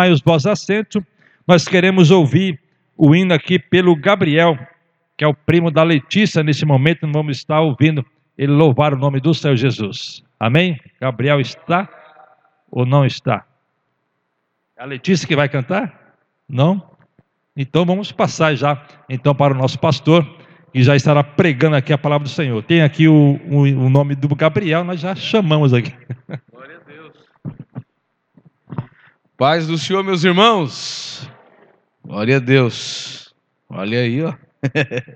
tomai 0.00 0.10
os 0.10 0.22
vossos 0.22 0.46
assentos, 0.46 1.02
nós 1.46 1.68
queremos 1.68 2.10
ouvir 2.10 2.58
o 2.96 3.14
hino 3.14 3.34
aqui 3.34 3.58
pelo 3.58 3.94
Gabriel, 3.94 4.58
que 5.16 5.24
é 5.24 5.28
o 5.28 5.34
primo 5.34 5.70
da 5.70 5.82
Letícia 5.82 6.42
nesse 6.42 6.64
momento, 6.64 7.06
nós 7.06 7.12
vamos 7.12 7.36
estar 7.36 7.60
ouvindo 7.60 8.04
ele 8.38 8.52
louvar 8.52 8.94
o 8.94 8.98
nome 8.98 9.20
do 9.20 9.34
Senhor 9.34 9.56
Jesus. 9.56 10.22
Amém? 10.38 10.80
Gabriel 10.98 11.40
está 11.40 11.88
ou 12.70 12.86
não 12.86 13.04
está? 13.04 13.44
É 14.78 14.82
a 14.82 14.86
Letícia 14.86 15.28
que 15.28 15.36
vai 15.36 15.48
cantar? 15.48 16.14
Não? 16.48 16.82
Então 17.54 17.84
vamos 17.84 18.10
passar 18.10 18.54
já 18.54 18.82
então 19.08 19.34
para 19.34 19.52
o 19.52 19.56
nosso 19.56 19.78
pastor, 19.78 20.26
que 20.72 20.82
já 20.82 20.96
estará 20.96 21.22
pregando 21.22 21.76
aqui 21.76 21.92
a 21.92 21.98
palavra 21.98 22.24
do 22.24 22.30
Senhor. 22.30 22.62
Tem 22.62 22.80
aqui 22.80 23.06
o, 23.06 23.38
o, 23.50 23.62
o 23.62 23.90
nome 23.90 24.14
do 24.14 24.34
Gabriel, 24.34 24.82
nós 24.82 25.00
já 25.00 25.14
chamamos 25.14 25.74
aqui. 25.74 25.92
Paz 29.40 29.66
do 29.66 29.78
Senhor, 29.78 30.04
meus 30.04 30.22
irmãos. 30.22 31.26
Glória 32.04 32.36
a 32.36 32.38
Deus. 32.38 33.34
Olha 33.70 34.00
aí, 34.00 34.22
ó. 34.22 34.34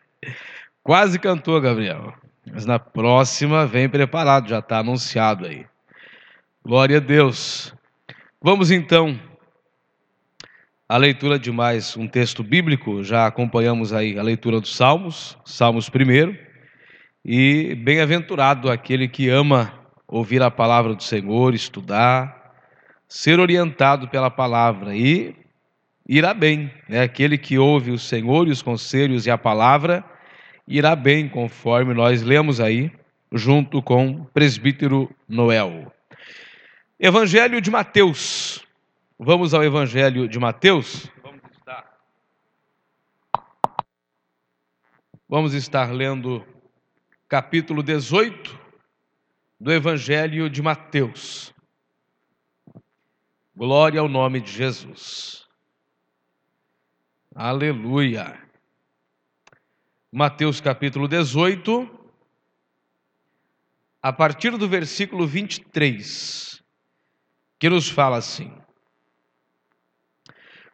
Quase 0.82 1.18
cantou, 1.18 1.60
Gabriel. 1.60 2.14
Mas 2.50 2.64
na 2.64 2.78
próxima 2.78 3.66
vem 3.66 3.86
preparado, 3.86 4.48
já 4.48 4.60
está 4.60 4.78
anunciado 4.78 5.44
aí. 5.44 5.66
Glória 6.64 6.96
a 6.96 7.00
Deus. 7.00 7.74
Vamos 8.40 8.70
então 8.70 9.20
à 10.88 10.96
leitura 10.96 11.38
de 11.38 11.52
mais 11.52 11.94
um 11.94 12.08
texto 12.08 12.42
bíblico. 12.42 13.04
Já 13.04 13.26
acompanhamos 13.26 13.92
aí 13.92 14.18
a 14.18 14.22
leitura 14.22 14.58
dos 14.58 14.74
Salmos, 14.74 15.36
Salmos 15.44 15.90
primeiro. 15.90 16.34
E 17.22 17.74
bem-aventurado 17.74 18.70
aquele 18.70 19.06
que 19.06 19.28
ama 19.28 19.70
ouvir 20.08 20.40
a 20.42 20.50
palavra 20.50 20.94
do 20.94 21.02
Senhor, 21.02 21.52
estudar, 21.52 22.43
ser 23.14 23.38
orientado 23.38 24.08
pela 24.08 24.28
palavra 24.28 24.96
e 24.96 25.36
irá 26.04 26.34
bem. 26.34 26.68
Né? 26.88 27.02
Aquele 27.02 27.38
que 27.38 27.56
ouve 27.56 27.92
o 27.92 27.98
Senhor 27.98 28.48
e 28.48 28.50
os 28.50 28.60
conselhos 28.60 29.24
e 29.24 29.30
a 29.30 29.38
palavra 29.38 30.04
irá 30.66 30.96
bem, 30.96 31.28
conforme 31.28 31.94
nós 31.94 32.22
lemos 32.22 32.58
aí, 32.58 32.90
junto 33.30 33.80
com 33.80 34.10
o 34.10 34.24
presbítero 34.24 35.08
Noel. 35.28 35.92
Evangelho 36.98 37.60
de 37.60 37.70
Mateus. 37.70 38.66
Vamos 39.16 39.54
ao 39.54 39.62
Evangelho 39.62 40.28
de 40.28 40.40
Mateus. 40.40 41.08
Vamos 41.22 41.40
estar, 41.52 41.84
Vamos 45.28 45.54
estar 45.54 45.92
lendo 45.92 46.44
capítulo 47.28 47.80
18 47.80 48.58
do 49.60 49.72
Evangelho 49.72 50.50
de 50.50 50.60
Mateus. 50.60 51.53
Glória 53.56 54.00
ao 54.00 54.08
nome 54.08 54.40
de 54.40 54.50
Jesus. 54.50 55.46
Aleluia. 57.32 58.36
Mateus 60.10 60.60
capítulo 60.60 61.06
18, 61.06 61.88
a 64.02 64.12
partir 64.12 64.58
do 64.58 64.68
versículo 64.68 65.24
23, 65.24 66.60
que 67.56 67.70
nos 67.70 67.88
fala 67.88 68.16
assim: 68.16 68.52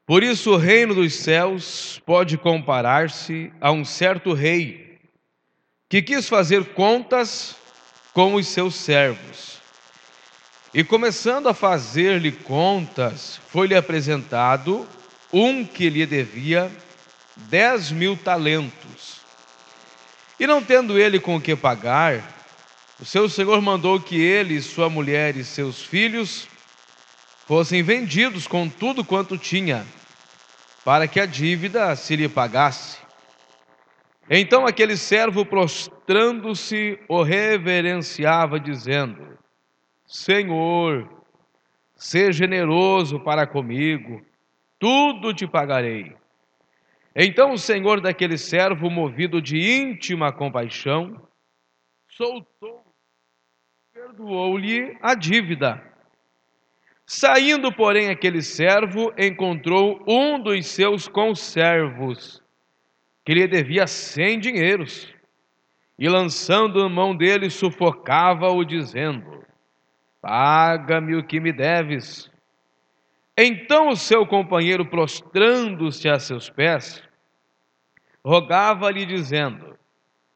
Por 0.06 0.22
isso 0.22 0.52
o 0.52 0.56
reino 0.56 0.94
dos 0.94 1.16
céus 1.16 1.98
pode 2.06 2.38
comparar-se 2.38 3.52
a 3.60 3.70
um 3.70 3.84
certo 3.84 4.32
rei 4.32 4.98
que 5.86 6.00
quis 6.00 6.26
fazer 6.26 6.72
contas 6.72 7.54
com 8.14 8.36
os 8.36 8.46
seus 8.46 8.74
servos. 8.74 9.59
E 10.72 10.84
começando 10.84 11.48
a 11.48 11.54
fazer-lhe 11.54 12.30
contas, 12.30 13.40
foi-lhe 13.48 13.74
apresentado 13.74 14.86
um 15.32 15.64
que 15.64 15.90
lhe 15.90 16.06
devia 16.06 16.70
dez 17.34 17.90
mil 17.90 18.16
talentos. 18.16 19.20
E 20.38 20.46
não 20.46 20.62
tendo 20.62 20.96
ele 20.96 21.18
com 21.18 21.36
o 21.36 21.40
que 21.40 21.56
pagar, 21.56 22.22
o 23.00 23.04
seu 23.04 23.28
senhor 23.28 23.60
mandou 23.60 23.98
que 23.98 24.20
ele, 24.20 24.62
sua 24.62 24.88
mulher 24.88 25.36
e 25.36 25.44
seus 25.44 25.82
filhos 25.82 26.46
fossem 27.46 27.82
vendidos 27.82 28.46
com 28.46 28.68
tudo 28.68 29.04
quanto 29.04 29.36
tinha, 29.36 29.84
para 30.84 31.08
que 31.08 31.18
a 31.18 31.26
dívida 31.26 31.96
se 31.96 32.14
lhe 32.14 32.28
pagasse. 32.28 32.98
Então 34.28 34.66
aquele 34.66 34.96
servo, 34.96 35.44
prostrando-se, 35.44 36.96
o 37.08 37.24
reverenciava, 37.24 38.60
dizendo: 38.60 39.39
Senhor, 40.10 41.08
seja 41.94 42.32
generoso 42.32 43.20
para 43.20 43.46
comigo, 43.46 44.20
tudo 44.76 45.32
te 45.32 45.46
pagarei. 45.46 46.16
Então 47.14 47.52
o 47.52 47.58
senhor 47.58 48.00
daquele 48.00 48.36
servo, 48.36 48.90
movido 48.90 49.40
de 49.40 49.56
íntima 49.56 50.32
compaixão, 50.32 51.28
soltou, 52.08 52.84
perdoou-lhe 53.92 54.98
a 55.00 55.14
dívida. 55.14 55.80
Saindo, 57.06 57.72
porém, 57.72 58.08
aquele 58.08 58.42
servo 58.42 59.14
encontrou 59.16 60.02
um 60.08 60.42
dos 60.42 60.66
seus 60.66 61.06
conservos, 61.06 62.42
que 63.24 63.32
lhe 63.32 63.46
devia 63.46 63.86
cem 63.86 64.40
dinheiros, 64.40 65.14
e 65.96 66.08
lançando 66.08 66.82
a 66.82 66.88
mão 66.88 67.14
dele, 67.14 67.48
sufocava-o, 67.48 68.64
dizendo: 68.64 69.39
Paga-me 70.20 71.16
o 71.16 71.24
que 71.24 71.40
me 71.40 71.52
deves. 71.52 72.30
Então 73.36 73.88
o 73.88 73.96
seu 73.96 74.26
companheiro, 74.26 74.84
prostrando-se 74.84 76.08
a 76.08 76.18
seus 76.18 76.50
pés, 76.50 77.02
rogava-lhe, 78.24 79.06
dizendo: 79.06 79.78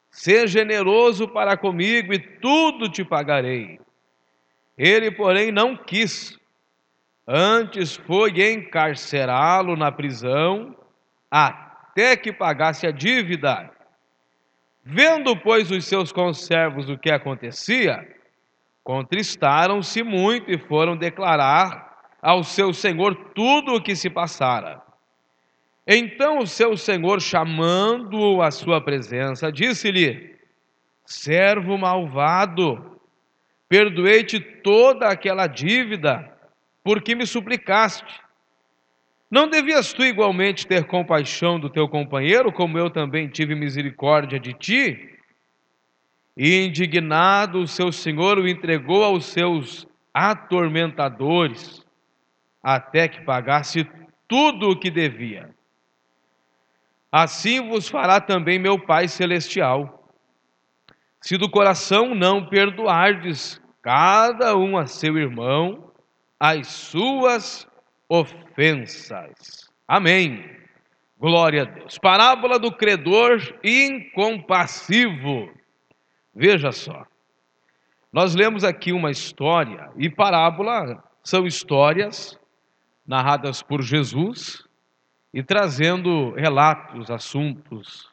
Seja 0.09 0.47
generoso 0.47 1.27
para 1.27 1.55
comigo 1.55 2.13
e 2.13 2.19
tudo 2.19 2.89
te 2.89 3.03
pagarei. 3.03 3.79
Ele, 4.77 5.11
porém, 5.11 5.51
não 5.51 5.75
quis. 5.77 6.37
Antes 7.27 7.95
foi 7.95 8.31
encarcerá-lo 8.51 9.75
na 9.75 9.91
prisão 9.91 10.75
até 11.29 12.15
que 12.15 12.31
pagasse 12.31 12.85
a 12.85 12.91
dívida. 12.91 13.71
Vendo, 14.83 15.35
pois, 15.35 15.71
os 15.71 15.85
seus 15.85 16.11
conservos 16.11 16.89
o 16.89 16.97
que 16.97 17.09
acontecia, 17.09 18.07
contristaram-se 18.85 20.03
muito 20.03 20.51
e 20.51 20.59
foram 20.59 20.95
declarar 20.95 22.13
ao 22.21 22.43
seu 22.43 22.71
senhor 22.71 23.15
tudo 23.33 23.73
o 23.73 23.81
que 23.81 23.95
se 23.95 24.11
passara. 24.11 24.79
Então 25.87 26.37
o 26.37 26.47
seu 26.47 26.77
senhor, 26.77 27.19
chamando-o 27.19 28.43
à 28.43 28.51
sua 28.51 28.79
presença, 28.79 29.51
disse-lhe: 29.51 30.35
Servo 31.03 31.77
malvado, 31.79 32.99
perdoei-te 33.67 34.39
toda 34.39 35.07
aquela 35.07 35.47
dívida, 35.47 36.31
porque 36.83 37.15
me 37.15 37.25
suplicaste. 37.25 38.21
Não 39.31 39.47
devias 39.47 39.93
tu 39.93 40.03
igualmente 40.03 40.67
ter 40.67 40.85
compaixão 40.85 41.59
do 41.59 41.71
teu 41.71 41.89
companheiro, 41.89 42.51
como 42.51 42.77
eu 42.77 42.91
também 42.91 43.27
tive 43.27 43.55
misericórdia 43.55 44.39
de 44.39 44.53
ti? 44.53 45.14
E 46.35 46.65
indignado, 46.65 47.61
o 47.61 47.67
seu 47.67 47.91
senhor 47.91 48.37
o 48.37 48.47
entregou 48.47 49.03
aos 49.03 49.25
seus 49.25 49.87
atormentadores 50.13 51.85
até 52.61 53.07
que 53.07 53.21
pagasse 53.21 53.87
tudo 54.27 54.69
o 54.69 54.79
que 54.79 54.89
devia. 54.89 55.53
Assim 57.11 57.69
vos 57.69 57.87
fará 57.87 58.19
também 58.19 58.59
meu 58.59 58.77
Pai 58.77 59.07
Celestial, 59.07 60.11
se 61.21 61.37
do 61.37 61.49
coração 61.49 62.13
não 62.13 62.45
perdoardes 62.45 63.61
cada 63.81 64.57
um 64.57 64.77
a 64.77 64.87
seu 64.87 65.17
irmão 65.17 65.91
as 66.39 66.67
suas 66.67 67.67
ofensas. 68.09 69.69
Amém. 69.87 70.43
Glória 71.17 71.61
a 71.61 71.65
Deus. 71.65 71.97
Parábola 71.97 72.59
do 72.59 72.71
credor 72.71 73.39
incompassivo. 73.63 75.49
Veja 76.35 76.71
só. 76.73 77.05
Nós 78.11 78.35
lemos 78.35 78.63
aqui 78.63 78.91
uma 78.91 79.09
história, 79.09 79.89
e 79.95 80.09
parábola 80.09 81.01
são 81.23 81.47
histórias 81.47 82.37
narradas 83.07 83.61
por 83.61 83.81
Jesus 83.81 84.65
e 85.33 85.41
trazendo 85.41 86.31
relatos, 86.31 87.09
assuntos, 87.09 88.09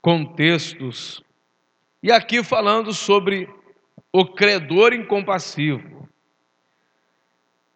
contextos. 0.00 1.22
E 2.02 2.12
aqui 2.12 2.42
falando 2.44 2.92
sobre 2.92 3.48
o 4.12 4.24
credor 4.24 4.92
incompassivo. 4.92 6.08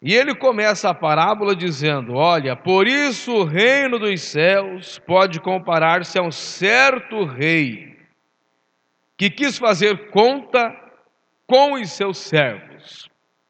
E 0.01 0.13
ele 0.13 0.35
começa 0.35 0.89
a 0.89 0.93
parábola 0.93 1.55
dizendo: 1.55 2.13
Olha, 2.13 2.55
por 2.55 2.87
isso 2.87 3.33
o 3.33 3.43
reino 3.43 3.97
dos 3.97 4.21
céus 4.21 4.99
pode 4.99 5.39
comparar-se 5.39 6.19
a 6.19 6.21
um 6.21 6.31
certo 6.31 7.25
rei 7.25 7.96
que 9.17 9.29
quis 9.29 9.57
fazer 9.57 10.09
conta 10.11 10.75
com 11.47 11.73
os 11.73 11.91
seus 11.91 12.17
servos. 12.17 13.09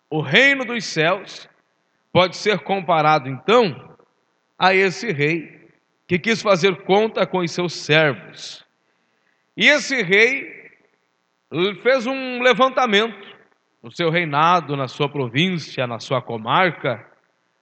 O 0.09 0.21
reino 0.21 0.63
dos 0.63 0.85
céus 0.85 1.49
pode 2.11 2.37
ser 2.37 2.59
comparado 2.59 3.27
então 3.27 3.95
a 4.57 4.73
esse 4.73 5.11
rei 5.11 5.69
que 6.07 6.17
quis 6.17 6.41
fazer 6.41 6.83
conta 6.83 7.27
com 7.27 7.39
os 7.39 7.51
seus 7.51 7.73
servos. 7.73 8.65
E 9.57 9.67
esse 9.67 10.01
rei 10.01 10.71
fez 11.83 12.07
um 12.07 12.41
levantamento 12.41 13.35
no 13.83 13.91
seu 13.91 14.09
reinado, 14.09 14.77
na 14.77 14.87
sua 14.87 15.09
província, 15.09 15.85
na 15.85 15.99
sua 15.99 16.21
comarca, 16.21 17.05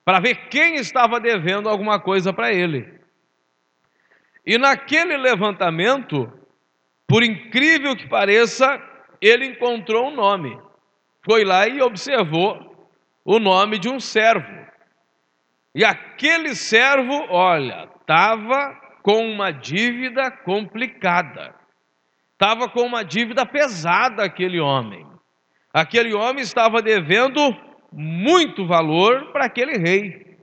para 0.04 0.20
ver 0.20 0.48
quem 0.50 0.76
estava 0.76 1.20
devendo 1.20 1.68
alguma 1.68 2.00
coisa 2.00 2.32
para 2.32 2.54
ele. 2.54 3.00
E 4.46 4.58
naquele 4.60 5.18
levantamento, 5.18 6.32
por 7.08 7.24
incrível 7.24 7.96
que 7.96 8.08
pareça, 8.08 8.82
ele 9.22 9.46
encontrou 9.46 10.08
um 10.08 10.16
nome. 10.16 10.60
Foi 11.24 11.44
lá 11.44 11.68
e 11.68 11.82
observou 11.82 12.90
o 13.24 13.40
nome 13.40 13.80
de 13.80 13.90
um 13.90 14.00
servo. 14.00 14.66
E 15.74 15.84
aquele 15.84 16.56
servo, 16.56 17.26
olha, 17.30 17.90
estava 18.00 18.76
com 19.02 19.28
uma 19.28 19.52
dívida 19.52 20.32
complicada. 20.32 21.54
Estava 22.34 22.70
com 22.70 22.82
uma 22.82 23.04
dívida 23.04 23.46
pesada 23.46 24.24
aquele 24.24 24.60
homem. 24.60 25.06
Aquele 25.74 26.14
homem 26.14 26.42
estava 26.42 26.82
devendo 26.82 27.40
muito 27.92 28.66
valor 28.66 29.32
para 29.32 29.46
aquele 29.46 29.78
rei. 29.78 30.38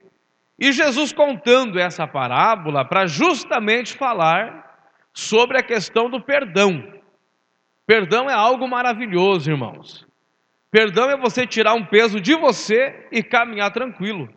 E 0.58 0.72
Jesus 0.72 1.12
contando 1.12 1.78
essa 1.78 2.06
parábola 2.06 2.84
para 2.84 3.06
justamente 3.06 3.94
falar 3.94 4.71
sobre 5.12 5.58
a 5.58 5.62
questão 5.62 6.08
do 6.08 6.20
perdão. 6.20 6.92
Perdão 7.86 8.28
é 8.30 8.34
algo 8.34 8.66
maravilhoso, 8.68 9.50
irmãos. 9.50 10.06
Perdão 10.70 11.10
é 11.10 11.16
você 11.16 11.46
tirar 11.46 11.74
um 11.74 11.84
peso 11.84 12.20
de 12.20 12.34
você 12.34 13.06
e 13.12 13.22
caminhar 13.22 13.70
tranquilo. 13.72 14.28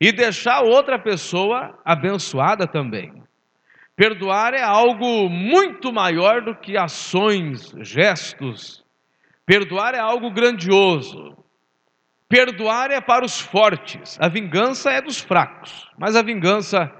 E 0.00 0.12
deixar 0.12 0.62
outra 0.62 0.98
pessoa 0.98 1.78
abençoada 1.84 2.66
também. 2.66 3.22
Perdoar 3.94 4.52
é 4.52 4.62
algo 4.62 5.28
muito 5.28 5.92
maior 5.92 6.42
do 6.42 6.54
que 6.54 6.76
ações, 6.76 7.72
gestos. 7.78 8.84
Perdoar 9.46 9.94
é 9.94 9.98
algo 9.98 10.30
grandioso. 10.30 11.36
Perdoar 12.28 12.90
é 12.90 13.00
para 13.00 13.24
os 13.24 13.38
fortes, 13.38 14.18
a 14.18 14.26
vingança 14.26 14.90
é 14.90 15.02
dos 15.02 15.20
fracos. 15.20 15.86
Mas 15.98 16.16
a 16.16 16.22
vingança, 16.22 16.90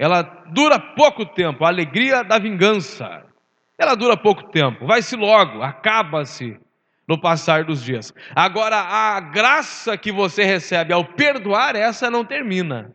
ela 0.00 0.22
dura 0.22 0.78
pouco 0.80 1.26
tempo, 1.26 1.62
a 1.62 1.68
alegria 1.68 2.24
da 2.24 2.38
vingança. 2.38 3.22
Ela 3.76 3.94
dura 3.94 4.16
pouco 4.16 4.44
tempo, 4.44 4.86
vai-se 4.86 5.14
logo, 5.14 5.62
acaba-se 5.62 6.58
no 7.06 7.20
passar 7.20 7.64
dos 7.64 7.82
dias. 7.82 8.14
Agora, 8.34 8.78
a 8.78 9.20
graça 9.20 9.98
que 9.98 10.10
você 10.10 10.42
recebe 10.42 10.94
ao 10.94 11.04
perdoar, 11.04 11.76
essa 11.76 12.10
não 12.10 12.24
termina. 12.24 12.94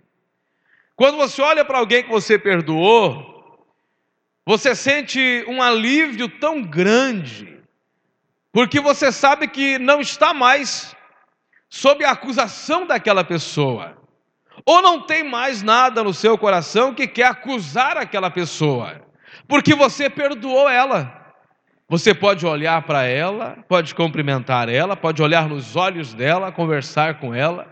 Quando 0.96 1.16
você 1.18 1.44
olha 1.44 1.63
para 1.63 1.78
alguém 1.78 2.02
que 2.02 2.10
você 2.10 2.40
perdoou, 2.40 3.63
você 4.44 4.74
sente 4.74 5.46
um 5.48 5.62
alívio 5.62 6.28
tão 6.28 6.63
grande, 6.63 7.62
porque 8.52 8.80
você 8.80 9.12
sabe 9.12 9.48
que 9.48 9.78
não 9.78 10.02
está 10.02 10.34
mais 10.34 10.96
sob 11.69 12.04
a 12.04 12.12
acusação 12.12 12.88
daquela 12.88 13.24
pessoa, 13.24 13.96
ou 14.63 14.81
não 14.81 15.02
tem 15.02 15.24
mais 15.24 15.63
nada 15.63 16.04
no 16.04 16.13
seu 16.13 16.38
coração 16.38 16.94
que 16.94 17.07
quer 17.07 17.28
acusar 17.28 17.98
aquela 17.98 18.30
pessoa, 18.30 19.02
porque 19.48 19.74
você 19.74 20.10
perdoou 20.10 20.69
ela. 20.69 21.24
Você 21.88 22.16
pode 22.16 22.46
olhar 22.48 22.81
para 22.81 23.04
ela, 23.04 23.63
pode 23.68 23.94
cumprimentar 23.94 24.69
ela, 24.69 24.96
pode 24.96 25.22
olhar 25.22 25.48
nos 25.48 25.75
olhos 25.75 26.16
dela, 26.16 26.52
conversar 26.52 27.19
com 27.19 27.31
ela, 27.34 27.68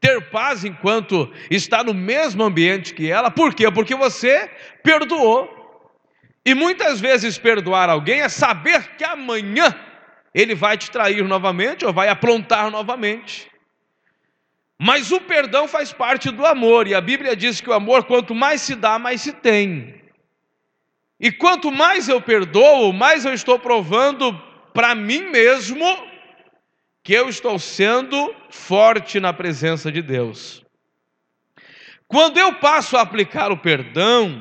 ter 0.00 0.30
paz 0.30 0.64
enquanto 0.64 1.30
está 1.50 1.84
no 1.84 1.92
mesmo 1.92 2.42
ambiente 2.42 2.94
que 2.94 3.10
ela. 3.10 3.30
Por 3.30 3.54
quê? 3.54 3.70
Porque 3.70 3.94
você 3.94 4.50
perdoou. 4.82 5.54
E 6.46 6.54
muitas 6.54 6.98
vezes 6.98 7.36
perdoar 7.36 7.90
alguém 7.90 8.22
é 8.22 8.28
saber 8.30 8.96
que 8.96 9.04
amanhã 9.04 9.74
ele 10.34 10.54
vai 10.54 10.78
te 10.78 10.90
trair 10.90 11.22
novamente 11.24 11.84
ou 11.84 11.92
vai 11.92 12.08
aprontar 12.08 12.70
novamente. 12.70 13.50
Mas 14.80 15.10
o 15.10 15.20
perdão 15.20 15.66
faz 15.66 15.92
parte 15.92 16.30
do 16.30 16.46
amor, 16.46 16.86
e 16.86 16.94
a 16.94 17.00
Bíblia 17.00 17.34
diz 17.34 17.60
que 17.60 17.68
o 17.68 17.72
amor, 17.72 18.04
quanto 18.04 18.34
mais 18.34 18.60
se 18.60 18.76
dá, 18.76 18.98
mais 18.98 19.20
se 19.20 19.32
tem. 19.32 20.00
E 21.18 21.32
quanto 21.32 21.72
mais 21.72 22.08
eu 22.08 22.20
perdoo, 22.20 22.92
mais 22.92 23.24
eu 23.24 23.34
estou 23.34 23.58
provando 23.58 24.32
para 24.72 24.94
mim 24.94 25.30
mesmo 25.30 25.84
que 27.02 27.12
eu 27.12 27.28
estou 27.28 27.58
sendo 27.58 28.32
forte 28.50 29.18
na 29.18 29.32
presença 29.32 29.90
de 29.90 30.00
Deus. 30.00 30.64
Quando 32.06 32.38
eu 32.38 32.54
passo 32.54 32.96
a 32.96 33.00
aplicar 33.00 33.50
o 33.50 33.56
perdão, 33.56 34.40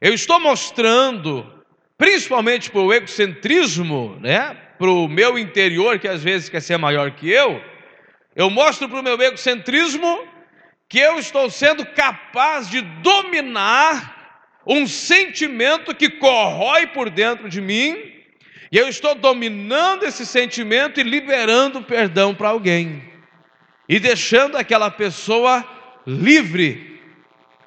eu 0.00 0.14
estou 0.14 0.40
mostrando, 0.40 1.62
principalmente 1.98 2.70
para 2.70 2.80
o 2.80 2.92
egocentrismo, 2.92 4.16
né? 4.20 4.54
para 4.78 4.90
o 4.90 5.06
meu 5.06 5.38
interior, 5.38 5.98
que 5.98 6.08
às 6.08 6.22
vezes 6.22 6.48
quer 6.48 6.60
ser 6.60 6.78
maior 6.78 7.10
que 7.10 7.28
eu, 7.30 7.62
eu 8.36 8.50
mostro 8.50 8.88
para 8.88 9.00
o 9.00 9.02
meu 9.02 9.20
egocentrismo 9.20 10.28
que 10.88 10.98
eu 10.98 11.18
estou 11.18 11.50
sendo 11.50 11.84
capaz 11.86 12.68
de 12.68 12.82
dominar 12.82 14.14
um 14.66 14.86
sentimento 14.86 15.94
que 15.94 16.10
corrói 16.10 16.86
por 16.86 17.08
dentro 17.08 17.48
de 17.48 17.60
mim, 17.60 17.96
e 18.70 18.76
eu 18.76 18.88
estou 18.88 19.14
dominando 19.14 20.02
esse 20.02 20.26
sentimento 20.26 21.00
e 21.00 21.02
liberando 21.02 21.82
perdão 21.82 22.34
para 22.34 22.48
alguém, 22.48 23.02
e 23.88 23.98
deixando 23.98 24.56
aquela 24.56 24.90
pessoa 24.90 25.64
livre, 26.06 27.00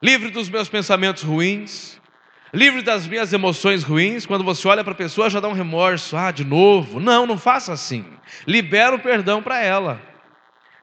livre 0.01 0.29
dos 0.29 0.49
meus 0.49 0.69
pensamentos 0.69 1.23
ruins, 1.23 1.99
livre 2.53 2.81
das 2.81 3.07
minhas 3.07 3.33
emoções 3.33 3.83
ruins. 3.83 4.25
Quando 4.25 4.43
você 4.43 4.67
olha 4.67 4.83
para 4.83 4.93
a 4.93 4.95
pessoa, 4.95 5.29
já 5.29 5.39
dá 5.39 5.47
um 5.47 5.53
remorso, 5.53 6.15
ah, 6.17 6.31
de 6.31 6.43
novo. 6.43 6.99
Não, 6.99 7.25
não 7.25 7.37
faça 7.37 7.73
assim. 7.73 8.05
Libera 8.45 8.95
o 8.95 8.99
perdão 8.99 9.41
para 9.41 9.61
ela, 9.61 10.01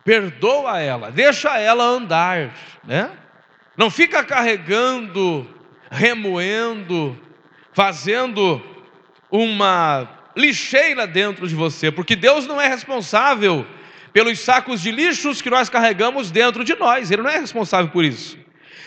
perdoa 0.06 0.80
ela, 0.80 1.10
deixa 1.10 1.60
ela 1.60 1.84
andar, 1.84 2.54
né? 2.82 3.10
Não 3.76 3.90
fica 3.90 4.24
carregando, 4.24 5.46
remoendo, 5.90 7.20
fazendo 7.74 8.64
uma 9.30 10.08
lixeira 10.34 11.06
dentro 11.06 11.46
de 11.46 11.54
você, 11.54 11.90
porque 11.90 12.16
Deus 12.16 12.46
não 12.46 12.58
é 12.58 12.68
responsável 12.68 13.66
pelos 14.14 14.38
sacos 14.38 14.80
de 14.80 14.90
lixos 14.90 15.42
que 15.42 15.50
nós 15.50 15.68
carregamos 15.68 16.30
dentro 16.30 16.64
de 16.64 16.74
nós, 16.74 17.10
Ele 17.10 17.20
não 17.20 17.30
é 17.30 17.38
responsável 17.38 17.90
por 17.90 18.02
isso 18.02 18.46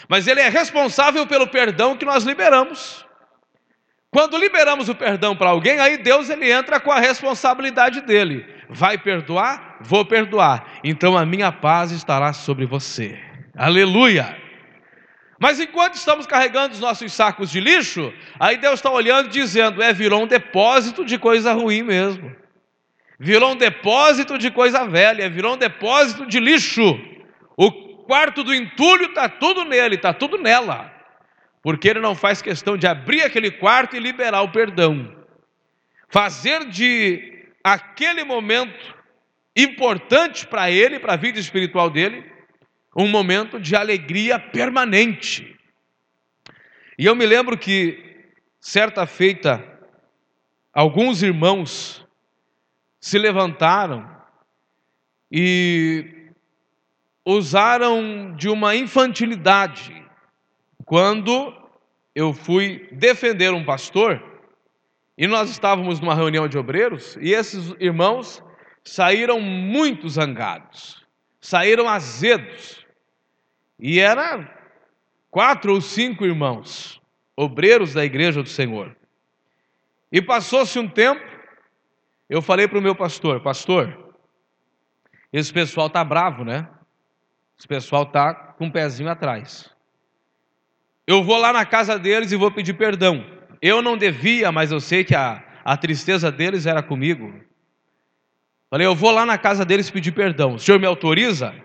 mas 0.09 0.25
ele 0.25 0.41
é 0.41 0.49
responsável 0.49 1.25
pelo 1.27 1.47
perdão 1.47 1.95
que 1.95 2.03
nós 2.03 2.23
liberamos. 2.23 3.05
Quando 4.11 4.37
liberamos 4.37 4.89
o 4.89 4.95
perdão 4.95 5.35
para 5.35 5.51
alguém, 5.51 5.79
aí 5.79 5.97
Deus 5.97 6.29
ele 6.29 6.51
entra 6.51 6.79
com 6.79 6.91
a 6.91 6.99
responsabilidade 6.99 8.01
dele. 8.01 8.45
Vai 8.67 8.97
perdoar? 8.97 9.77
Vou 9.81 10.03
perdoar. 10.03 10.79
Então 10.83 11.15
a 11.17 11.25
minha 11.25 11.51
paz 11.51 11.91
estará 11.91 12.33
sobre 12.33 12.65
você. 12.65 13.19
Aleluia! 13.55 14.35
Mas 15.39 15.59
enquanto 15.59 15.93
estamos 15.93 16.25
carregando 16.25 16.73
os 16.73 16.79
nossos 16.79 17.13
sacos 17.13 17.49
de 17.49 17.59
lixo, 17.59 18.11
aí 18.39 18.57
Deus 18.57 18.75
está 18.75 18.91
olhando 18.91 19.29
dizendo: 19.29 19.81
é, 19.81 19.93
virou 19.93 20.23
um 20.23 20.27
depósito 20.27 21.05
de 21.05 21.17
coisa 21.17 21.53
ruim 21.53 21.83
mesmo. 21.83 22.35
Virou 23.19 23.51
um 23.51 23.55
depósito 23.55 24.37
de 24.37 24.49
coisa 24.49 24.85
velha, 24.85 25.29
virou 25.29 25.53
um 25.53 25.57
depósito 25.57 26.25
de 26.25 26.39
lixo. 26.39 26.99
O 27.55 27.71
quarto 28.05 28.43
do 28.43 28.53
entulho 28.53 29.05
está 29.05 29.29
tudo 29.29 29.65
nele, 29.65 29.95
está 29.95 30.13
tudo 30.13 30.37
nela. 30.37 30.98
Porque 31.61 31.89
ele 31.89 31.99
não 31.99 32.15
faz 32.15 32.41
questão 32.41 32.77
de 32.77 32.87
abrir 32.87 33.21
aquele 33.21 33.51
quarto 33.51 33.95
e 33.95 33.99
liberar 33.99 34.41
o 34.41 34.51
perdão. 34.51 35.15
Fazer 36.07 36.65
de 36.65 37.47
aquele 37.63 38.23
momento 38.23 38.95
importante 39.55 40.47
para 40.47 40.71
ele, 40.71 40.99
para 40.99 41.13
a 41.13 41.17
vida 41.17 41.39
espiritual 41.39 41.89
dele, 41.89 42.31
um 42.95 43.07
momento 43.07 43.59
de 43.59 43.75
alegria 43.75 44.39
permanente. 44.39 45.57
E 46.97 47.05
eu 47.05 47.15
me 47.15 47.25
lembro 47.25 47.57
que, 47.57 48.27
certa 48.59 49.05
feita, 49.05 49.63
alguns 50.73 51.21
irmãos 51.21 52.05
se 52.99 53.17
levantaram 53.17 54.09
e 55.31 56.31
usaram 57.23 58.33
de 58.35 58.49
uma 58.49 58.75
infantilidade 58.75 59.98
quando 60.89 61.55
eu 62.15 62.33
fui 62.33 62.89
defender 62.91 63.53
um 63.53 63.63
pastor 63.63 64.41
e 65.15 65.27
nós 65.27 65.51
estávamos 65.51 65.99
numa 65.99 66.15
reunião 66.15 66.47
de 66.47 66.57
obreiros 66.57 67.15
e 67.21 67.31
esses 67.31 67.75
irmãos 67.79 68.43
saíram 68.83 69.39
muito 69.39 70.09
zangados, 70.09 71.05
saíram 71.39 71.87
azedos. 71.87 72.83
E 73.77 73.99
era 73.99 74.51
quatro 75.29 75.75
ou 75.75 75.79
cinco 75.79 76.25
irmãos, 76.25 76.99
obreiros 77.37 77.93
da 77.93 78.03
igreja 78.03 78.41
do 78.41 78.49
Senhor. 78.49 78.97
E 80.11 80.19
passou-se 80.19 80.79
um 80.79 80.87
tempo, 80.87 81.23
eu 82.27 82.41
falei 82.41 82.67
para 82.67 82.79
o 82.79 82.81
meu 82.81 82.95
pastor: 82.95 83.41
Pastor, 83.41 84.15
esse 85.31 85.53
pessoal 85.53 85.85
está 85.85 86.03
bravo, 86.03 86.43
né? 86.43 86.67
Esse 87.59 87.67
pessoal 87.67 88.01
está 88.01 88.33
com 88.33 88.65
um 88.65 88.71
pezinho 88.71 89.11
atrás. 89.11 89.71
Eu 91.09 91.23
vou 91.23 91.39
lá 91.39 91.51
na 91.51 91.65
casa 91.65 91.97
deles 91.97 92.31
e 92.31 92.35
vou 92.35 92.51
pedir 92.51 92.75
perdão. 92.75 93.25
Eu 93.59 93.81
não 93.81 93.97
devia, 93.97 94.51
mas 94.51 94.71
eu 94.71 94.79
sei 94.79 95.03
que 95.03 95.15
a, 95.15 95.43
a 95.65 95.75
tristeza 95.75 96.31
deles 96.31 96.67
era 96.67 96.83
comigo. 96.83 97.33
Falei, 98.69 98.85
eu 98.85 98.93
vou 98.93 99.09
lá 99.09 99.25
na 99.25 99.35
casa 99.35 99.65
deles 99.65 99.89
pedir 99.89 100.11
perdão. 100.11 100.53
O 100.53 100.59
senhor 100.59 100.79
me 100.79 100.85
autoriza? 100.85 101.55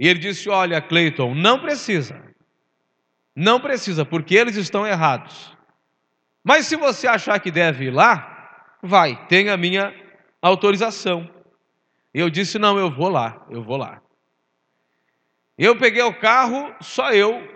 E 0.00 0.08
ele 0.08 0.18
disse: 0.18 0.48
Olha, 0.48 0.80
Cleiton, 0.80 1.34
não 1.34 1.60
precisa. 1.60 2.18
Não 3.36 3.60
precisa, 3.60 4.02
porque 4.02 4.34
eles 4.34 4.56
estão 4.56 4.86
errados. 4.86 5.54
Mas 6.42 6.64
se 6.64 6.74
você 6.74 7.06
achar 7.06 7.38
que 7.40 7.50
deve 7.50 7.88
ir 7.88 7.90
lá, 7.90 8.66
vai, 8.82 9.26
tem 9.26 9.50
a 9.50 9.58
minha 9.58 9.94
autorização. 10.40 11.28
Eu 12.14 12.30
disse: 12.30 12.58
Não, 12.58 12.78
eu 12.78 12.90
vou 12.90 13.10
lá, 13.10 13.44
eu 13.50 13.62
vou 13.62 13.76
lá. 13.76 14.00
Eu 15.58 15.76
peguei 15.76 16.02
o 16.02 16.18
carro, 16.18 16.74
só 16.80 17.12
eu, 17.12 17.53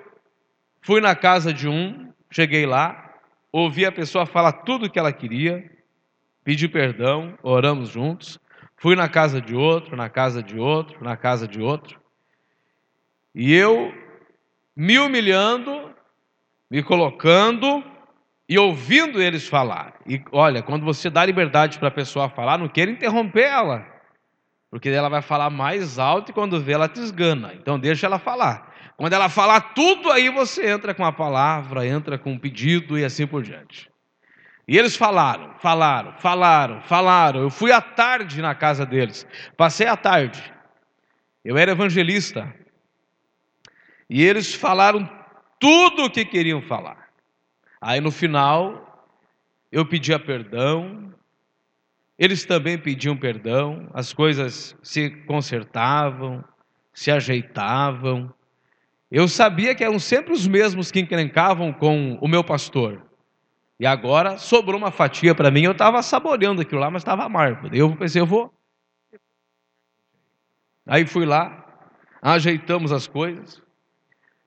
fui 0.81 1.01
na 1.01 1.15
casa 1.15 1.53
de 1.53 1.69
um, 1.69 2.13
cheguei 2.31 2.67
lá, 2.67 3.15
ouvi 3.53 3.85
a 3.85 3.93
pessoa 3.93 4.27
falar 4.27 4.53
tudo 4.53 4.87
o 4.87 4.91
que 4.91 4.99
ela 4.99 5.13
queria, 5.13 5.71
pedi 6.45 6.69
perdão, 6.69 7.39
oramos 7.43 7.91
juntos, 7.91 8.39
fui 8.77 8.95
na 8.95 9.09
casa 9.09 9.41
de 9.41 9.55
outro, 9.55 9.97
na 9.97 10.09
casa 10.09 10.43
de 10.43 10.59
outro, 10.59 11.03
na 11.03 11.17
casa 11.17 11.47
de 11.47 11.61
outro, 11.61 12.01
e 13.35 13.55
eu 13.55 13.93
me 14.75 14.99
humilhando, 14.99 15.95
me 16.71 16.83
colocando 16.83 17.85
e 18.49 18.59
ouvindo 18.59 19.21
eles 19.21 19.47
falar. 19.47 19.95
E 20.07 20.23
olha, 20.33 20.63
quando 20.63 20.85
você 20.85 21.11
dá 21.11 21.25
liberdade 21.25 21.79
para 21.79 21.89
a 21.89 21.93
pessoa 21.93 22.29
falar, 22.29 22.59
não 22.59 22.69
queira 22.69 22.91
interromper 22.91 23.43
ela. 23.45 23.87
Porque 24.71 24.89
ela 24.89 25.09
vai 25.09 25.23
falar 25.23 25.51
mais 25.51 25.99
alto 25.99 26.31
e 26.31 26.35
quando 26.35 26.61
vê 26.61 26.73
ela 26.73 26.89
te 26.89 27.01
esgana. 27.01 27.55
Então 27.55 27.79
deixa 27.79 28.07
ela 28.07 28.19
falar. 28.19 28.68
Quando 28.99 29.13
ela 29.13 29.29
falar 29.29 29.61
tudo, 29.75 30.11
aí 30.11 30.29
você 30.29 30.69
entra 30.69 30.93
com 30.93 31.05
a 31.05 31.13
palavra, 31.13 31.87
entra 31.87 32.19
com 32.19 32.33
um 32.33 32.39
pedido 32.39 32.99
e 32.99 33.05
assim 33.05 33.29
por 33.29 33.45
diante. 33.45 33.89
E 34.67 34.77
eles 34.77 34.97
falaram, 34.97 35.55
falaram, 35.61 36.13
falaram, 36.19 36.83
falaram. 36.83 37.41
Eu 37.43 37.49
fui 37.49 37.71
à 37.71 37.81
tarde 37.81 38.43
na 38.43 38.57
casa 38.57 38.85
deles. 38.85 39.25
Passei 39.57 39.87
a 39.87 39.97
tarde. 39.97 40.53
Eu 41.45 41.57
era 41.57 41.71
evangelista. 41.71 42.53
E 44.11 44.21
eles 44.21 44.53
falaram 44.53 45.09
tudo 45.61 46.07
o 46.07 46.11
que 46.11 46.25
queriam 46.25 46.61
falar. 46.61 47.09
Aí 47.81 48.01
no 48.01 48.11
final, 48.11 49.07
eu 49.71 49.87
pedia 49.87 50.19
perdão, 50.19 51.15
eles 52.19 52.45
também 52.45 52.77
pediam 52.77 53.17
perdão, 53.17 53.89
as 53.95 54.13
coisas 54.13 54.77
se 54.83 55.09
consertavam, 55.25 56.43
se 56.93 57.13
ajeitavam. 57.13 58.35
Eu 59.11 59.27
sabia 59.27 59.75
que 59.75 59.83
eram 59.83 59.99
sempre 59.99 60.33
os 60.33 60.47
mesmos 60.47 60.91
que 60.91 61.01
encrencavam 61.01 61.73
com 61.73 62.19
o 62.21 62.29
meu 62.29 62.45
pastor. 62.45 63.03
E 63.81 63.87
agora 63.87 64.37
sobrou 64.37 64.79
uma 64.79 64.91
fatia 64.91 65.35
para 65.35 65.51
mim, 65.51 65.63
eu 65.63 65.73
estava 65.73 66.03
saboreando 66.03 66.61
aquilo 66.61 66.81
lá, 66.81 66.91
mas 66.91 67.03
estava 67.03 67.25
amargo. 67.25 67.69
Eu 67.73 67.95
pensei, 67.97 68.21
eu 68.21 68.27
vou. 68.27 68.53
Aí 70.87 71.07
fui 71.07 71.25
lá, 71.25 71.65
ajeitamos 72.21 72.93
as 72.93 73.07
coisas. 73.07 73.63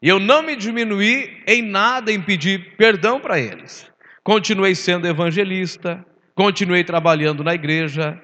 E 0.02 0.10
eu 0.10 0.20
não 0.20 0.42
me 0.42 0.56
diminuí 0.56 1.44
em 1.48 1.62
nada 1.62 2.12
em 2.12 2.22
pedir 2.22 2.76
perdão 2.76 3.20
para 3.20 3.40
eles. 3.40 3.90
Continuei 4.24 4.76
sendo 4.76 5.08
evangelista, 5.08 6.04
continuei 6.36 6.84
trabalhando 6.84 7.44
na 7.44 7.54
igreja, 7.54 8.22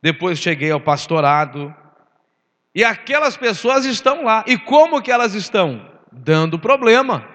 depois 0.00 0.38
cheguei 0.38 0.70
ao 0.70 0.80
pastorado, 0.80 1.74
e 2.74 2.84
aquelas 2.84 3.36
pessoas 3.36 3.84
estão 3.84 4.24
lá. 4.24 4.44
E 4.46 4.56
como 4.58 5.02
que 5.02 5.10
elas 5.10 5.34
estão? 5.34 5.86
Dando 6.12 6.58
problema, 6.58 7.28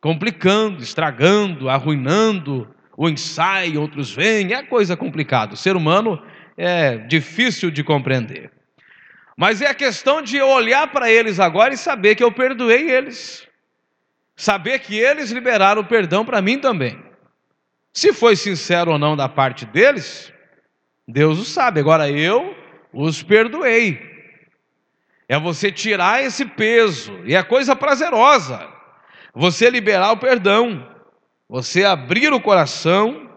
complicando, 0.00 0.82
estragando, 0.82 1.68
arruinando 1.68 2.68
o 2.96 3.08
ensaio, 3.08 3.80
outros 3.80 4.10
vêm, 4.12 4.52
é 4.52 4.62
coisa 4.62 4.96
complicada. 4.96 5.54
O 5.54 5.56
ser 5.56 5.76
humano 5.76 6.20
é 6.56 6.96
difícil 6.96 7.70
de 7.70 7.84
compreender. 7.84 8.50
Mas 9.36 9.62
é 9.62 9.68
a 9.68 9.74
questão 9.74 10.20
de 10.20 10.42
olhar 10.42 10.88
para 10.88 11.08
eles 11.08 11.38
agora 11.38 11.72
e 11.72 11.76
saber 11.76 12.16
que 12.16 12.24
eu 12.24 12.32
perdoei 12.32 12.90
eles. 12.90 13.46
Saber 14.34 14.80
que 14.80 14.98
eles 14.98 15.30
liberaram 15.30 15.82
o 15.82 15.86
perdão 15.86 16.24
para 16.24 16.42
mim 16.42 16.58
também. 16.58 17.00
Se 17.92 18.12
foi 18.12 18.34
sincero 18.34 18.92
ou 18.92 18.98
não 18.98 19.16
da 19.16 19.28
parte 19.28 19.64
deles, 19.64 20.32
Deus 21.06 21.38
o 21.38 21.44
sabe. 21.44 21.78
Agora 21.78 22.10
eu 22.10 22.52
os 22.92 23.22
perdoei. 23.22 24.17
É 25.28 25.38
você 25.38 25.70
tirar 25.70 26.22
esse 26.22 26.46
peso, 26.46 27.20
e 27.24 27.34
é 27.34 27.42
coisa 27.42 27.76
prazerosa. 27.76 28.66
Você 29.34 29.68
liberar 29.68 30.12
o 30.12 30.16
perdão, 30.16 30.88
você 31.46 31.84
abrir 31.84 32.32
o 32.32 32.40
coração, 32.40 33.30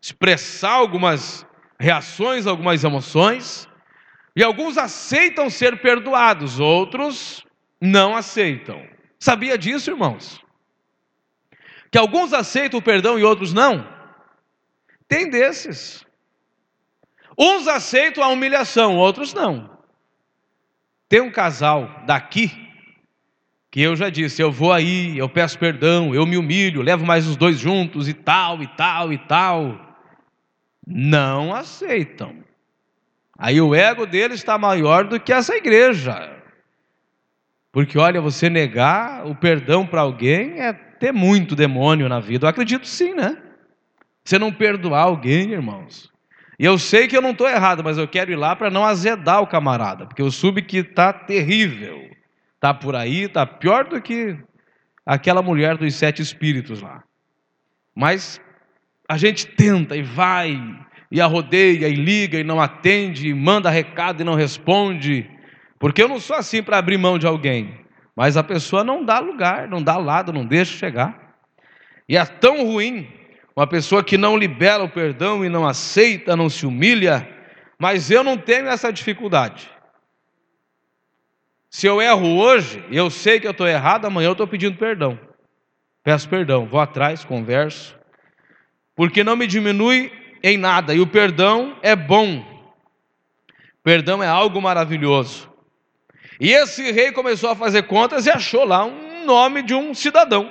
expressar 0.00 0.72
algumas 0.72 1.46
reações, 1.80 2.46
algumas 2.46 2.84
emoções, 2.84 3.66
e 4.36 4.42
alguns 4.44 4.76
aceitam 4.76 5.48
ser 5.48 5.80
perdoados, 5.80 6.60
outros 6.60 7.44
não 7.80 8.14
aceitam. 8.14 8.86
Sabia 9.18 9.56
disso, 9.56 9.90
irmãos? 9.90 10.40
Que 11.90 11.98
alguns 11.98 12.32
aceitam 12.34 12.78
o 12.78 12.82
perdão 12.82 13.18
e 13.18 13.24
outros 13.24 13.54
não? 13.54 13.88
Tem 15.08 15.30
desses. 15.30 16.04
Uns 17.36 17.66
aceitam 17.66 18.22
a 18.22 18.28
humilhação, 18.28 18.96
outros 18.96 19.32
não. 19.32 19.77
Tem 21.08 21.20
um 21.20 21.30
casal 21.30 22.02
daqui 22.06 22.68
que 23.70 23.82
eu 23.82 23.94
já 23.94 24.08
disse, 24.08 24.40
eu 24.42 24.50
vou 24.50 24.72
aí, 24.72 25.16
eu 25.18 25.28
peço 25.28 25.58
perdão, 25.58 26.14
eu 26.14 26.24
me 26.26 26.36
humilho, 26.36 26.82
levo 26.82 27.04
mais 27.04 27.26
os 27.26 27.36
dois 27.36 27.58
juntos 27.58 28.08
e 28.08 28.14
tal, 28.14 28.62
e 28.62 28.66
tal, 28.66 29.12
e 29.12 29.18
tal. 29.18 29.96
Não 30.86 31.54
aceitam. 31.54 32.36
Aí 33.38 33.60
o 33.60 33.74
ego 33.74 34.06
deles 34.06 34.38
está 34.38 34.58
maior 34.58 35.04
do 35.04 35.20
que 35.20 35.32
essa 35.32 35.54
igreja. 35.54 36.36
Porque 37.70 37.98
olha, 37.98 38.20
você 38.20 38.48
negar 38.48 39.26
o 39.26 39.34
perdão 39.34 39.86
para 39.86 40.00
alguém 40.00 40.60
é 40.60 40.72
ter 40.72 41.12
muito 41.12 41.54
demônio 41.54 42.08
na 42.08 42.18
vida. 42.18 42.46
Eu 42.46 42.50
acredito 42.50 42.86
sim, 42.86 43.14
né? 43.14 43.40
Você 44.24 44.38
não 44.38 44.52
perdoar 44.52 45.02
alguém, 45.02 45.52
irmãos. 45.52 46.10
E 46.58 46.64
eu 46.64 46.76
sei 46.76 47.06
que 47.06 47.16
eu 47.16 47.22
não 47.22 47.30
estou 47.30 47.48
errado, 47.48 47.84
mas 47.84 47.96
eu 47.96 48.08
quero 48.08 48.32
ir 48.32 48.36
lá 48.36 48.56
para 48.56 48.70
não 48.70 48.84
azedar 48.84 49.40
o 49.40 49.46
camarada, 49.46 50.06
porque 50.06 50.20
eu 50.20 50.30
soube 50.30 50.62
que 50.62 50.78
está 50.78 51.12
terrível. 51.12 52.10
Está 52.56 52.74
por 52.74 52.96
aí, 52.96 53.22
está 53.22 53.46
pior 53.46 53.84
do 53.84 54.02
que 54.02 54.36
aquela 55.06 55.40
mulher 55.40 55.76
dos 55.76 55.94
sete 55.94 56.20
espíritos 56.20 56.82
lá. 56.82 57.04
Mas 57.94 58.40
a 59.08 59.16
gente 59.16 59.46
tenta 59.46 59.96
e 59.96 60.02
vai, 60.02 60.60
e 61.10 61.20
arrodeia, 61.20 61.88
e 61.88 61.94
liga, 61.94 62.40
e 62.40 62.44
não 62.44 62.60
atende, 62.60 63.28
e 63.28 63.34
manda 63.34 63.70
recado 63.70 64.20
e 64.20 64.24
não 64.24 64.34
responde. 64.34 65.30
Porque 65.78 66.02
eu 66.02 66.08
não 66.08 66.18
sou 66.18 66.34
assim 66.34 66.62
para 66.62 66.78
abrir 66.78 66.98
mão 66.98 67.18
de 67.18 67.26
alguém. 67.26 67.78
Mas 68.16 68.36
a 68.36 68.42
pessoa 68.42 68.82
não 68.82 69.04
dá 69.04 69.20
lugar, 69.20 69.68
não 69.68 69.80
dá 69.80 69.96
lado, 69.96 70.32
não 70.32 70.44
deixa 70.44 70.76
chegar. 70.76 71.36
E 72.08 72.16
é 72.16 72.24
tão 72.26 72.64
ruim 72.64 73.06
uma 73.58 73.66
pessoa 73.66 74.04
que 74.04 74.16
não 74.16 74.36
libera 74.36 74.84
o 74.84 74.88
perdão 74.88 75.44
e 75.44 75.48
não 75.48 75.66
aceita, 75.66 76.36
não 76.36 76.48
se 76.48 76.64
humilha, 76.64 77.28
mas 77.76 78.08
eu 78.08 78.22
não 78.22 78.38
tenho 78.38 78.68
essa 78.68 78.92
dificuldade. 78.92 79.68
Se 81.68 81.84
eu 81.88 82.00
erro 82.00 82.38
hoje, 82.38 82.84
eu 82.88 83.10
sei 83.10 83.40
que 83.40 83.48
eu 83.48 83.50
estou 83.50 83.66
errado, 83.66 84.04
amanhã 84.04 84.28
eu 84.28 84.32
estou 84.32 84.46
pedindo 84.46 84.78
perdão. 84.78 85.18
Peço 86.04 86.28
perdão, 86.28 86.66
vou 86.66 86.78
atrás, 86.78 87.24
converso, 87.24 87.98
porque 88.94 89.24
não 89.24 89.34
me 89.34 89.48
diminui 89.48 90.12
em 90.40 90.56
nada, 90.56 90.94
e 90.94 91.00
o 91.00 91.06
perdão 91.08 91.76
é 91.82 91.96
bom. 91.96 92.44
Perdão 93.82 94.22
é 94.22 94.28
algo 94.28 94.62
maravilhoso. 94.62 95.52
E 96.40 96.52
esse 96.52 96.92
rei 96.92 97.10
começou 97.10 97.50
a 97.50 97.56
fazer 97.56 97.82
contas 97.88 98.24
e 98.24 98.30
achou 98.30 98.64
lá 98.64 98.84
um 98.84 99.24
nome 99.24 99.62
de 99.62 99.74
um 99.74 99.92
cidadão 99.94 100.48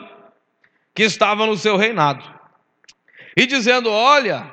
que 0.93 1.03
estava 1.03 1.45
no 1.45 1.55
seu 1.55 1.77
reinado 1.77 2.35
e 3.37 3.45
dizendo: 3.45 3.91
Olha, 3.91 4.51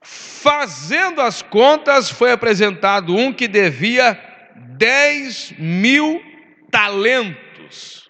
fazendo 0.00 1.20
as 1.20 1.42
contas, 1.42 2.10
foi 2.10 2.32
apresentado 2.32 3.14
um 3.14 3.30
que 3.30 3.46
devia 3.46 4.18
10 4.56 5.52
mil 5.58 6.22
talentos. 6.70 8.08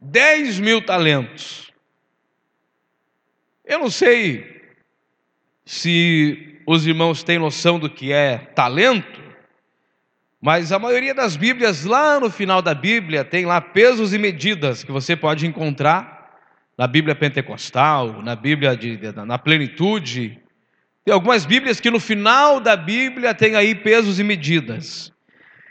10 0.00 0.58
mil 0.58 0.84
talentos. 0.84 1.70
Eu 3.64 3.78
não 3.78 3.90
sei 3.90 4.60
se 5.64 6.60
os 6.66 6.84
irmãos 6.86 7.22
têm 7.22 7.38
noção 7.38 7.78
do 7.78 7.88
que 7.88 8.12
é 8.12 8.38
talento, 8.38 9.20
mas 10.40 10.72
a 10.72 10.78
maioria 10.78 11.14
das 11.14 11.36
Bíblias, 11.36 11.84
lá 11.84 12.18
no 12.18 12.30
final 12.30 12.60
da 12.60 12.74
Bíblia, 12.74 13.24
tem 13.24 13.46
lá 13.46 13.60
pesos 13.60 14.12
e 14.12 14.18
medidas 14.18 14.82
que 14.82 14.90
você 14.90 15.14
pode 15.14 15.46
encontrar 15.46 16.19
na 16.80 16.86
Bíblia 16.86 17.14
pentecostal, 17.14 18.22
na 18.22 18.34
Bíblia 18.34 18.74
de, 18.74 18.98
na 19.26 19.36
plenitude. 19.36 20.40
Tem 21.04 21.12
algumas 21.12 21.44
Bíblias 21.44 21.78
que 21.78 21.90
no 21.90 22.00
final 22.00 22.58
da 22.58 22.74
Bíblia 22.74 23.34
tem 23.34 23.54
aí 23.54 23.74
pesos 23.74 24.18
e 24.18 24.24
medidas. 24.24 25.12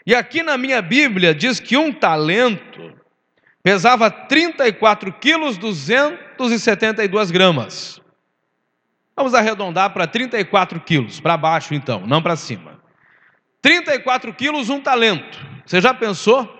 E 0.05 0.13
aqui 0.13 0.43
na 0.43 0.55
minha 0.55 0.83
Bíblia 0.83 1.33
diz 1.33 1.59
que 1.59 1.75
um 1.75 1.91
talento 1.91 2.93
pesava 3.63 4.11
34 4.11 5.11
quilos 5.13 5.57
272 5.57 7.31
gramas. 7.31 7.99
Vamos 9.15 9.33
arredondar 9.33 9.89
para 9.89 10.05
34 10.05 10.79
quilos, 10.79 11.19
para 11.19 11.35
baixo 11.35 11.73
então, 11.73 12.05
não 12.05 12.21
para 12.21 12.35
cima. 12.35 12.79
34 13.63 14.31
quilos, 14.35 14.69
um 14.69 14.79
talento. 14.79 15.43
Você 15.65 15.81
já 15.81 15.91
pensou? 15.91 16.58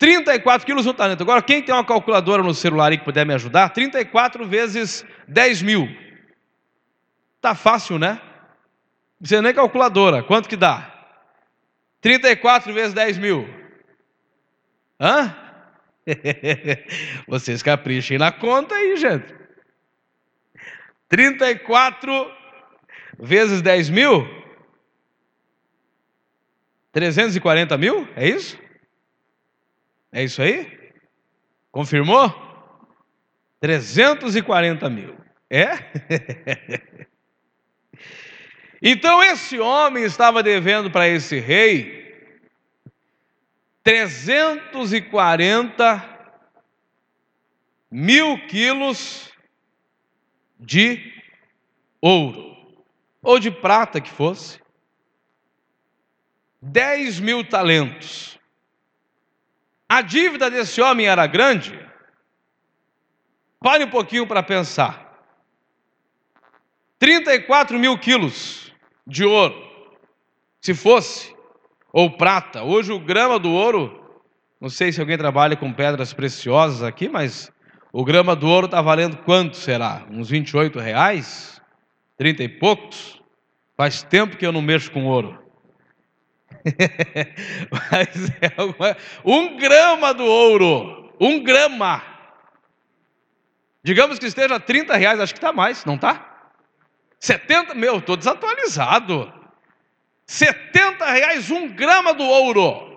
34 0.00 0.64
quilos, 0.64 0.86
um 0.86 0.94
talento. 0.94 1.22
Agora, 1.22 1.42
quem 1.42 1.62
tem 1.62 1.74
uma 1.74 1.84
calculadora 1.84 2.42
no 2.42 2.54
celular 2.54 2.90
e 2.90 2.96
que 2.96 3.04
puder 3.04 3.26
me 3.26 3.34
ajudar, 3.34 3.68
34 3.68 4.46
vezes 4.46 5.04
10 5.28 5.60
mil. 5.60 5.86
Tá 7.38 7.54
fácil, 7.54 7.98
né? 7.98 8.12
Não 8.14 9.18
precisa 9.18 9.42
nem 9.42 9.52
calculadora. 9.52 10.22
Quanto 10.22 10.48
que 10.48 10.56
dá? 10.56 10.90
34 12.00 12.72
vezes 12.72 12.94
10 12.94 13.18
mil. 13.18 13.46
Hã? 14.98 15.36
Vocês 17.28 17.62
caprichem 17.62 18.16
na 18.16 18.32
conta 18.32 18.74
aí, 18.74 18.96
gente. 18.96 19.34
34 21.10 22.32
vezes 23.18 23.60
10 23.60 23.90
mil? 23.90 24.26
340 26.90 27.76
mil? 27.76 28.08
É 28.16 28.26
isso? 28.26 28.58
É 30.12 30.24
isso 30.24 30.42
aí? 30.42 30.92
Confirmou? 31.70 32.34
340 33.60 34.90
mil. 34.90 35.16
É? 35.48 35.68
então 38.80 39.22
esse 39.22 39.58
homem 39.58 40.04
estava 40.04 40.42
devendo 40.42 40.90
para 40.90 41.08
esse 41.08 41.38
rei 41.38 42.00
340 43.82 46.10
mil 47.90 48.46
quilos 48.46 49.32
de 50.58 51.14
ouro, 52.00 52.56
ou 53.22 53.38
de 53.38 53.50
prata 53.50 54.00
que 54.00 54.10
fosse, 54.10 54.58
10 56.62 57.20
mil 57.20 57.44
talentos. 57.44 58.39
A 59.92 60.02
dívida 60.02 60.48
desse 60.48 60.80
homem 60.80 61.08
era 61.08 61.26
grande? 61.26 61.76
Pare 63.58 63.82
um 63.82 63.90
pouquinho 63.90 64.24
para 64.24 64.40
pensar. 64.40 65.18
34 66.96 67.76
mil 67.76 67.98
quilos 67.98 68.72
de 69.04 69.24
ouro, 69.24 69.60
se 70.60 70.74
fosse, 70.74 71.34
ou 71.92 72.08
prata. 72.16 72.62
Hoje 72.62 72.92
o 72.92 73.00
grama 73.00 73.36
do 73.36 73.50
ouro, 73.50 74.20
não 74.60 74.68
sei 74.68 74.92
se 74.92 75.00
alguém 75.00 75.18
trabalha 75.18 75.56
com 75.56 75.72
pedras 75.72 76.12
preciosas 76.12 76.84
aqui, 76.84 77.08
mas 77.08 77.50
o 77.92 78.04
grama 78.04 78.36
do 78.36 78.46
ouro 78.46 78.66
está 78.66 78.80
valendo 78.80 79.16
quanto 79.24 79.56
será? 79.56 80.06
Uns 80.08 80.30
28 80.30 80.78
reais? 80.78 81.60
30 82.16 82.44
e 82.44 82.48
poucos? 82.48 83.20
Faz 83.76 84.04
tempo 84.04 84.36
que 84.36 84.46
eu 84.46 84.52
não 84.52 84.62
mexo 84.62 84.92
com 84.92 85.06
ouro. 85.06 85.36
Mas 87.70 88.30
é 88.40 88.62
uma, 88.62 88.96
um 89.24 89.56
grama 89.56 90.12
do 90.12 90.24
ouro, 90.24 91.12
um 91.20 91.42
grama. 91.42 92.02
Digamos 93.82 94.18
que 94.18 94.26
esteja 94.26 94.60
30 94.60 94.96
reais, 94.96 95.20
acho 95.20 95.32
que 95.32 95.38
está 95.38 95.52
mais, 95.52 95.84
não 95.84 95.94
está? 95.94 96.52
70, 97.18 97.74
meu, 97.74 97.98
estou 97.98 98.16
desatualizado. 98.16 99.32
70 100.26 101.04
reais 101.10 101.50
um 101.50 101.68
grama 101.68 102.14
do 102.14 102.24
ouro. 102.24 102.90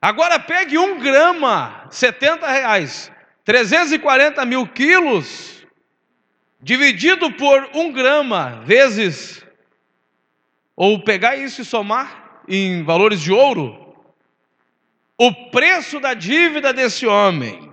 Agora 0.00 0.38
pegue 0.38 0.78
um 0.78 1.00
grama, 1.00 1.86
70 1.90 2.46
reais, 2.46 3.10
340 3.44 4.44
mil 4.44 4.66
quilos, 4.68 5.66
dividido 6.60 7.32
por 7.32 7.68
um 7.74 7.92
grama, 7.92 8.62
vezes, 8.64 9.44
ou 10.78 11.02
pegar 11.02 11.34
isso 11.34 11.62
e 11.62 11.64
somar 11.64 12.40
em 12.46 12.84
valores 12.84 13.20
de 13.20 13.32
ouro, 13.32 13.96
o 15.18 15.50
preço 15.50 15.98
da 15.98 16.14
dívida 16.14 16.72
desse 16.72 17.04
homem. 17.04 17.68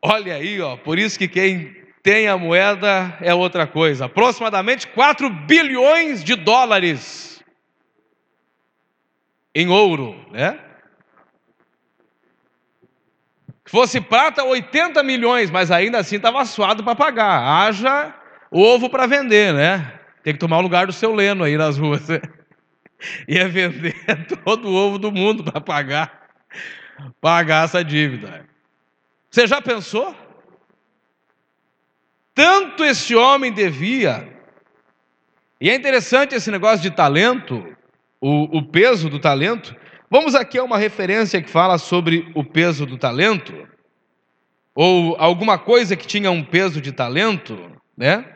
Olha 0.00 0.36
aí, 0.36 0.58
ó, 0.58 0.78
por 0.78 0.98
isso 0.98 1.18
que 1.18 1.28
quem 1.28 1.84
tem 2.02 2.26
a 2.28 2.38
moeda 2.38 3.18
é 3.20 3.34
outra 3.34 3.66
coisa. 3.66 4.06
Aproximadamente 4.06 4.86
4 4.88 5.28
bilhões 5.28 6.24
de 6.24 6.34
dólares 6.34 7.44
em 9.54 9.68
ouro, 9.68 10.18
né? 10.30 10.58
Se 13.66 13.70
fosse 13.70 14.00
prata, 14.00 14.42
80 14.42 15.02
milhões, 15.02 15.50
mas 15.50 15.70
ainda 15.70 15.98
assim 15.98 16.16
estava 16.16 16.42
suado 16.46 16.82
para 16.82 16.96
pagar. 16.96 17.66
Haja 17.66 18.23
ovo 18.62 18.88
para 18.88 19.06
vender, 19.06 19.52
né? 19.52 20.00
Tem 20.22 20.32
que 20.32 20.38
tomar 20.38 20.58
o 20.58 20.62
lugar 20.62 20.86
do 20.86 20.92
seu 20.92 21.14
Leno 21.14 21.44
aí 21.44 21.56
nas 21.56 21.76
ruas. 21.76 22.06
Ia 23.28 23.48
vender 23.50 23.94
todo 24.44 24.68
o 24.68 24.74
ovo 24.74 24.98
do 24.98 25.10
mundo 25.10 25.42
para 25.42 25.60
pagar, 25.60 26.28
pagar 27.20 27.64
essa 27.64 27.84
dívida. 27.84 28.46
Você 29.30 29.46
já 29.46 29.60
pensou? 29.60 30.14
Tanto 32.34 32.84
esse 32.84 33.14
homem 33.14 33.52
devia. 33.52 34.32
E 35.60 35.70
é 35.70 35.74
interessante 35.74 36.34
esse 36.34 36.50
negócio 36.50 36.80
de 36.80 36.90
talento, 36.90 37.76
o, 38.20 38.58
o 38.58 38.62
peso 38.62 39.08
do 39.08 39.18
talento. 39.18 39.74
Vamos 40.10 40.34
aqui 40.34 40.58
a 40.58 40.64
uma 40.64 40.78
referência 40.78 41.42
que 41.42 41.50
fala 41.50 41.78
sobre 41.78 42.30
o 42.34 42.44
peso 42.44 42.86
do 42.86 42.96
talento, 42.96 43.66
ou 44.74 45.16
alguma 45.18 45.58
coisa 45.58 45.96
que 45.96 46.06
tinha 46.06 46.30
um 46.30 46.44
peso 46.44 46.80
de 46.80 46.92
talento, 46.92 47.72
né? 47.96 48.33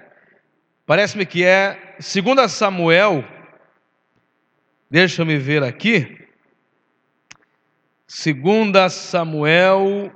Parece-me 0.88 1.26
que 1.26 1.44
é 1.44 1.96
2 1.98 2.50
Samuel, 2.50 3.22
deixa 4.90 5.22
me 5.22 5.36
ver 5.36 5.62
aqui, 5.62 6.26
2 8.06 8.90
Samuel, 8.90 10.10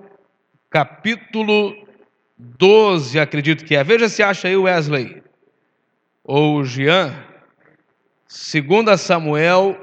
capítulo 0.71 1.77
12, 2.39 3.21
acredito 3.21 3.67
que 3.67 3.77
é. 3.77 3.85
Veja 3.85 4.09
se 4.09 4.23
acha 4.23 4.49
aí 4.49 4.57
Wesley, 4.57 5.23
ou 6.25 6.65
Jean. 6.65 7.23
2 8.27 8.99
Samuel, 8.99 9.79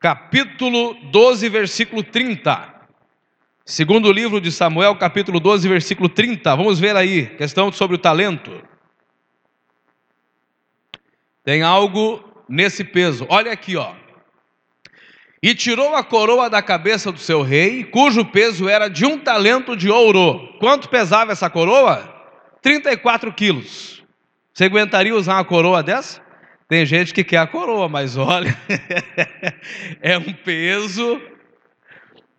capítulo 0.00 0.94
12, 1.12 1.48
versículo 1.48 2.02
30. 2.02 2.71
Segundo 3.64 4.10
livro 4.10 4.40
de 4.40 4.50
Samuel, 4.50 4.96
capítulo 4.96 5.38
12, 5.38 5.68
versículo 5.68 6.08
30. 6.08 6.56
Vamos 6.56 6.80
ver 6.80 6.96
aí, 6.96 7.26
questão 7.36 7.70
sobre 7.70 7.94
o 7.94 7.98
talento. 7.98 8.50
Tem 11.44 11.62
algo 11.62 12.22
nesse 12.48 12.82
peso. 12.82 13.24
Olha 13.28 13.52
aqui, 13.52 13.76
ó. 13.76 13.94
E 15.40 15.54
tirou 15.54 15.94
a 15.94 16.02
coroa 16.02 16.50
da 16.50 16.60
cabeça 16.60 17.12
do 17.12 17.18
seu 17.18 17.42
rei, 17.42 17.84
cujo 17.84 18.24
peso 18.24 18.68
era 18.68 18.88
de 18.88 19.06
um 19.06 19.16
talento 19.18 19.76
de 19.76 19.88
ouro. 19.88 20.56
Quanto 20.58 20.88
pesava 20.88 21.30
essa 21.30 21.48
coroa? 21.48 22.12
34 22.60 23.32
quilos. 23.32 24.02
Você 24.52 24.64
aguentaria 24.64 25.14
usar 25.14 25.34
uma 25.34 25.44
coroa 25.44 25.82
dessa? 25.84 26.20
Tem 26.68 26.84
gente 26.84 27.14
que 27.14 27.22
quer 27.22 27.38
a 27.38 27.46
coroa, 27.46 27.88
mas 27.88 28.16
olha, 28.16 28.56
é 30.00 30.18
um 30.18 30.32
peso, 30.32 31.20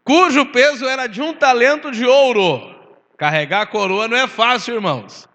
cujo 0.03 0.45
peso 0.47 0.87
era 0.87 1.07
de 1.07 1.21
um 1.21 1.33
talento 1.33 1.91
de 1.91 2.05
ouro. 2.05 2.73
Carregar 3.17 3.61
a 3.61 3.65
coroa 3.65 4.07
não 4.07 4.17
é 4.17 4.27
fácil, 4.27 4.75
irmãos. 4.75 5.27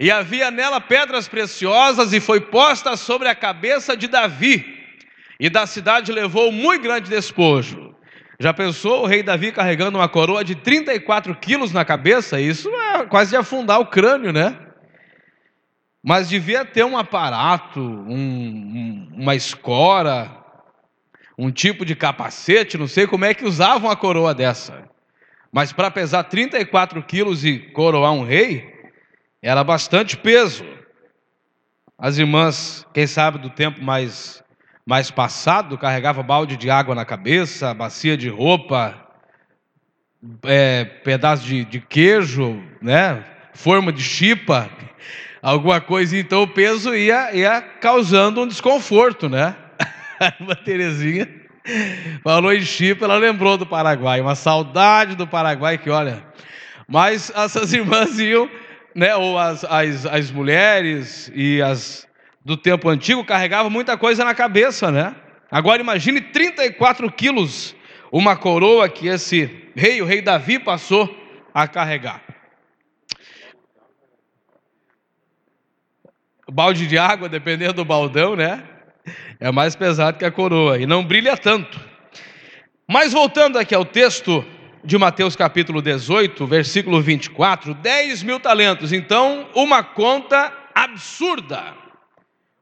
E 0.00 0.10
havia 0.10 0.50
nela 0.50 0.80
pedras 0.80 1.28
preciosas, 1.28 2.12
e 2.12 2.20
foi 2.20 2.40
posta 2.40 2.96
sobre 2.96 3.28
a 3.28 3.34
cabeça 3.34 3.96
de 3.96 4.08
Davi. 4.08 4.64
E 5.38 5.48
da 5.50 5.66
cidade 5.66 6.12
levou 6.12 6.50
muito 6.50 6.82
grande 6.82 7.10
despojo. 7.10 7.94
Já 8.38 8.52
pensou 8.52 9.02
o 9.02 9.06
rei 9.06 9.22
Davi 9.22 9.52
carregando 9.52 9.98
uma 9.98 10.08
coroa 10.08 10.44
de 10.44 10.54
34 10.54 11.34
quilos 11.36 11.72
na 11.72 11.84
cabeça? 11.84 12.40
Isso 12.40 12.68
é 12.68 13.04
quase 13.06 13.30
de 13.30 13.36
afundar 13.36 13.78
o 13.78 13.86
crânio, 13.86 14.32
né? 14.32 14.56
mas 16.02 16.28
devia 16.28 16.64
ter 16.64 16.84
um 16.84 16.98
aparato, 16.98 17.80
um, 17.80 18.14
um, 18.14 19.12
uma 19.14 19.36
escora, 19.36 20.41
um 21.38 21.50
tipo 21.50 21.84
de 21.84 21.94
capacete, 21.94 22.78
não 22.78 22.86
sei 22.86 23.06
como 23.06 23.24
é 23.24 23.34
que 23.34 23.44
usavam 23.44 23.90
a 23.90 23.96
coroa 23.96 24.34
dessa. 24.34 24.90
Mas 25.50 25.72
para 25.72 25.90
pesar 25.90 26.24
34 26.24 27.02
quilos 27.02 27.44
e 27.44 27.58
coroar 27.58 28.12
um 28.12 28.24
rei, 28.24 28.72
era 29.42 29.62
bastante 29.62 30.16
peso. 30.16 30.64
As 31.98 32.18
irmãs, 32.18 32.86
quem 32.92 33.06
sabe 33.06 33.38
do 33.38 33.50
tempo 33.50 33.82
mais, 33.82 34.42
mais 34.84 35.10
passado, 35.10 35.78
carregavam 35.78 36.24
balde 36.24 36.56
de 36.56 36.70
água 36.70 36.94
na 36.94 37.04
cabeça, 37.04 37.74
bacia 37.74 38.16
de 38.16 38.28
roupa, 38.28 38.98
é, 40.44 40.84
pedaço 40.84 41.44
de, 41.44 41.64
de 41.64 41.80
queijo, 41.80 42.62
né? 42.80 43.24
forma 43.54 43.92
de 43.92 44.02
chipa 44.02 44.70
alguma 45.42 45.80
coisa, 45.80 46.16
então 46.16 46.42
o 46.42 46.48
peso 46.48 46.94
ia, 46.94 47.34
ia 47.34 47.60
causando 47.60 48.42
um 48.42 48.46
desconforto, 48.46 49.28
né? 49.28 49.56
Uma 50.40 50.56
Terezinha 50.56 51.28
falou 52.22 52.52
em 52.52 52.60
chip, 52.60 53.02
ela 53.02 53.16
lembrou 53.16 53.56
do 53.56 53.64
Paraguai, 53.64 54.20
uma 54.20 54.34
saudade 54.34 55.14
do 55.14 55.26
Paraguai 55.26 55.78
que 55.78 55.90
olha. 55.90 56.24
Mas 56.88 57.30
essas 57.34 57.72
irmãs 57.74 58.18
iam, 58.18 58.50
né, 58.94 59.14
ou 59.14 59.38
as, 59.38 59.64
as, 59.64 60.06
as 60.06 60.30
mulheres 60.30 61.30
e 61.34 61.62
as 61.62 62.06
do 62.44 62.56
tempo 62.56 62.88
antigo 62.88 63.24
carregavam 63.24 63.70
muita 63.70 63.96
coisa 63.96 64.24
na 64.24 64.34
cabeça, 64.34 64.90
né? 64.90 65.14
Agora 65.48 65.80
imagine 65.80 66.20
34 66.20 67.10
quilos, 67.12 67.76
uma 68.10 68.36
coroa 68.36 68.88
que 68.88 69.06
esse 69.06 69.70
rei, 69.76 70.02
o 70.02 70.04
rei 70.04 70.20
Davi, 70.20 70.58
passou 70.58 71.08
a 71.54 71.68
carregar. 71.68 72.20
balde 76.52 76.86
de 76.86 76.98
água, 76.98 77.28
dependendo 77.28 77.72
do 77.72 77.84
baldão, 77.84 78.36
né? 78.36 78.62
É 79.40 79.50
mais 79.50 79.74
pesado 79.74 80.18
que 80.18 80.24
a 80.24 80.30
coroa 80.30 80.78
e 80.78 80.86
não 80.86 81.04
brilha 81.04 81.36
tanto. 81.36 81.80
Mas 82.88 83.12
voltando 83.12 83.58
aqui 83.58 83.74
ao 83.74 83.84
texto 83.84 84.44
de 84.84 84.98
Mateus 84.98 85.34
capítulo 85.34 85.82
18, 85.82 86.46
versículo 86.46 87.00
24: 87.00 87.74
10 87.74 88.22
mil 88.22 88.38
talentos. 88.38 88.92
Então, 88.92 89.48
uma 89.54 89.82
conta 89.82 90.52
absurda, 90.74 91.74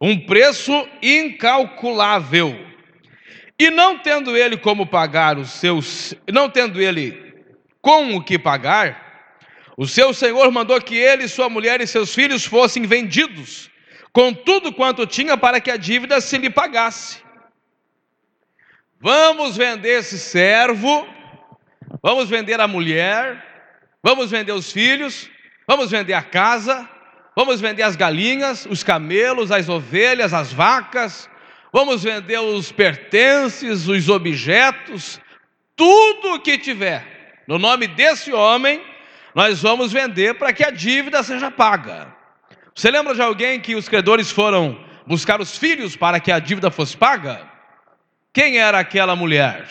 um 0.00 0.18
preço 0.26 0.88
incalculável. 1.02 2.66
E 3.58 3.70
não 3.70 3.98
tendo 3.98 4.34
ele 4.34 4.56
como 4.56 4.86
pagar 4.86 5.36
os 5.36 5.50
seus, 5.50 6.14
não 6.32 6.48
tendo 6.48 6.80
ele 6.80 7.34
com 7.82 8.16
o 8.16 8.22
que 8.24 8.38
pagar, 8.38 9.36
o 9.76 9.86
seu 9.86 10.14
senhor 10.14 10.50
mandou 10.50 10.80
que 10.80 10.96
ele, 10.96 11.28
sua 11.28 11.48
mulher 11.50 11.80
e 11.80 11.86
seus 11.86 12.14
filhos 12.14 12.44
fossem 12.44 12.84
vendidos 12.84 13.69
com 14.12 14.34
tudo 14.34 14.72
quanto 14.72 15.06
tinha 15.06 15.36
para 15.36 15.60
que 15.60 15.70
a 15.70 15.76
dívida 15.76 16.20
se 16.20 16.36
lhe 16.38 16.50
pagasse. 16.50 17.22
Vamos 19.00 19.56
vender 19.56 20.00
esse 20.00 20.18
servo, 20.18 21.06
vamos 22.02 22.28
vender 22.28 22.60
a 22.60 22.68
mulher, 22.68 23.42
vamos 24.02 24.30
vender 24.30 24.52
os 24.52 24.70
filhos, 24.70 25.30
vamos 25.66 25.90
vender 25.90 26.12
a 26.12 26.22
casa, 26.22 26.88
vamos 27.34 27.60
vender 27.60 27.82
as 27.82 27.96
galinhas, 27.96 28.66
os 28.66 28.82
camelos, 28.82 29.50
as 29.50 29.68
ovelhas, 29.68 30.34
as 30.34 30.52
vacas, 30.52 31.30
vamos 31.72 32.02
vender 32.02 32.38
os 32.40 32.70
pertences, 32.70 33.88
os 33.88 34.08
objetos, 34.08 35.20
tudo 35.74 36.34
o 36.34 36.40
que 36.40 36.58
tiver. 36.58 37.42
No 37.46 37.58
nome 37.58 37.86
desse 37.86 38.32
homem, 38.32 38.84
nós 39.34 39.62
vamos 39.62 39.92
vender 39.92 40.34
para 40.34 40.52
que 40.52 40.64
a 40.64 40.70
dívida 40.70 41.22
seja 41.22 41.50
paga. 41.50 42.19
Você 42.80 42.90
lembra 42.90 43.14
de 43.14 43.20
alguém 43.20 43.60
que 43.60 43.74
os 43.74 43.90
credores 43.90 44.30
foram 44.30 44.82
buscar 45.06 45.38
os 45.38 45.54
filhos 45.58 45.96
para 45.96 46.18
que 46.18 46.32
a 46.32 46.38
dívida 46.38 46.70
fosse 46.70 46.96
paga? 46.96 47.46
Quem 48.32 48.56
era 48.56 48.78
aquela 48.78 49.14
mulher? 49.14 49.68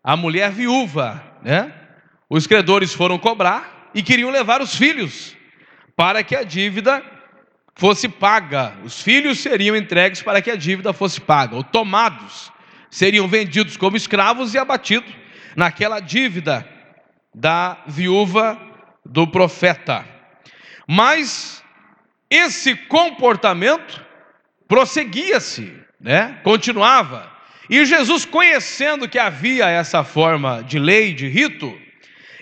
A 0.00 0.16
mulher 0.16 0.52
viúva, 0.52 1.20
né? 1.42 1.74
Os 2.30 2.46
credores 2.46 2.94
foram 2.94 3.18
cobrar 3.18 3.90
e 3.92 4.00
queriam 4.00 4.30
levar 4.30 4.62
os 4.62 4.76
filhos 4.76 5.36
para 5.96 6.22
que 6.22 6.36
a 6.36 6.44
dívida 6.44 7.02
fosse 7.74 8.08
paga. 8.08 8.74
Os 8.84 9.02
filhos 9.02 9.40
seriam 9.40 9.74
entregues 9.74 10.22
para 10.22 10.40
que 10.40 10.52
a 10.52 10.56
dívida 10.56 10.92
fosse 10.92 11.20
paga, 11.20 11.56
ou 11.56 11.64
tomados, 11.64 12.52
seriam 12.88 13.26
vendidos 13.26 13.76
como 13.76 13.96
escravos 13.96 14.54
e 14.54 14.58
abatidos 14.58 15.12
naquela 15.56 15.98
dívida 15.98 16.64
da 17.34 17.78
viúva 17.88 18.56
do 19.04 19.26
profeta. 19.26 20.06
Mas 20.86 21.63
esse 22.36 22.74
comportamento 22.74 24.04
prosseguia-se, 24.66 25.72
né? 26.00 26.40
continuava. 26.42 27.32
E 27.68 27.84
Jesus, 27.84 28.24
conhecendo 28.24 29.08
que 29.08 29.18
havia 29.18 29.68
essa 29.68 30.04
forma 30.04 30.62
de 30.62 30.78
lei, 30.78 31.14
de 31.14 31.28
rito, 31.28 31.78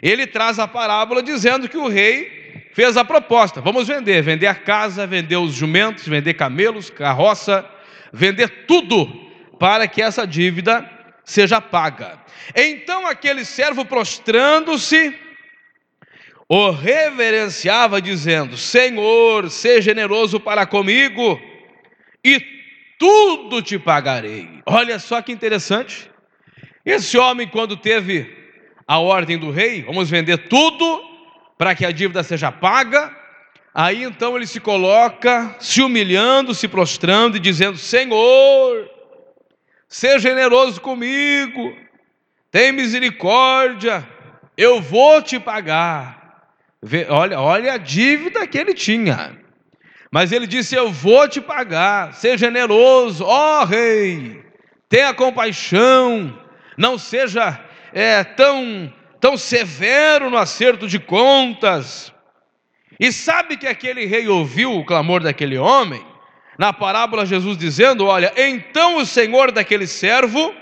ele 0.03 0.27
traz 0.27 0.59
a 0.59 0.67
parábola 0.67 1.23
dizendo 1.23 1.69
que 1.69 1.77
o 1.77 1.89
rei 1.89 2.71
fez 2.73 2.97
a 2.97 3.05
proposta: 3.05 3.61
vamos 3.61 3.87
vender, 3.87 4.23
vender 4.23 4.49
a 4.49 4.55
casa, 4.55 5.07
vender 5.07 5.37
os 5.37 5.53
jumentos, 5.53 6.07
vender 6.07 6.35
camelos, 6.35 6.91
carroça, 6.91 7.65
vender 8.13 8.67
tudo 8.67 9.07
para 9.59 9.87
que 9.87 10.03
essa 10.03 10.27
dívida 10.27 10.89
seja 11.25 11.61
paga. 11.61 12.19
Então 12.55 13.07
aquele 13.07 13.45
servo 13.45 13.85
prostrando-se, 13.85 15.17
o 16.55 16.71
reverenciava, 16.71 17.99
dizendo: 17.99 18.59
Senhor, 18.59 19.49
seja 19.49 19.81
generoso 19.81 20.39
para 20.39 20.67
comigo, 20.67 21.41
e 22.23 22.39
tudo 22.99 23.63
te 23.63 23.79
pagarei. 23.79 24.61
Olha 24.67 24.99
só 24.99 25.23
que 25.23 25.33
interessante. 25.33 26.11
Esse 26.85 27.17
homem, 27.17 27.49
quando 27.49 27.75
teve 27.75 28.37
a 28.87 28.99
ordem 28.99 29.39
do 29.39 29.51
rei, 29.51 29.81
vamos 29.81 30.11
vender 30.11 30.47
tudo 30.49 31.03
para 31.57 31.75
que 31.75 31.87
a 31.87 31.91
dívida 31.91 32.23
seja 32.23 32.53
paga. 32.53 33.17
Aí 33.75 34.03
então 34.03 34.37
ele 34.37 34.47
se 34.47 34.61
coloca 34.61 35.57
se 35.59 35.81
humilhando, 35.81 36.55
se 36.55 36.69
prostrando 36.69 37.39
e 37.39 37.41
dizendo: 37.41 37.79
Senhor, 37.79 38.91
seja 39.89 40.19
generoso 40.19 40.83
comigo, 40.83 41.75
tem 42.51 42.73
misericórdia, 42.73 44.07
eu 44.55 44.83
vou 44.83 45.23
te 45.23 45.41
pagar. 45.41 46.22
Olha, 47.09 47.41
olha 47.41 47.75
a 47.75 47.79
dívida 47.79 48.47
que 48.47 48.59
ele 48.59 48.75
tinha. 48.75 49.39
Mas 50.11 50.33
ele 50.33 50.47
disse: 50.47 50.75
Eu 50.75 50.91
vou 50.91 51.29
te 51.29 51.41
pagar, 51.41 52.13
seja 52.13 52.39
generoso, 52.39 53.25
ó 53.25 53.65
rei, 53.65 54.45
tenha 54.89 55.15
compaixão, 55.15 56.39
não 56.77 56.99
seja 56.99 57.59
é, 57.93 58.25
tão, 58.25 58.93
tão 59.21 59.37
severo 59.37 60.29
no 60.29 60.37
acerto 60.37 60.89
de 60.89 60.99
contas. 60.99 62.13
E 62.99 63.13
sabe 63.13 63.57
que 63.57 63.67
aquele 63.67 64.05
rei 64.05 64.29
ouviu 64.29 64.77
o 64.77 64.85
clamor 64.85 65.23
daquele 65.23 65.57
homem? 65.57 66.05
Na 66.59 66.73
parábola, 66.73 67.25
Jesus 67.25 67.57
dizendo: 67.57 68.07
Olha, 68.07 68.33
então 68.37 68.97
o 68.97 69.07
senhor 69.07 69.53
daquele 69.53 69.87
servo, 69.87 70.53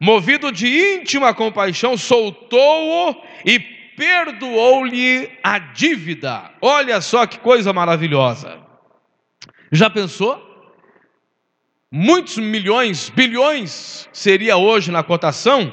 movido 0.00 0.50
de 0.50 0.66
íntima 0.96 1.32
compaixão, 1.32 1.96
soltou-o 1.96 3.16
e 3.46 3.79
perdoou-lhe 4.00 5.30
a 5.44 5.58
dívida. 5.58 6.50
Olha 6.62 7.02
só 7.02 7.26
que 7.26 7.38
coisa 7.38 7.70
maravilhosa. 7.70 8.58
Já 9.70 9.90
pensou? 9.90 10.42
Muitos 11.92 12.38
milhões, 12.38 13.10
bilhões 13.10 14.08
seria 14.10 14.56
hoje 14.56 14.90
na 14.90 15.02
cotação, 15.02 15.70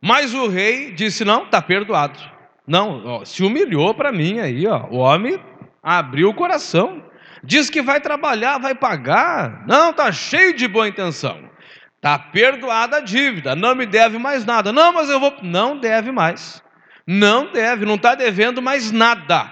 mas 0.00 0.34
o 0.34 0.46
rei 0.46 0.92
disse: 0.92 1.24
não, 1.24 1.42
está 1.42 1.60
perdoado. 1.60 2.16
Não, 2.64 3.04
ó, 3.04 3.24
se 3.24 3.42
humilhou 3.42 3.92
para 3.92 4.12
mim 4.12 4.38
aí, 4.38 4.64
ó. 4.64 4.86
O 4.88 4.98
homem 4.98 5.40
abriu 5.82 6.28
o 6.28 6.34
coração, 6.34 7.02
diz 7.42 7.68
que 7.68 7.82
vai 7.82 8.00
trabalhar, 8.00 8.58
vai 8.58 8.74
pagar. 8.74 9.66
Não, 9.66 9.90
está 9.90 10.12
cheio 10.12 10.54
de 10.54 10.68
boa 10.68 10.86
intenção. 10.86 11.50
Está 11.96 12.20
perdoada 12.20 12.98
a 12.98 13.00
dívida, 13.00 13.56
não 13.56 13.74
me 13.74 13.84
deve 13.84 14.16
mais 14.16 14.44
nada. 14.44 14.72
Não, 14.72 14.92
mas 14.92 15.10
eu 15.10 15.18
vou. 15.18 15.34
Não 15.42 15.76
deve 15.76 16.12
mais. 16.12 16.64
Não 17.06 17.52
deve, 17.52 17.84
não 17.84 17.94
está 17.94 18.14
devendo 18.14 18.60
mais 18.60 18.90
nada. 18.90 19.48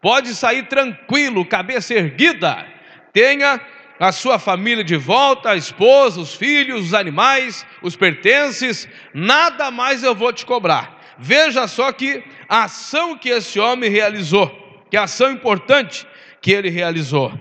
Pode 0.00 0.34
sair 0.34 0.64
tranquilo, 0.64 1.44
cabeça 1.44 1.94
erguida. 1.94 2.64
Tenha 3.12 3.60
a 3.98 4.12
sua 4.12 4.38
família 4.38 4.84
de 4.84 4.96
volta, 4.96 5.50
a 5.50 5.56
esposa, 5.56 6.20
os 6.20 6.34
filhos, 6.34 6.86
os 6.86 6.94
animais, 6.94 7.66
os 7.82 7.96
pertences, 7.96 8.88
nada 9.12 9.70
mais 9.70 10.02
eu 10.02 10.14
vou 10.14 10.32
te 10.32 10.46
cobrar. 10.46 11.00
Veja 11.18 11.68
só 11.68 11.92
que 11.92 12.22
a 12.48 12.64
ação 12.64 13.16
que 13.16 13.28
esse 13.28 13.60
homem 13.60 13.90
realizou, 13.90 14.48
que 14.90 14.96
ação 14.96 15.30
importante 15.30 16.06
que 16.40 16.52
ele 16.52 16.68
realizou. 16.70 17.32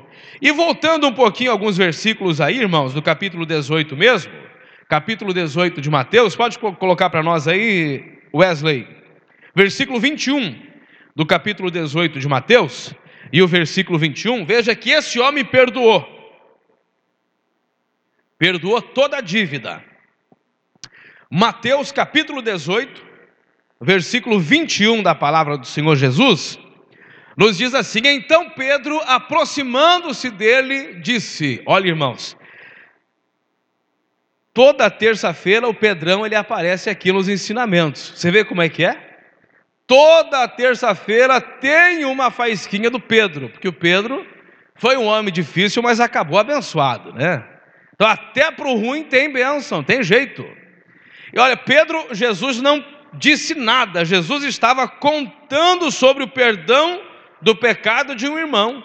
E 0.41 0.52
voltando 0.52 1.08
um 1.08 1.13
pouquinho 1.13 1.52
alguns 1.52 1.78
versículos 1.78 2.41
aí, 2.41 2.60
irmãos, 2.60 2.93
do 2.93 3.02
capítulo 3.02 3.45
18 3.45 3.95
mesmo, 3.95 4.32
capítulo 4.88 5.34
18 5.34 5.82
de 5.82 5.89
Mateus, 5.89 6.36
pode 6.36 6.60
colocar 6.60 7.10
para 7.10 7.24
nós 7.24 7.47
aí, 7.47 8.19
Wesley 8.34 9.00
versículo 9.55 9.99
21 9.99 10.71
do 11.15 11.25
capítulo 11.25 11.69
18 11.69 12.19
de 12.19 12.27
Mateus, 12.27 12.93
e 13.33 13.41
o 13.41 13.47
versículo 13.47 13.97
21, 13.97 14.45
veja 14.45 14.75
que 14.75 14.89
esse 14.89 15.19
homem 15.19 15.45
perdoou, 15.45 16.05
perdoou 18.37 18.81
toda 18.81 19.17
a 19.17 19.21
dívida. 19.21 19.83
Mateus 21.29 21.91
capítulo 21.91 22.41
18, 22.41 23.01
versículo 23.79 24.39
21 24.39 25.01
da 25.01 25.15
palavra 25.15 25.57
do 25.57 25.65
Senhor 25.65 25.95
Jesus, 25.95 26.59
nos 27.37 27.57
diz 27.57 27.73
assim: 27.73 28.01
Então 28.05 28.49
Pedro, 28.49 28.99
aproximando-se 29.05 30.29
dele, 30.29 30.95
disse: 30.95 31.61
Olha, 31.65 31.87
irmãos, 31.87 32.35
toda 34.53 34.89
terça-feira 34.89 35.67
o 35.69 35.73
Pedrão 35.73 36.25
ele 36.25 36.35
aparece 36.35 36.89
aqui 36.89 37.13
nos 37.13 37.29
ensinamentos. 37.29 38.13
Você 38.15 38.29
vê 38.29 38.43
como 38.43 38.61
é 38.61 38.67
que 38.67 38.83
é? 38.83 39.11
Toda 39.91 40.47
terça-feira 40.47 41.41
tem 41.41 42.06
uma 42.06 42.32
faísquinha 42.32 42.89
do 42.89 42.97
Pedro, 42.97 43.49
porque 43.49 43.67
o 43.67 43.73
Pedro 43.73 44.25
foi 44.73 44.95
um 44.95 45.04
homem 45.04 45.34
difícil, 45.34 45.84
mas 45.84 45.99
acabou 45.99 46.39
abençoado, 46.39 47.12
né? 47.12 47.45
Então, 47.93 48.08
até 48.08 48.49
para 48.49 48.69
o 48.69 48.75
ruim 48.75 49.04
tem 49.04 49.30
bênção, 49.30 49.84
tem 49.84 50.01
jeito. 50.01 50.47
E 51.34 51.38
olha, 51.38 51.58
Pedro, 51.58 52.08
Jesus 52.12 52.62
não 52.62 52.82
disse 53.15 53.54
nada, 53.54 54.06
Jesus 54.06 54.45
estava 54.45 54.88
contando 54.88 55.91
sobre 55.91 56.23
o 56.23 56.30
perdão 56.30 57.01
do 57.41 57.54
pecado 57.54 58.15
de 58.15 58.30
um 58.30 58.39
irmão. 58.39 58.82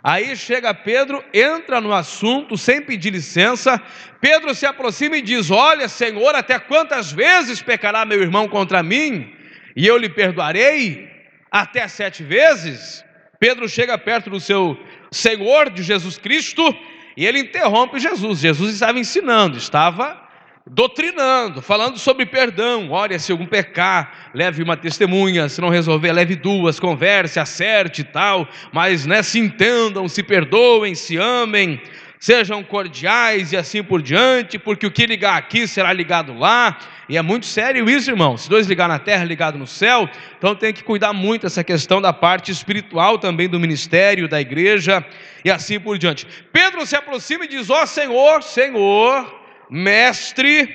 Aí 0.00 0.36
chega 0.36 0.72
Pedro, 0.72 1.24
entra 1.34 1.80
no 1.80 1.92
assunto 1.92 2.56
sem 2.56 2.80
pedir 2.80 3.10
licença. 3.10 3.82
Pedro 4.20 4.54
se 4.54 4.64
aproxima 4.64 5.16
e 5.16 5.22
diz: 5.22 5.50
Olha, 5.50 5.88
Senhor, 5.88 6.36
até 6.36 6.56
quantas 6.60 7.10
vezes 7.10 7.60
pecará 7.60 8.04
meu 8.04 8.22
irmão 8.22 8.46
contra 8.46 8.80
mim? 8.80 9.35
E 9.76 9.86
eu 9.86 9.98
lhe 9.98 10.08
perdoarei? 10.08 11.08
Até 11.50 11.86
sete 11.86 12.22
vezes? 12.22 13.04
Pedro 13.38 13.68
chega 13.68 13.98
perto 13.98 14.30
do 14.30 14.40
seu 14.40 14.80
Senhor 15.10 15.68
de 15.68 15.82
Jesus 15.82 16.16
Cristo 16.16 16.74
e 17.14 17.26
ele 17.26 17.40
interrompe 17.40 18.00
Jesus. 18.00 18.40
Jesus 18.40 18.72
estava 18.72 18.98
ensinando, 18.98 19.58
estava 19.58 20.26
doutrinando, 20.68 21.62
falando 21.62 21.98
sobre 21.98 22.26
perdão. 22.26 22.90
Olha, 22.90 23.18
se 23.18 23.30
algum 23.30 23.46
pecar, 23.46 24.30
leve 24.34 24.62
uma 24.62 24.76
testemunha, 24.76 25.48
se 25.48 25.60
não 25.60 25.68
resolver, 25.68 26.10
leve 26.12 26.34
duas, 26.34 26.80
converse, 26.80 27.38
acerte 27.38 28.00
e 28.00 28.04
tal, 28.04 28.48
mas 28.72 29.06
né, 29.06 29.22
se 29.22 29.38
entendam, 29.38 30.08
se 30.08 30.22
perdoem, 30.22 30.94
se 30.94 31.16
amem, 31.16 31.80
sejam 32.18 32.62
cordiais 32.62 33.52
e 33.52 33.56
assim 33.56 33.82
por 33.82 34.02
diante, 34.02 34.58
porque 34.58 34.86
o 34.86 34.90
que 34.90 35.06
ligar 35.06 35.36
aqui 35.36 35.66
será 35.66 35.92
ligado 35.92 36.36
lá, 36.36 36.78
e 37.08 37.16
é 37.16 37.22
muito 37.22 37.46
sério 37.46 37.88
isso, 37.88 38.10
irmão. 38.10 38.36
Se 38.36 38.48
dois 38.48 38.66
ligar 38.66 38.88
na 38.88 38.98
terra, 38.98 39.24
ligado 39.24 39.56
no 39.58 39.66
céu, 39.66 40.08
então 40.36 40.54
tem 40.54 40.72
que 40.72 40.82
cuidar 40.82 41.12
muito 41.12 41.46
essa 41.46 41.62
questão 41.62 42.00
da 42.00 42.12
parte 42.12 42.50
espiritual 42.50 43.18
também 43.18 43.48
do 43.48 43.60
ministério, 43.60 44.28
da 44.28 44.40
igreja 44.40 45.04
e 45.44 45.50
assim 45.50 45.78
por 45.78 45.98
diante. 45.98 46.26
Pedro 46.52 46.84
se 46.84 46.96
aproxima 46.96 47.44
e 47.44 47.48
diz: 47.48 47.70
Ó 47.70 47.82
oh, 47.82 47.86
Senhor, 47.86 48.42
Senhor, 48.42 49.42
Mestre, 49.70 50.74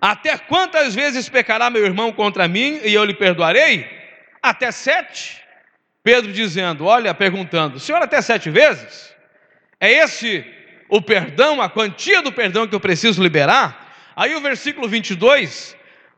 até 0.00 0.36
quantas 0.36 0.94
vezes 0.94 1.28
pecará 1.28 1.70
meu 1.70 1.84
irmão 1.84 2.12
contra 2.12 2.46
mim 2.46 2.80
e 2.84 2.92
eu 2.92 3.04
lhe 3.04 3.14
perdoarei? 3.14 3.86
Até 4.42 4.70
sete. 4.70 5.42
Pedro 6.02 6.32
dizendo, 6.32 6.84
olha, 6.84 7.12
perguntando, 7.12 7.80
Senhor, 7.80 8.00
até 8.00 8.22
sete 8.22 8.48
vezes? 8.48 9.15
É 9.80 9.90
esse 9.92 10.44
o 10.88 11.02
perdão, 11.02 11.60
a 11.60 11.68
quantia 11.68 12.22
do 12.22 12.32
perdão 12.32 12.66
que 12.66 12.74
eu 12.74 12.80
preciso 12.80 13.22
liberar? 13.22 14.12
Aí 14.14 14.34
o 14.34 14.40
versículo 14.40 14.88
22, 14.88 15.76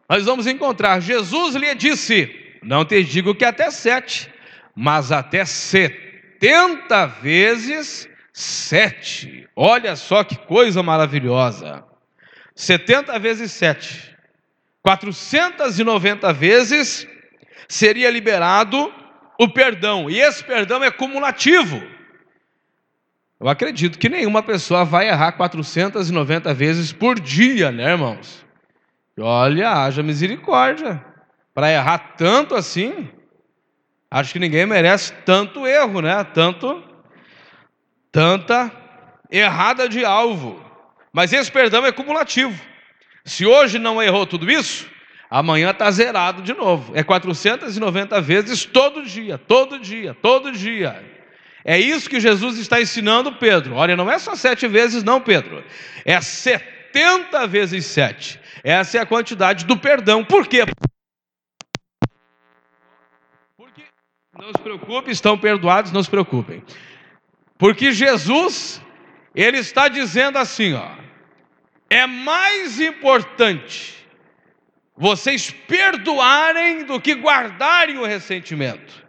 nós 0.08 0.24
vamos 0.24 0.46
encontrar, 0.46 1.00
Jesus 1.00 1.54
lhe 1.54 1.74
disse, 1.74 2.58
não 2.62 2.84
te 2.84 3.02
digo 3.02 3.34
que 3.34 3.44
até 3.44 3.70
sete, 3.70 4.32
mas 4.74 5.10
até 5.10 5.44
setenta 5.44 7.06
vezes 7.06 8.08
sete. 8.32 9.48
Olha 9.56 9.96
só 9.96 10.22
que 10.22 10.36
coisa 10.36 10.82
maravilhosa. 10.82 11.84
70 12.54 13.18
vezes 13.18 13.52
7. 13.52 14.16
490 14.82 16.32
vezes 16.32 17.06
seria 17.68 18.10
liberado 18.10 18.92
o 19.38 19.48
perdão. 19.48 20.08
E 20.08 20.20
esse 20.20 20.42
perdão 20.42 20.82
é 20.82 20.90
cumulativo. 20.90 21.80
Eu 23.40 23.48
acredito 23.48 23.98
que 23.98 24.08
nenhuma 24.08 24.42
pessoa 24.42 24.84
vai 24.84 25.08
errar 25.08 25.32
490 25.32 26.52
vezes 26.54 26.92
por 26.92 27.20
dia, 27.20 27.70
né, 27.70 27.92
irmãos? 27.92 28.44
Olha, 29.18 29.70
haja 29.70 30.02
misericórdia. 30.02 31.04
Para 31.54 31.70
errar 31.70 32.14
tanto 32.16 32.54
assim, 32.54 33.08
acho 34.10 34.32
que 34.32 34.38
ninguém 34.38 34.66
merece 34.66 35.12
tanto 35.24 35.66
erro, 35.66 36.00
né? 36.00 36.24
Tanto 36.24 36.82
tanta 38.10 38.72
errada 39.30 39.88
de 39.88 40.04
alvo. 40.04 40.64
Mas 41.12 41.32
esse 41.32 41.50
perdão 41.50 41.84
é 41.86 41.92
cumulativo. 41.92 42.60
Se 43.24 43.46
hoje 43.46 43.78
não 43.78 44.02
errou 44.02 44.26
tudo 44.26 44.50
isso, 44.50 44.88
amanhã 45.30 45.70
está 45.70 45.90
zerado 45.90 46.42
de 46.42 46.54
novo. 46.54 46.92
É 46.96 47.04
490 47.04 48.20
vezes 48.20 48.64
todo 48.64 49.04
dia, 49.04 49.38
todo 49.38 49.78
dia, 49.78 50.14
todo 50.14 50.50
dia. 50.50 51.07
É 51.70 51.78
isso 51.78 52.08
que 52.08 52.18
Jesus 52.18 52.56
está 52.56 52.80
ensinando 52.80 53.30
Pedro. 53.30 53.74
Olha, 53.74 53.94
não 53.94 54.10
é 54.10 54.18
só 54.18 54.34
sete 54.34 54.66
vezes, 54.66 55.04
não, 55.04 55.20
Pedro. 55.20 55.62
É 56.02 56.18
70 56.18 57.46
vezes 57.46 57.84
sete. 57.84 58.40
Essa 58.64 58.96
é 58.96 59.00
a 59.02 59.04
quantidade 59.04 59.66
do 59.66 59.76
perdão. 59.76 60.24
Por 60.24 60.46
quê? 60.46 60.64
Porque 63.54 63.82
não 64.34 64.48
se 64.48 64.62
preocupe, 64.62 65.10
estão 65.10 65.36
perdoados, 65.36 65.92
não 65.92 66.02
se 66.02 66.08
preocupem. 66.08 66.64
Porque 67.58 67.92
Jesus, 67.92 68.80
ele 69.34 69.58
está 69.58 69.88
dizendo 69.88 70.38
assim, 70.38 70.72
ó, 70.72 70.88
é 71.90 72.06
mais 72.06 72.80
importante 72.80 73.94
vocês 74.96 75.50
perdoarem 75.50 76.86
do 76.86 76.98
que 76.98 77.14
guardarem 77.14 77.98
o 77.98 78.06
ressentimento. 78.06 79.06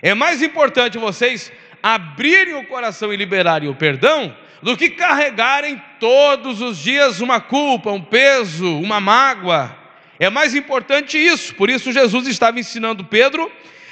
É 0.00 0.14
mais 0.14 0.40
importante 0.40 0.96
vocês 0.96 1.52
abrirem 1.82 2.54
o 2.54 2.66
coração 2.66 3.12
e 3.12 3.16
liberarem 3.16 3.68
o 3.68 3.74
perdão 3.74 4.34
do 4.62 4.76
que 4.76 4.90
carregarem 4.90 5.82
todos 5.98 6.60
os 6.60 6.78
dias 6.78 7.20
uma 7.20 7.40
culpa, 7.40 7.90
um 7.90 8.00
peso, 8.00 8.78
uma 8.78 9.00
mágoa. 9.00 9.76
É 10.18 10.30
mais 10.30 10.54
importante 10.54 11.18
isso. 11.18 11.54
Por 11.56 11.68
isso 11.68 11.90
Jesus 11.90 12.28
estava 12.28 12.60
ensinando 12.60 13.04
Pedro 13.04 13.50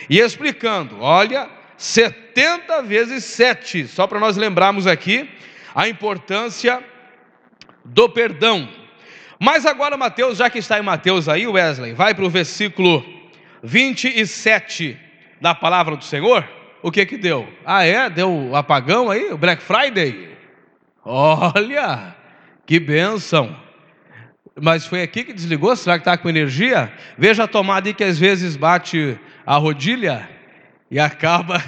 e 0.09 0.21
explicando: 0.21 1.01
olha, 1.01 1.49
70 1.77 2.83
vezes 2.83 3.25
7, 3.25 3.89
só 3.89 4.07
para 4.07 4.21
nós 4.21 4.37
lembrarmos 4.37 4.87
aqui 4.87 5.29
a 5.75 5.89
importância 5.89 6.83
do 7.85 8.09
perdão. 8.09 8.69
Mas 9.39 9.65
agora, 9.65 9.97
Mateus, 9.97 10.39
já 10.39 10.51
que 10.51 10.59
está 10.59 10.79
em 10.79 10.83
Mateus 10.83 11.29
aí, 11.29 11.47
Wesley, 11.47 11.95
vai 11.95 12.15
para 12.15 12.25
o 12.25 12.31
versículo 12.31 13.05
27 13.63 14.99
da 15.41 15.55
palavra 15.55 15.97
do 15.97 16.05
Senhor. 16.05 16.47
O 16.83 16.91
que 16.91 17.05
que 17.05 17.19
deu? 17.19 17.49
Ah, 17.65 17.85
é? 17.85 18.09
Deu 18.09 18.33
o 18.33 18.57
apagão 18.57 19.11
aí? 19.11 19.33
O 19.33 19.39
Black 19.39 19.63
Friday? 19.63 20.31
Olha, 21.05 22.15
que 22.67 22.81
bênção. 22.81 23.55
Mas 24.61 24.87
foi 24.87 25.03
aqui 25.03 25.25
que 25.25 25.33
desligou? 25.33 25.75
Será 25.77 25.99
que 25.99 26.03
está 26.03 26.17
com 26.17 26.29
energia? 26.29 26.93
Veja 27.17 27.45
a 27.45 27.49
tomada 27.49 27.89
aí 27.89 27.95
que 27.95 28.05
às 28.05 28.19
vezes 28.19 28.57
bate 28.57 29.19
a 29.47 29.57
rodilha 29.57 30.29
e 30.91 30.99
acaba 30.99 31.63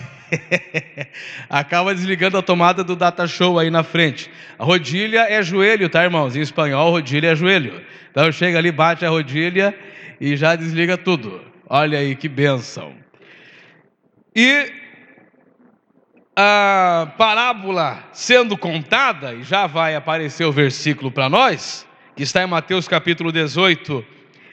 acaba 1.48 1.94
desligando 1.94 2.38
a 2.38 2.42
tomada 2.42 2.82
do 2.82 2.96
data 2.96 3.26
show 3.26 3.58
aí 3.58 3.70
na 3.70 3.82
frente. 3.82 4.30
A 4.58 4.64
rodilha 4.64 5.26
é 5.28 5.42
joelho, 5.42 5.88
tá, 5.88 6.02
irmãos? 6.04 6.36
Em 6.36 6.40
espanhol, 6.40 6.90
rodilha 6.90 7.28
é 7.28 7.36
joelho. 7.36 7.82
Então 8.10 8.30
chega 8.32 8.58
ali, 8.58 8.72
bate 8.72 9.04
a 9.04 9.10
rodilha 9.10 9.74
e 10.20 10.36
já 10.36 10.56
desliga 10.56 10.96
tudo. 10.96 11.40
Olha 11.68 11.98
aí 11.98 12.14
que 12.14 12.28
benção. 12.28 12.94
E 14.34 14.81
a 16.34 17.12
parábola 17.18 18.02
sendo 18.12 18.56
contada, 18.56 19.34
e 19.34 19.42
já 19.42 19.66
vai 19.66 19.94
aparecer 19.94 20.44
o 20.44 20.52
versículo 20.52 21.10
para 21.10 21.28
nós, 21.28 21.86
que 22.16 22.22
está 22.22 22.42
em 22.42 22.46
Mateus 22.46 22.88
capítulo 22.88 23.30
18 23.30 24.04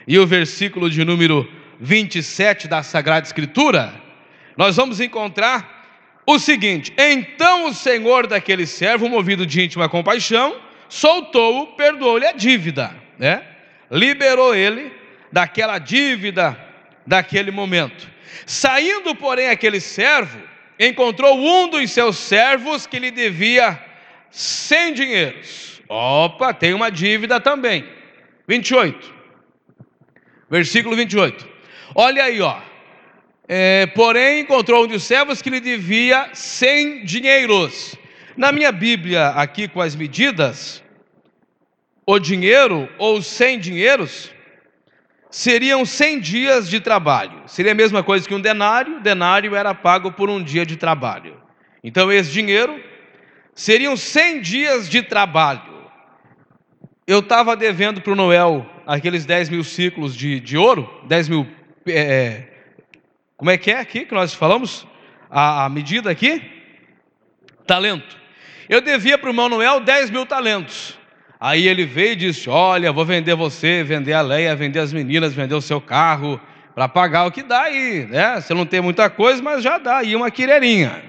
e 0.06 0.18
o 0.18 0.26
versículo 0.26 0.90
de 0.90 1.04
número 1.04 1.48
27 1.80 2.68
da 2.68 2.82
Sagrada 2.82 3.26
Escritura 3.26 4.10
nós 4.60 4.76
vamos 4.76 5.00
encontrar 5.00 6.22
o 6.26 6.38
seguinte: 6.38 6.92
então 6.98 7.66
o 7.66 7.72
senhor 7.72 8.26
daquele 8.26 8.66
servo, 8.66 9.08
movido 9.08 9.46
de 9.46 9.62
íntima 9.62 9.88
compaixão, 9.88 10.60
soltou-o, 10.86 11.68
perdoou-lhe 11.68 12.26
a 12.26 12.32
dívida, 12.32 12.94
né? 13.18 13.42
Liberou 13.90 14.54
ele 14.54 14.92
daquela 15.32 15.78
dívida 15.78 16.58
daquele 17.06 17.50
momento. 17.50 18.06
Saindo, 18.44 19.14
porém, 19.14 19.48
aquele 19.48 19.80
servo, 19.80 20.38
encontrou 20.80 21.38
um 21.38 21.68
dos 21.68 21.90
seus 21.90 22.16
servos 22.16 22.86
que 22.86 22.98
lhe 22.98 23.10
devia 23.10 23.78
cem 24.30 24.94
dinheiros. 24.94 25.82
Opa, 25.86 26.54
tem 26.54 26.72
uma 26.72 26.90
dívida 26.90 27.38
também. 27.38 27.86
28. 28.48 29.14
Versículo 30.48 30.96
28. 30.96 31.46
Olha 31.94 32.24
aí, 32.24 32.40
ó. 32.40 32.58
É, 33.46 33.86
porém, 33.88 34.40
encontrou 34.40 34.84
um 34.84 34.86
dos 34.86 35.02
servos 35.02 35.42
que 35.42 35.50
lhe 35.50 35.60
devia 35.60 36.30
cem 36.32 37.04
dinheiros. 37.04 37.94
Na 38.36 38.50
minha 38.50 38.72
Bíblia, 38.72 39.28
aqui 39.30 39.68
com 39.68 39.82
as 39.82 39.94
medidas, 39.94 40.82
o 42.06 42.18
dinheiro 42.18 42.88
ou 42.96 43.20
cem 43.20 43.58
dinheiros 43.58 44.30
seriam 45.30 45.84
cem 45.84 46.18
dias 46.18 46.68
de 46.68 46.80
trabalho. 46.80 47.42
Seria 47.46 47.72
a 47.72 47.74
mesma 47.74 48.02
coisa 48.02 48.26
que 48.26 48.34
um 48.34 48.40
denário. 48.40 49.00
Denário 49.00 49.54
era 49.54 49.74
pago 49.74 50.12
por 50.12 50.28
um 50.28 50.42
dia 50.42 50.66
de 50.66 50.76
trabalho. 50.76 51.40
Então, 51.82 52.12
esse 52.12 52.30
dinheiro 52.30 52.82
seriam 53.54 53.96
cem 53.96 54.40
dias 54.40 54.88
de 54.88 55.02
trabalho. 55.02 55.88
Eu 57.06 57.20
estava 57.20 57.56
devendo 57.56 58.00
para 58.00 58.12
o 58.12 58.16
Noel 58.16 58.68
aqueles 58.86 59.24
10 59.24 59.48
mil 59.48 59.64
ciclos 59.64 60.14
de, 60.16 60.40
de 60.40 60.56
ouro, 60.56 60.88
10 61.06 61.28
mil 61.28 61.46
é, 61.86 62.44
como 63.40 63.50
é 63.50 63.56
que 63.56 63.70
é 63.70 63.80
aqui 63.80 64.04
que 64.04 64.12
nós 64.12 64.34
falamos? 64.34 64.86
A, 65.30 65.64
a 65.64 65.68
medida 65.70 66.10
aqui? 66.10 66.42
Talento. 67.66 68.18
Eu 68.68 68.82
devia 68.82 69.16
para 69.16 69.30
o 69.30 69.34
Manuel 69.34 69.80
10 69.80 70.10
mil 70.10 70.26
talentos. 70.26 70.98
Aí 71.40 71.66
ele 71.66 71.86
veio 71.86 72.12
e 72.12 72.16
disse: 72.16 72.50
Olha, 72.50 72.92
vou 72.92 73.04
vender 73.04 73.34
você, 73.34 73.82
vender 73.82 74.12
a 74.12 74.20
Leia, 74.20 74.54
vender 74.54 74.80
as 74.80 74.92
meninas, 74.92 75.32
vender 75.32 75.54
o 75.54 75.62
seu 75.62 75.80
carro, 75.80 76.38
para 76.74 76.86
pagar 76.86 77.24
o 77.24 77.30
que 77.30 77.42
dá 77.42 77.62
aí, 77.62 78.06
né? 78.06 78.38
Você 78.38 78.52
não 78.52 78.66
tem 78.66 78.82
muita 78.82 79.08
coisa, 79.08 79.42
mas 79.42 79.62
já 79.62 79.78
dá 79.78 79.98
aí 79.98 80.14
uma 80.14 80.30
quireirinha. 80.30 81.02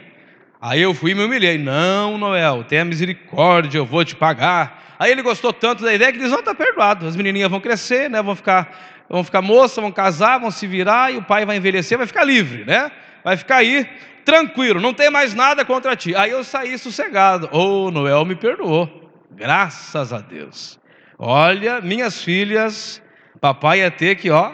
Aí 0.62 0.82
eu 0.82 0.94
fui 0.94 1.12
e 1.12 1.16
me 1.16 1.26
humilhei: 1.26 1.58
Não, 1.58 2.18
Noel, 2.18 2.64
tenha 2.64 2.86
misericórdia, 2.86 3.80
eu 3.80 3.86
vou 3.86 4.06
te 4.06 4.16
pagar. 4.16 4.96
Aí 4.98 5.12
ele 5.12 5.22
gostou 5.22 5.52
tanto 5.52 5.84
da 5.84 5.94
ideia 5.94 6.14
que 6.14 6.18
disse: 6.18 6.32
Não, 6.32 6.40
está 6.40 6.56
perdoado. 6.56 7.06
As 7.06 7.16
menininhas 7.16 7.52
vão 7.52 7.60
crescer, 7.60 8.10
né? 8.10 8.22
Vão 8.22 8.36
ficar, 8.36 9.04
vão 9.10 9.26
ficar 9.26 9.42
moças, 9.42 9.82
vão 9.82 9.92
casar, 9.92 10.40
vão 10.40 10.50
se 10.50 10.66
virar 10.66 11.12
e 11.12 11.18
o 11.18 11.24
pai 11.24 11.46
vai 11.46 11.58
envelhecer, 11.58 11.98
vai 11.98 12.08
ficar 12.08 12.24
livre, 12.24 12.64
né? 12.64 12.90
Vai 13.22 13.36
ficar 13.36 13.58
aí 13.58 13.86
tranquilo, 14.24 14.80
não 14.80 14.94
tem 14.94 15.10
mais 15.10 15.34
nada 15.34 15.66
contra 15.66 15.94
ti. 15.94 16.16
Aí 16.16 16.32
eu 16.32 16.42
saí 16.42 16.78
sossegado. 16.78 17.50
Oh, 17.52 17.92
Noel 17.92 18.24
me 18.24 18.36
perdoou. 18.36 19.01
Graças 19.32 20.12
a 20.12 20.20
Deus. 20.20 20.80
Olha, 21.18 21.82
minhas 21.82 22.24
filhas, 22.24 23.02
papai 23.40 23.80
ia 23.80 23.92
ter 23.92 24.16
que, 24.16 24.30
ó, 24.30 24.52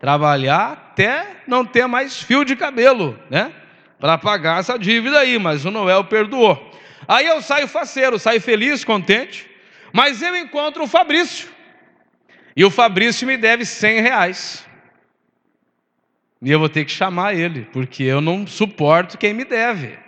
trabalhar 0.00 0.72
até 0.72 1.42
não 1.46 1.64
ter 1.64 1.86
mais 1.86 2.20
fio 2.20 2.44
de 2.44 2.56
cabelo, 2.56 3.18
né? 3.30 3.52
Para 3.98 4.16
pagar 4.16 4.60
essa 4.60 4.78
dívida 4.78 5.18
aí, 5.18 5.38
mas 5.38 5.64
o 5.64 5.70
Noel 5.70 6.04
perdoou. 6.04 6.70
Aí 7.06 7.26
eu 7.26 7.40
saio 7.42 7.68
faceiro, 7.68 8.18
saio 8.18 8.40
feliz, 8.40 8.84
contente, 8.84 9.48
mas 9.92 10.22
eu 10.22 10.36
encontro 10.36 10.84
o 10.84 10.88
Fabrício. 10.88 11.48
E 12.56 12.64
o 12.64 12.70
Fabrício 12.70 13.26
me 13.26 13.36
deve 13.36 13.64
100 13.64 14.00
reais. 14.00 14.66
E 16.40 16.50
eu 16.50 16.58
vou 16.58 16.68
ter 16.68 16.84
que 16.84 16.90
chamar 16.90 17.34
ele, 17.34 17.68
porque 17.72 18.02
eu 18.02 18.20
não 18.20 18.46
suporto 18.46 19.18
quem 19.18 19.34
me 19.34 19.44
deve. 19.44 19.98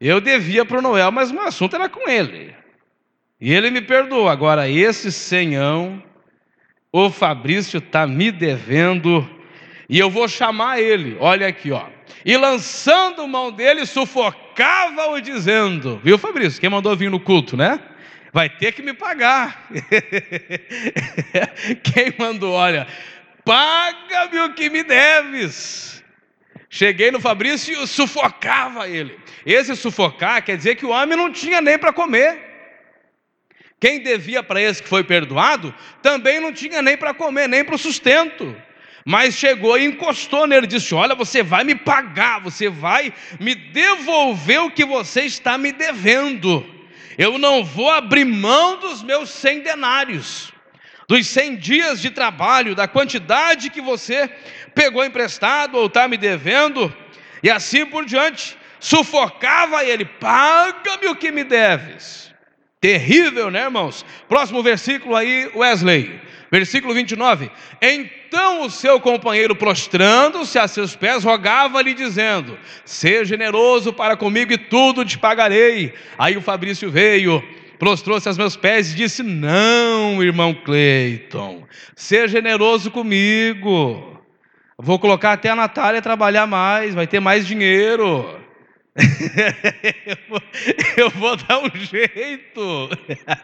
Eu 0.00 0.20
devia 0.20 0.64
para 0.64 0.78
o 0.78 0.82
Noel, 0.82 1.10
mas 1.12 1.30
o 1.30 1.40
assunto 1.40 1.76
era 1.76 1.88
com 1.88 2.08
ele. 2.08 2.54
E 3.40 3.52
ele 3.52 3.70
me 3.70 3.80
perdoou. 3.80 4.28
Agora, 4.28 4.68
esse 4.68 5.10
senhão, 5.10 6.02
o 6.92 7.10
Fabrício 7.10 7.78
está 7.78 8.06
me 8.06 8.30
devendo, 8.30 9.28
e 9.88 9.98
eu 9.98 10.10
vou 10.10 10.28
chamar 10.28 10.80
ele. 10.80 11.16
Olha 11.18 11.46
aqui, 11.46 11.72
ó. 11.72 11.86
E 12.24 12.36
lançando 12.36 13.26
mão 13.26 13.50
dele, 13.50 13.86
sufocava-o 13.86 15.20
dizendo: 15.20 15.98
Viu, 16.04 16.18
Fabrício? 16.18 16.60
Quem 16.60 16.68
mandou 16.68 16.94
vir 16.94 17.10
no 17.10 17.18
culto, 17.18 17.56
né? 17.56 17.80
Vai 18.32 18.48
ter 18.48 18.72
que 18.72 18.82
me 18.82 18.92
pagar. 18.92 19.68
Quem 21.82 22.14
mandou, 22.16 22.52
olha, 22.52 22.86
paga-me 23.44 24.38
o 24.40 24.54
que 24.54 24.70
me 24.70 24.84
deves. 24.84 26.04
Cheguei 26.68 27.10
no 27.10 27.18
Fabrício 27.18 27.82
e 27.82 27.86
sufocava 27.88 28.88
ele. 28.88 29.18
Esse 29.44 29.74
sufocar 29.74 30.44
quer 30.44 30.56
dizer 30.56 30.76
que 30.76 30.86
o 30.86 30.90
homem 30.90 31.16
não 31.16 31.32
tinha 31.32 31.60
nem 31.60 31.76
para 31.76 31.92
comer. 31.92 32.49
Quem 33.80 34.00
devia 34.00 34.42
para 34.42 34.60
esse 34.60 34.82
que 34.82 34.88
foi 34.88 35.02
perdoado, 35.02 35.74
também 36.02 36.38
não 36.38 36.52
tinha 36.52 36.82
nem 36.82 36.98
para 36.98 37.14
comer, 37.14 37.48
nem 37.48 37.64
para 37.64 37.74
o 37.74 37.78
sustento. 37.78 38.54
Mas 39.06 39.34
chegou 39.34 39.78
e 39.78 39.86
encostou 39.86 40.46
nele, 40.46 40.66
disse: 40.66 40.94
Olha, 40.94 41.14
você 41.14 41.42
vai 41.42 41.64
me 41.64 41.74
pagar, 41.74 42.40
você 42.40 42.68
vai 42.68 43.12
me 43.40 43.54
devolver 43.54 44.60
o 44.60 44.70
que 44.70 44.84
você 44.84 45.22
está 45.22 45.56
me 45.56 45.72
devendo. 45.72 46.64
Eu 47.16 47.38
não 47.38 47.64
vou 47.64 47.90
abrir 47.90 48.26
mão 48.26 48.78
dos 48.78 49.02
meus 49.02 49.30
cem 49.30 49.60
denários, 49.60 50.52
dos 51.08 51.26
cem 51.26 51.56
dias 51.56 52.02
de 52.02 52.10
trabalho, 52.10 52.74
da 52.74 52.86
quantidade 52.86 53.70
que 53.70 53.80
você 53.80 54.28
pegou 54.74 55.04
emprestado 55.04 55.76
ou 55.78 55.86
está 55.86 56.06
me 56.06 56.18
devendo, 56.18 56.94
e 57.42 57.50
assim 57.50 57.86
por 57.86 58.04
diante. 58.04 58.58
Sufocava 58.78 59.82
ele: 59.84 60.04
Paga-me 60.04 61.08
o 61.08 61.16
que 61.16 61.30
me 61.30 61.44
deves. 61.44 62.29
Terrível, 62.80 63.50
né, 63.50 63.64
irmãos? 63.64 64.06
Próximo 64.26 64.62
versículo 64.62 65.14
aí, 65.14 65.50
Wesley. 65.54 66.18
Versículo 66.50 66.94
29. 66.94 67.50
Então 67.80 68.62
o 68.62 68.70
seu 68.70 68.98
companheiro, 68.98 69.54
prostrando-se 69.54 70.58
a 70.58 70.66
seus 70.66 70.96
pés, 70.96 71.22
rogava-lhe, 71.22 71.92
dizendo: 71.92 72.58
Seja 72.84 73.26
generoso 73.26 73.92
para 73.92 74.16
comigo 74.16 74.52
e 74.52 74.58
tudo 74.58 75.04
te 75.04 75.18
pagarei. 75.18 75.92
Aí 76.18 76.36
o 76.36 76.40
Fabrício 76.40 76.90
veio, 76.90 77.44
prostrou-se 77.78 78.26
aos 78.26 78.38
meus 78.38 78.56
pés 78.56 78.92
e 78.92 78.96
disse: 78.96 79.22
Não, 79.22 80.22
irmão 80.22 80.54
Cleiton, 80.54 81.64
seja 81.94 82.28
generoso 82.28 82.90
comigo. 82.90 84.18
Vou 84.76 84.98
colocar 84.98 85.34
até 85.34 85.50
a 85.50 85.56
Natália 85.56 86.00
trabalhar 86.00 86.46
mais, 86.46 86.94
vai 86.94 87.06
ter 87.06 87.20
mais 87.20 87.46
dinheiro. 87.46 88.40
eu, 90.96 91.10
vou, 91.10 91.36
dar 91.36 91.60
um 91.60 91.70
jeito, 91.76 92.90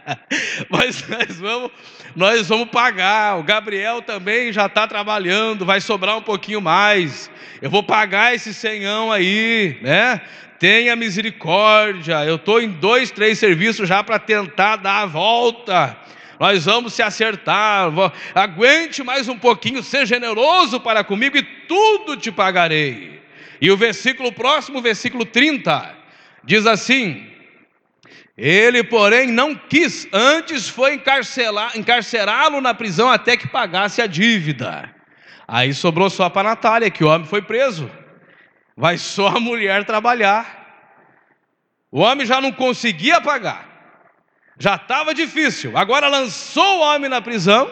mas 0.69 1.07
nós 1.07 1.37
vamos, 1.37 1.71
nós 2.15 2.49
vamos 2.49 2.69
pagar. 2.69 3.39
O 3.39 3.43
Gabriel 3.43 4.01
também 4.01 4.51
já 4.51 4.65
está 4.65 4.85
trabalhando, 4.85 5.65
vai 5.65 5.79
sobrar 5.79 6.17
um 6.17 6.21
pouquinho 6.21 6.59
mais. 6.59 7.31
Eu 7.61 7.69
vou 7.69 7.81
pagar 7.81 8.35
esse 8.35 8.53
senhão 8.53 9.11
aí, 9.11 9.77
né? 9.81 10.21
Tenha 10.59 10.95
misericórdia. 10.95 12.25
Eu 12.25 12.35
estou 12.35 12.61
em 12.61 12.69
dois, 12.69 13.09
três 13.09 13.39
serviços 13.39 13.87
já 13.87 14.03
para 14.03 14.19
tentar 14.19 14.75
dar 14.77 15.03
a 15.03 15.05
volta. 15.05 15.95
Nós 16.39 16.65
vamos 16.65 16.93
se 16.93 17.01
acertar. 17.01 17.89
Aguente 18.35 19.01
mais 19.01 19.29
um 19.29 19.37
pouquinho, 19.37 19.81
seja 19.81 20.07
generoso 20.07 20.79
para 20.79 21.03
comigo 21.03 21.37
e 21.37 21.43
tudo 21.43 22.17
te 22.17 22.31
pagarei. 22.31 23.16
E 23.59 23.71
o 23.71 23.77
versículo 23.77 24.31
próximo, 24.31 24.81
versículo 24.81 25.25
30, 25.25 25.95
diz 26.43 26.65
assim: 26.65 27.27
Ele, 28.37 28.83
porém, 28.83 29.27
não 29.27 29.55
quis, 29.55 30.07
antes 30.13 30.69
foi 30.69 31.01
encarcerá-lo 31.75 32.61
na 32.61 32.73
prisão 32.73 33.09
até 33.09 33.35
que 33.35 33.47
pagasse 33.47 34.01
a 34.01 34.07
dívida. 34.07 34.93
Aí 35.47 35.73
sobrou 35.73 36.09
só 36.09 36.29
para 36.29 36.49
Natália, 36.49 36.91
que 36.91 37.03
o 37.03 37.07
homem 37.07 37.27
foi 37.27 37.41
preso. 37.41 37.89
Vai 38.75 38.97
só 38.97 39.29
a 39.29 39.39
mulher 39.39 39.85
trabalhar. 39.85 40.57
O 41.91 42.01
homem 42.01 42.27
já 42.27 42.39
não 42.39 42.51
conseguia 42.51 43.19
pagar. 43.21 43.65
Já 44.59 44.75
estava 44.75 45.13
difícil. 45.13 45.77
Agora 45.77 46.07
lançou 46.07 46.77
o 46.77 46.81
homem 46.81 47.09
na 47.09 47.21
prisão 47.21 47.71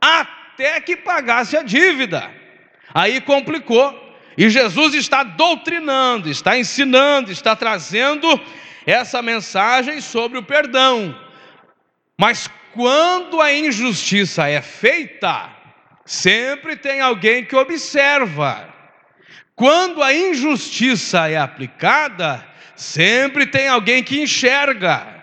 até 0.00 0.80
que 0.80 0.96
pagasse 0.96 1.56
a 1.56 1.62
dívida. 1.62 2.30
Aí 2.94 3.20
complicou. 3.20 4.07
E 4.38 4.48
Jesus 4.48 4.94
está 4.94 5.24
doutrinando, 5.24 6.30
está 6.30 6.56
ensinando, 6.56 7.32
está 7.32 7.56
trazendo 7.56 8.40
essa 8.86 9.20
mensagem 9.20 10.00
sobre 10.00 10.38
o 10.38 10.44
perdão. 10.44 11.12
Mas 12.16 12.48
quando 12.72 13.40
a 13.40 13.52
injustiça 13.52 14.48
é 14.48 14.62
feita, 14.62 15.50
sempre 16.04 16.76
tem 16.76 17.00
alguém 17.00 17.44
que 17.44 17.56
observa. 17.56 18.72
Quando 19.56 20.04
a 20.04 20.14
injustiça 20.14 21.28
é 21.28 21.36
aplicada, 21.36 22.46
sempre 22.76 23.44
tem 23.44 23.66
alguém 23.66 24.04
que 24.04 24.22
enxerga. 24.22 25.16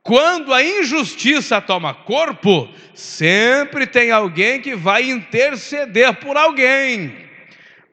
Quando 0.00 0.54
a 0.54 0.62
injustiça 0.62 1.60
toma 1.60 1.92
corpo, 1.92 2.72
sempre 2.94 3.84
tem 3.84 4.12
alguém 4.12 4.60
que 4.60 4.76
vai 4.76 5.10
interceder 5.10 6.14
por 6.14 6.36
alguém. 6.36 7.23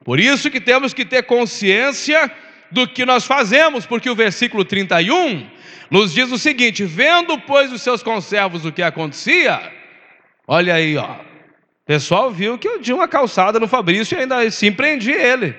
Por 0.03 0.19
isso 0.19 0.49
que 0.49 0.59
temos 0.59 0.93
que 0.93 1.05
ter 1.05 1.23
consciência 1.23 2.31
do 2.71 2.87
que 2.87 3.05
nós 3.05 3.25
fazemos, 3.25 3.85
porque 3.85 4.09
o 4.09 4.15
versículo 4.15 4.65
31 4.65 5.47
nos 5.89 6.13
diz 6.13 6.31
o 6.31 6.37
seguinte: 6.37 6.85
vendo, 6.85 7.37
pois, 7.39 7.71
os 7.71 7.81
seus 7.81 8.01
conservos 8.01 8.65
o 8.65 8.71
que 8.71 8.81
acontecia, 8.81 9.71
olha 10.47 10.73
aí, 10.73 10.97
ó. 10.97 11.11
O 11.11 11.85
pessoal 11.85 12.31
viu 12.31 12.57
que 12.57 12.67
eu 12.67 12.81
tinha 12.81 12.95
uma 12.95 13.07
calçada 13.07 13.59
no 13.59 13.67
Fabrício 13.67 14.17
e 14.17 14.21
ainda 14.21 14.37
assim 14.37 14.71
prendi 14.71 15.11
ele, 15.11 15.55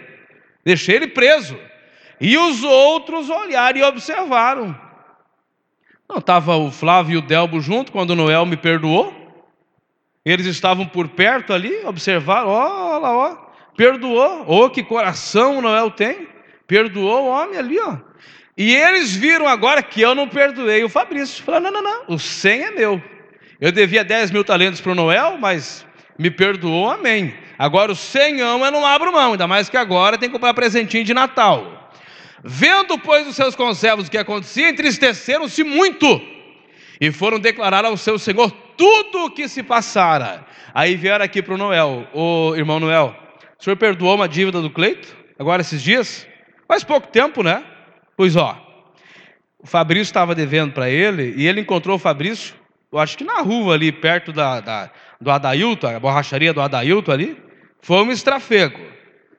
deixei 0.64 0.96
ele 0.96 1.08
preso. 1.08 1.58
E 2.20 2.38
os 2.38 2.62
outros 2.62 3.28
olharam 3.28 3.78
e 3.78 3.82
observaram. 3.82 4.74
Não 6.08 6.18
estava 6.18 6.56
o 6.56 6.70
Flávio 6.70 7.14
e 7.14 7.16
o 7.16 7.22
Delbo 7.22 7.60
junto 7.60 7.90
quando 7.90 8.14
Noel 8.14 8.46
me 8.46 8.56
perdoou? 8.56 9.12
Eles 10.24 10.46
estavam 10.46 10.86
por 10.86 11.08
perto 11.08 11.52
ali, 11.52 11.84
observaram, 11.84 12.48
ó, 12.48 12.98
lá, 12.98 13.12
ó. 13.12 13.41
Perdoou. 13.76 14.44
Oh, 14.46 14.70
que 14.70 14.82
coração 14.82 15.60
Noel 15.60 15.90
tem. 15.90 16.28
Perdoou 16.66 17.24
o 17.24 17.28
homem 17.28 17.58
ali, 17.58 17.78
ó. 17.78 17.96
E 18.56 18.74
eles 18.74 19.14
viram 19.14 19.48
agora 19.48 19.82
que 19.82 20.00
eu 20.00 20.14
não 20.14 20.28
perdoei 20.28 20.84
o 20.84 20.88
Fabrício. 20.88 21.42
Falaram: 21.42 21.70
não, 21.70 21.82
não, 21.82 21.82
não, 21.82 22.14
o 22.14 22.18
100 22.18 22.62
é 22.62 22.70
meu. 22.70 23.02
Eu 23.60 23.72
devia 23.72 24.04
10 24.04 24.30
mil 24.30 24.44
talentos 24.44 24.80
para 24.80 24.92
o 24.92 24.94
Noel, 24.94 25.38
mas 25.38 25.86
me 26.18 26.30
perdoou, 26.30 26.90
amém. 26.90 27.34
Agora 27.58 27.92
o 27.92 27.96
100 27.96 28.40
eu 28.40 28.70
não 28.70 28.84
abro 28.84 29.12
mão, 29.12 29.32
ainda 29.32 29.46
mais 29.46 29.68
que 29.68 29.76
agora 29.76 30.18
tem 30.18 30.28
que 30.28 30.32
comprar 30.32 30.52
presentinho 30.52 31.04
de 31.04 31.14
Natal. 31.14 31.90
Vendo, 32.44 32.98
pois, 32.98 33.26
os 33.26 33.36
seus 33.36 33.54
conservos 33.54 34.08
o 34.08 34.10
que 34.10 34.18
acontecia, 34.18 34.68
entristeceram-se 34.68 35.62
muito 35.62 36.20
e 37.00 37.12
foram 37.12 37.38
declarar 37.38 37.84
ao 37.84 37.96
seu 37.96 38.18
senhor 38.18 38.50
tudo 38.76 39.26
o 39.26 39.30
que 39.30 39.48
se 39.48 39.62
passara. 39.62 40.44
Aí 40.74 40.96
vieram 40.96 41.24
aqui 41.24 41.40
para 41.40 41.54
o 41.54 41.58
Noel, 41.58 42.08
o 42.12 42.54
irmão 42.56 42.80
Noel, 42.80 43.16
o 43.62 43.64
senhor 43.64 43.76
perdoou 43.76 44.16
uma 44.16 44.28
dívida 44.28 44.60
do 44.60 44.68
Cleito, 44.68 45.16
agora 45.38 45.62
esses 45.62 45.80
dias? 45.80 46.26
Faz 46.66 46.82
pouco 46.82 47.06
tempo, 47.06 47.44
né? 47.44 47.62
Pois 48.16 48.34
ó, 48.34 48.60
o 49.56 49.68
Fabrício 49.68 50.10
estava 50.10 50.34
devendo 50.34 50.72
para 50.72 50.90
ele, 50.90 51.32
e 51.36 51.46
ele 51.46 51.60
encontrou 51.60 51.94
o 51.94 51.98
Fabrício, 51.98 52.56
eu 52.90 52.98
acho 52.98 53.16
que 53.16 53.22
na 53.22 53.40
rua 53.40 53.74
ali, 53.74 53.92
perto 53.92 54.32
da, 54.32 54.58
da 54.58 54.90
do 55.20 55.30
Adailton, 55.30 55.94
a 55.94 56.00
borracharia 56.00 56.52
do 56.52 56.60
Adailton 56.60 57.12
ali, 57.12 57.40
foi 57.80 58.02
um 58.02 58.10
estrafego. 58.10 58.80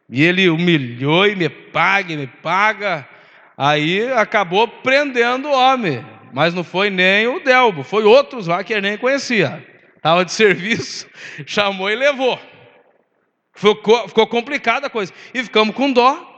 E 0.09 0.23
ele 0.23 0.49
humilhou 0.49 1.27
e 1.27 1.35
me 1.35 1.49
paga, 1.49 2.13
e 2.13 2.15
me 2.15 2.27
paga. 2.27 3.05
Aí 3.57 4.09
acabou 4.13 4.69
prendendo 4.69 5.49
o 5.49 5.53
homem. 5.53 6.01
Mas 6.31 6.53
não 6.53 6.63
foi 6.63 6.89
nem 6.89 7.27
o 7.27 7.41
Delbo, 7.41 7.83
foi 7.83 8.05
outros 8.05 8.47
lá 8.47 8.63
que 8.63 8.71
ele 8.71 8.87
nem 8.87 8.97
conhecia. 8.97 9.61
Estava 9.97 10.23
de 10.23 10.31
serviço, 10.31 11.09
chamou 11.45 11.91
e 11.91 11.95
levou. 11.97 12.39
Ficou, 13.53 14.07
ficou 14.07 14.27
complicada 14.27 14.87
a 14.87 14.89
coisa. 14.89 15.13
E 15.33 15.43
ficamos 15.43 15.75
com 15.75 15.91
dó, 15.91 16.29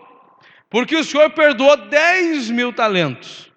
porque 0.70 0.96
o 0.96 1.04
senhor 1.04 1.30
perdoou 1.32 1.78
10 1.78 2.50
mil 2.52 2.74
talentos. 2.74 3.52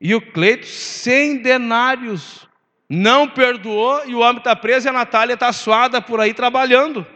E 0.00 0.14
o 0.14 0.20
Cleito, 0.20 0.66
100 0.66 1.38
denários. 1.38 2.46
Não 2.94 3.26
perdoou 3.26 4.06
e 4.06 4.14
o 4.14 4.18
homem 4.18 4.36
está 4.36 4.54
preso 4.54 4.86
e 4.86 4.90
a 4.90 4.92
Natália 4.92 5.32
está 5.32 5.50
suada 5.50 6.02
por 6.02 6.20
aí 6.20 6.34
trabalhando 6.34 7.06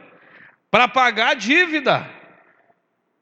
para 0.71 0.89
pagar 0.89 1.33
a 1.33 1.35
dívida. 1.35 2.09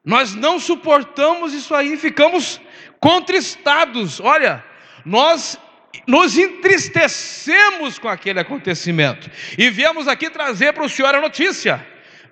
Nós 0.04 0.36
não 0.36 0.60
suportamos 0.60 1.52
isso 1.52 1.74
aí, 1.74 1.96
ficamos 1.96 2.60
contristados. 3.00 4.20
Olha, 4.20 4.64
nós 5.04 5.58
nos 6.06 6.38
entristecemos 6.38 7.98
com 7.98 8.08
aquele 8.08 8.38
acontecimento 8.38 9.28
e 9.56 9.68
viemos 9.70 10.06
aqui 10.06 10.30
trazer 10.30 10.72
para 10.74 10.84
o 10.84 10.88
senhor 10.88 11.14
a 11.14 11.20
notícia. 11.20 11.84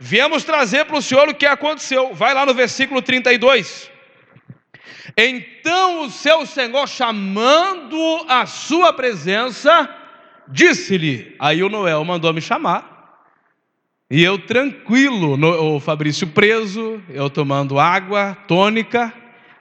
Viemos 0.05 0.42
trazer 0.42 0.84
para 0.84 0.96
o 0.96 1.00
senhor 1.00 1.28
o 1.28 1.34
que 1.34 1.46
aconteceu. 1.46 2.12
Vai 2.12 2.34
lá 2.34 2.44
no 2.44 2.53
versículo 2.53 3.00
32. 3.00 3.88
Então 5.16 6.03
o 6.03 6.11
seu 6.11 6.44
senhor, 6.44 6.88
chamando 6.88 8.26
a 8.28 8.44
sua 8.44 8.92
presença, 8.92 9.88
disse-lhe. 10.48 11.36
Aí 11.38 11.62
o 11.62 11.68
Noel 11.68 12.05
mandou 12.05 12.32
me 12.32 12.40
chamar. 12.40 13.20
E 14.11 14.24
eu 14.24 14.40
tranquilo, 14.40 15.38
o 15.76 15.78
Fabrício 15.78 16.26
preso, 16.26 17.00
eu 17.09 17.30
tomando 17.30 17.78
água 17.78 18.36
tônica, 18.48 19.14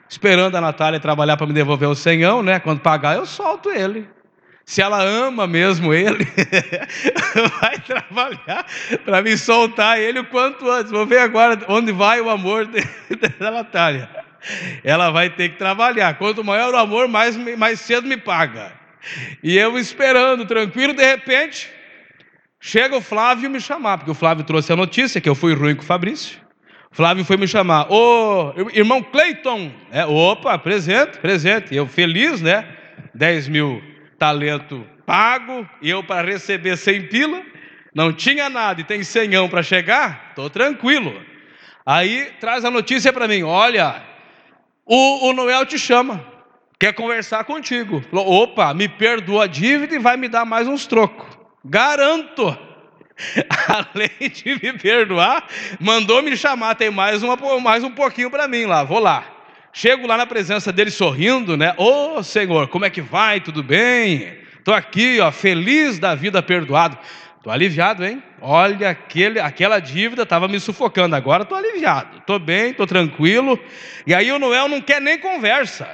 esperando 0.08 0.56
a 0.56 0.60
Natália 0.60 0.98
trabalhar 0.98 1.36
para 1.36 1.46
me 1.46 1.52
devolver 1.52 1.88
o 1.88 1.94
senhão, 1.94 2.42
né? 2.42 2.58
Quando 2.58 2.80
pagar, 2.80 3.14
eu 3.14 3.26
solto 3.26 3.70
ele. 3.70 4.08
Se 4.72 4.80
ela 4.80 5.02
ama 5.02 5.46
mesmo 5.46 5.92
ele, 5.92 6.26
vai 7.60 7.78
trabalhar 7.80 8.64
para 9.04 9.20
me 9.20 9.36
soltar 9.36 10.00
ele 10.00 10.20
o 10.20 10.24
quanto 10.24 10.66
antes. 10.70 10.90
Vou 10.90 11.04
ver 11.04 11.18
agora 11.18 11.60
onde 11.68 11.92
vai 11.92 12.22
o 12.22 12.30
amor 12.30 12.66
da 13.38 13.50
Natália. 13.52 14.08
Ela 14.82 15.10
vai 15.10 15.28
ter 15.28 15.50
que 15.50 15.58
trabalhar. 15.58 16.14
Quanto 16.14 16.42
maior 16.42 16.72
o 16.72 16.78
amor, 16.78 17.06
mais, 17.06 17.36
mais 17.36 17.80
cedo 17.80 18.08
me 18.08 18.16
paga. 18.16 18.72
E 19.42 19.58
eu 19.58 19.78
esperando, 19.78 20.46
tranquilo, 20.46 20.94
de 20.94 21.04
repente, 21.04 21.68
Chega 22.58 22.96
o 22.96 23.02
Flávio 23.02 23.50
me 23.50 23.60
chamar, 23.60 23.98
porque 23.98 24.12
o 24.12 24.14
Flávio 24.14 24.44
trouxe 24.44 24.72
a 24.72 24.76
notícia 24.76 25.20
que 25.20 25.28
eu 25.28 25.34
fui 25.34 25.52
ruim 25.52 25.74
com 25.74 25.82
o 25.82 25.84
Fabrício. 25.84 26.38
O 26.90 26.94
Flávio 26.94 27.24
foi 27.26 27.36
me 27.36 27.46
chamar, 27.46 27.92
ô 27.92 28.54
irmão 28.72 29.02
Cleiton, 29.02 29.70
é, 29.90 30.06
opa, 30.06 30.56
presente, 30.58 31.18
presente. 31.18 31.74
Eu 31.74 31.86
feliz, 31.86 32.40
né? 32.40 32.64
10 33.14 33.48
mil 33.48 33.91
talento 34.22 34.86
pago, 35.04 35.68
e 35.80 35.90
eu 35.90 36.04
para 36.04 36.24
receber 36.24 36.76
100 36.76 37.08
pila, 37.08 37.42
não 37.92 38.12
tinha 38.12 38.48
nada 38.48 38.80
e 38.80 38.84
tem 38.84 39.02
senhão 39.02 39.48
para 39.48 39.64
chegar, 39.64 40.28
estou 40.28 40.48
tranquilo. 40.48 41.20
Aí 41.84 42.30
traz 42.38 42.64
a 42.64 42.70
notícia 42.70 43.12
para 43.12 43.26
mim: 43.26 43.42
olha, 43.42 44.00
o, 44.86 45.28
o 45.28 45.32
Noel 45.32 45.66
te 45.66 45.76
chama, 45.76 46.24
quer 46.78 46.92
conversar 46.92 47.42
contigo. 47.42 48.00
Falou, 48.10 48.44
opa, 48.44 48.72
me 48.72 48.88
perdoa 48.88 49.42
a 49.42 49.48
dívida 49.48 49.96
e 49.96 49.98
vai 49.98 50.16
me 50.16 50.28
dar 50.28 50.44
mais 50.44 50.68
uns 50.68 50.86
trocos. 50.86 51.26
Garanto. 51.64 52.56
Além 53.68 54.30
de 54.30 54.54
me 54.54 54.78
perdoar, 54.78 55.48
mandou 55.80 56.22
me 56.22 56.36
chamar. 56.36 56.76
Tem 56.76 56.92
mais, 56.92 57.24
uma, 57.24 57.36
mais 57.58 57.82
um 57.82 57.90
pouquinho 57.90 58.30
para 58.30 58.46
mim 58.46 58.66
lá. 58.66 58.84
Vou 58.84 59.00
lá. 59.00 59.41
Chego 59.72 60.06
lá 60.06 60.18
na 60.18 60.26
presença 60.26 60.70
dele 60.70 60.90
sorrindo, 60.90 61.56
né? 61.56 61.74
Ô 61.78 62.16
oh, 62.16 62.22
Senhor, 62.22 62.68
como 62.68 62.84
é 62.84 62.90
que 62.90 63.00
vai? 63.00 63.40
Tudo 63.40 63.62
bem? 63.62 64.38
Estou 64.58 64.74
aqui, 64.74 65.18
ó, 65.18 65.32
feliz 65.32 65.98
da 65.98 66.14
vida 66.14 66.42
perdoado. 66.42 66.98
Estou 67.38 67.50
aliviado, 67.50 68.04
hein? 68.04 68.22
Olha, 68.40 68.90
aquele, 68.90 69.40
aquela 69.40 69.80
dívida 69.80 70.24
estava 70.24 70.46
me 70.46 70.60
sufocando. 70.60 71.16
Agora 71.16 71.42
estou 71.42 71.56
aliviado. 71.56 72.18
Estou 72.18 72.38
bem, 72.38 72.70
estou 72.70 72.86
tranquilo. 72.86 73.58
E 74.06 74.14
aí 74.14 74.30
o 74.30 74.38
Noel 74.38 74.68
não 74.68 74.80
quer 74.80 75.00
nem 75.00 75.18
conversa. 75.18 75.88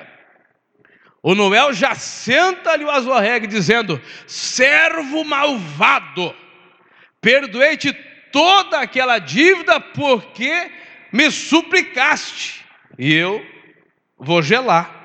O 1.22 1.34
Noel 1.34 1.72
já 1.72 1.94
senta-lhe 1.94 2.84
o 2.84 2.90
azorregue, 2.90 3.46
dizendo: 3.46 4.00
servo 4.26 5.24
malvado, 5.24 6.34
perdoei-te 7.20 7.92
toda 8.32 8.80
aquela 8.80 9.18
dívida 9.18 9.78
porque 9.78 10.70
me 11.12 11.30
suplicaste. 11.30 12.64
E 12.98 13.14
eu 13.14 13.44
vou 14.18 14.42
gelar, 14.42 14.98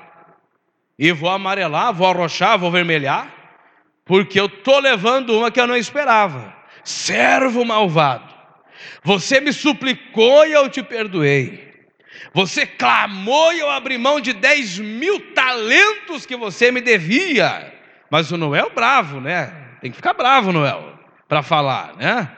e 0.98 1.12
vou 1.12 1.30
amarelar, 1.30 1.92
vou 1.92 2.06
arrochar, 2.06 2.58
vou 2.58 2.70
vermelhar, 2.70 3.32
porque 4.04 4.38
eu 4.38 4.46
estou 4.46 4.78
levando 4.78 5.36
uma 5.36 5.50
que 5.50 5.60
eu 5.60 5.66
não 5.66 5.76
esperava. 5.76 6.54
Servo 6.84 7.64
malvado, 7.64 8.32
você 9.02 9.40
me 9.40 9.52
suplicou 9.52 10.46
e 10.46 10.52
eu 10.52 10.68
te 10.68 10.82
perdoei. 10.82 11.64
Você 12.32 12.66
clamou 12.66 13.52
e 13.52 13.60
eu 13.60 13.70
abri 13.70 13.96
mão 13.96 14.20
de 14.20 14.32
10 14.32 14.78
mil 14.80 15.32
talentos 15.32 16.26
que 16.26 16.36
você 16.36 16.70
me 16.70 16.80
devia. 16.80 17.72
Mas 18.10 18.30
o 18.30 18.36
Noel 18.36 18.70
bravo, 18.74 19.20
né? 19.20 19.52
Tem 19.80 19.90
que 19.90 19.96
ficar 19.96 20.14
bravo, 20.14 20.52
Noel, 20.52 20.98
para 21.28 21.42
falar, 21.42 21.96
né? 21.96 22.28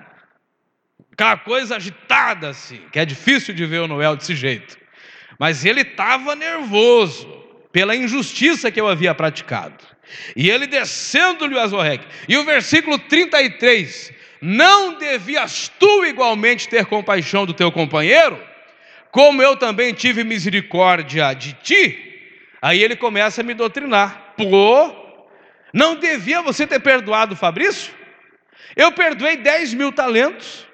Aquela 1.12 1.36
coisa 1.36 1.76
agitada 1.76 2.50
assim, 2.50 2.80
que 2.92 2.98
é 2.98 3.04
difícil 3.04 3.54
de 3.54 3.64
ver 3.64 3.80
o 3.80 3.88
Noel 3.88 4.16
desse 4.16 4.34
jeito. 4.34 4.76
Mas 5.38 5.64
ele 5.64 5.82
estava 5.82 6.34
nervoso 6.34 7.26
pela 7.72 7.94
injustiça 7.94 8.70
que 8.70 8.80
eu 8.80 8.88
havia 8.88 9.14
praticado. 9.14 9.84
E 10.34 10.50
ele 10.50 10.66
descendo-lhe 10.66 11.54
o 11.54 11.60
azorreque. 11.60 12.06
E 12.28 12.36
o 12.36 12.44
versículo 12.44 12.98
33: 12.98 14.12
Não 14.40 14.98
devias 14.98 15.70
tu 15.78 16.04
igualmente 16.04 16.68
ter 16.68 16.86
compaixão 16.86 17.44
do 17.44 17.52
teu 17.52 17.70
companheiro? 17.70 18.40
como 19.16 19.40
eu 19.40 19.56
também 19.56 19.94
tive 19.94 20.22
misericórdia 20.24 21.32
de 21.32 21.54
ti, 21.54 22.38
aí 22.60 22.82
ele 22.82 22.94
começa 22.94 23.40
a 23.40 23.44
me 23.44 23.54
doutrinar. 23.54 24.34
Pô, 24.36 24.94
não 25.72 25.96
devia 25.96 26.42
você 26.42 26.66
ter 26.66 26.80
perdoado 26.80 27.34
Fabrício? 27.34 27.94
Eu 28.76 28.92
perdoei 28.92 29.38
10 29.38 29.72
mil 29.72 29.90
talentos, 29.90 30.66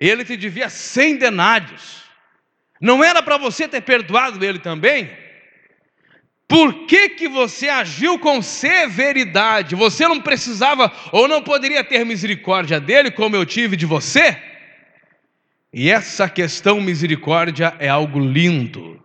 ele 0.00 0.24
te 0.24 0.34
devia 0.34 0.70
100 0.70 1.16
denários, 1.16 2.04
não 2.80 3.04
era 3.04 3.22
para 3.22 3.36
você 3.36 3.68
ter 3.68 3.82
perdoado 3.82 4.44
ele 4.44 4.58
também? 4.58 5.10
Por 6.48 6.86
que, 6.86 7.10
que 7.10 7.28
você 7.28 7.68
agiu 7.68 8.18
com 8.18 8.42
severidade? 8.42 9.76
Você 9.76 10.08
não 10.08 10.20
precisava 10.20 10.90
ou 11.12 11.28
não 11.28 11.42
poderia 11.42 11.84
ter 11.84 12.04
misericórdia 12.04 12.80
dele, 12.80 13.10
como 13.10 13.36
eu 13.36 13.46
tive 13.46 13.76
de 13.76 13.86
você? 13.86 14.36
E 15.72 15.88
essa 15.88 16.28
questão 16.28 16.80
misericórdia 16.80 17.76
é 17.78 17.88
algo 17.88 18.18
lindo. 18.18 19.00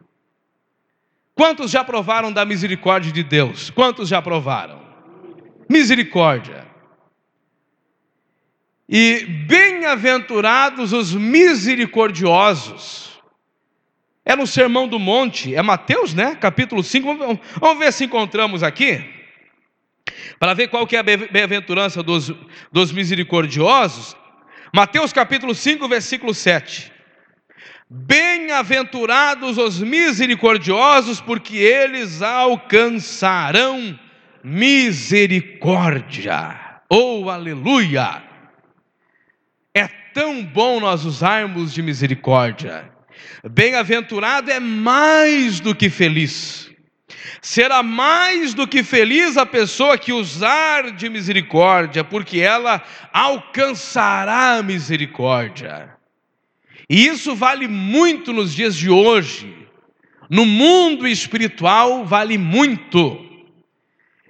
Quantos 1.36 1.70
já 1.70 1.84
provaram 1.84 2.32
da 2.32 2.44
misericórdia 2.46 3.12
de 3.12 3.22
Deus? 3.22 3.70
Quantos 3.70 4.10
já 4.10 4.20
provaram? 4.22 4.82
Misericórdia. 5.70 6.66
E 8.90 9.24
bem-aventurados 9.48 10.94
os 10.94 11.14
misericordiosos. 11.14 13.15
É 14.26 14.36
no 14.36 14.46
Sermão 14.48 14.88
do 14.88 14.98
Monte, 14.98 15.54
é 15.54 15.62
Mateus, 15.62 16.16
né? 16.16 16.36
Capítulo 16.36 16.84
5. 16.84 17.40
Vamos, 17.60 17.78
ver 17.78 17.94
se 17.94 18.06
encontramos 18.06 18.64
aqui. 18.64 19.08
Para 20.40 20.56
ver 20.56 20.68
qual 20.68 20.88
que 20.88 20.96
é 20.96 21.00
a 21.00 21.04
bem-aventurança 21.04 22.02
dos, 22.02 22.34
dos 22.72 22.92
misericordiosos. 22.92 24.18
Mateus 24.74 25.14
capítulo 25.14 25.54
5, 25.54 25.88
versículo 25.88 26.34
7. 26.34 26.92
Bem-aventurados 27.88 29.60
os 29.60 29.80
misericordiosos, 29.80 31.22
porque 31.22 31.58
eles 31.58 32.24
alcançarão 32.24 34.00
misericórdia. 34.44 36.82
Oh, 36.90 37.30
aleluia! 37.30 38.24
É 39.72 39.88
tão 40.14 40.44
bom 40.44 40.80
nós 40.80 41.06
usarmos 41.06 41.72
de 41.72 41.84
misericórdia. 41.84 42.95
Bem-aventurado 43.50 44.52
é 44.52 44.60
mais 44.60 45.60
do 45.60 45.76
que 45.76 45.90
feliz. 45.90 46.72
Será 47.42 47.84
mais 47.84 48.54
do 48.54 48.68
que 48.68 48.84
feliz 48.84 49.38
a 49.38 49.46
pessoa 49.46 49.98
que 49.98 50.12
usar 50.12 50.92
de 50.92 51.10
misericórdia, 51.10 52.04
porque 52.04 52.40
ela 52.40 52.82
alcançará 53.14 54.58
a 54.58 54.64
misericórdia. 54.64 55.96
E 56.90 57.06
isso 57.06 57.36
vale 57.36 57.68
muito 57.68 58.34
nos 58.34 58.54
dias 58.54 58.76
de 58.76 58.90
hoje. 58.90 59.54
No 60.30 60.46
mundo 60.46 61.08
espiritual, 61.08 62.06
vale 62.06 62.38
muito. 62.38 63.24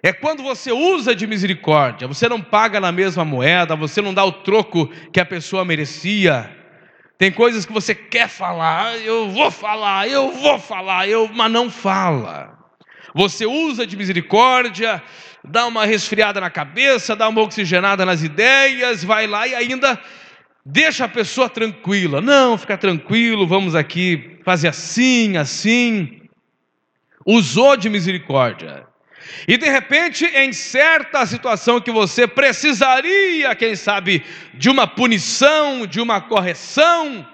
É 0.03 0.13
quando 0.13 0.43
você 0.43 0.71
usa 0.71 1.15
de 1.15 1.25
misericórdia, 1.25 2.07
você 2.07 2.29
não 2.29 2.39
paga 2.39 2.79
na 2.79 2.91
mesma 2.91 3.25
moeda, 3.25 3.75
você 3.75 4.01
não 4.01 4.13
dá 4.13 4.23
o 4.23 4.31
troco 4.31 4.87
que 5.11 5.19
a 5.19 5.25
pessoa 5.25 5.65
merecia. 5.65 6.54
Tem 7.17 7.31
coisas 7.31 7.65
que 7.65 7.71
você 7.71 7.95
quer 7.95 8.27
falar, 8.27 8.97
eu 8.97 9.29
vou 9.29 9.49
falar, 9.49 10.07
eu 10.09 10.31
vou 10.31 10.59
falar, 10.59 11.07
eu, 11.07 11.29
mas 11.33 11.51
não 11.51 11.69
fala. 11.69 12.57
Você 13.13 13.45
usa 13.45 13.87
de 13.87 13.95
misericórdia, 13.95 15.01
dá 15.41 15.65
uma 15.65 15.85
resfriada 15.85 16.41
na 16.41 16.49
cabeça, 16.49 17.15
dá 17.15 17.29
uma 17.29 17.41
oxigenada 17.41 18.05
nas 18.05 18.21
ideias, 18.21 19.03
vai 19.03 19.27
lá 19.27 19.47
e 19.47 19.55
ainda 19.55 19.97
deixa 20.65 21.05
a 21.05 21.09
pessoa 21.09 21.47
tranquila. 21.47 22.19
Não, 22.19 22.57
fica 22.57 22.77
tranquilo, 22.77 23.47
vamos 23.47 23.75
aqui 23.75 24.37
fazer 24.43 24.67
assim, 24.67 25.37
assim. 25.37 26.21
Usou 27.25 27.77
de 27.77 27.89
misericórdia. 27.89 28.84
E 29.47 29.57
de 29.57 29.69
repente, 29.69 30.25
em 30.25 30.53
certa 30.53 31.25
situação 31.25 31.81
que 31.81 31.91
você 31.91 32.27
precisaria, 32.27 33.55
quem 33.55 33.75
sabe, 33.75 34.23
de 34.53 34.69
uma 34.69 34.87
punição, 34.87 35.85
de 35.85 35.99
uma 35.99 36.21
correção, 36.21 37.27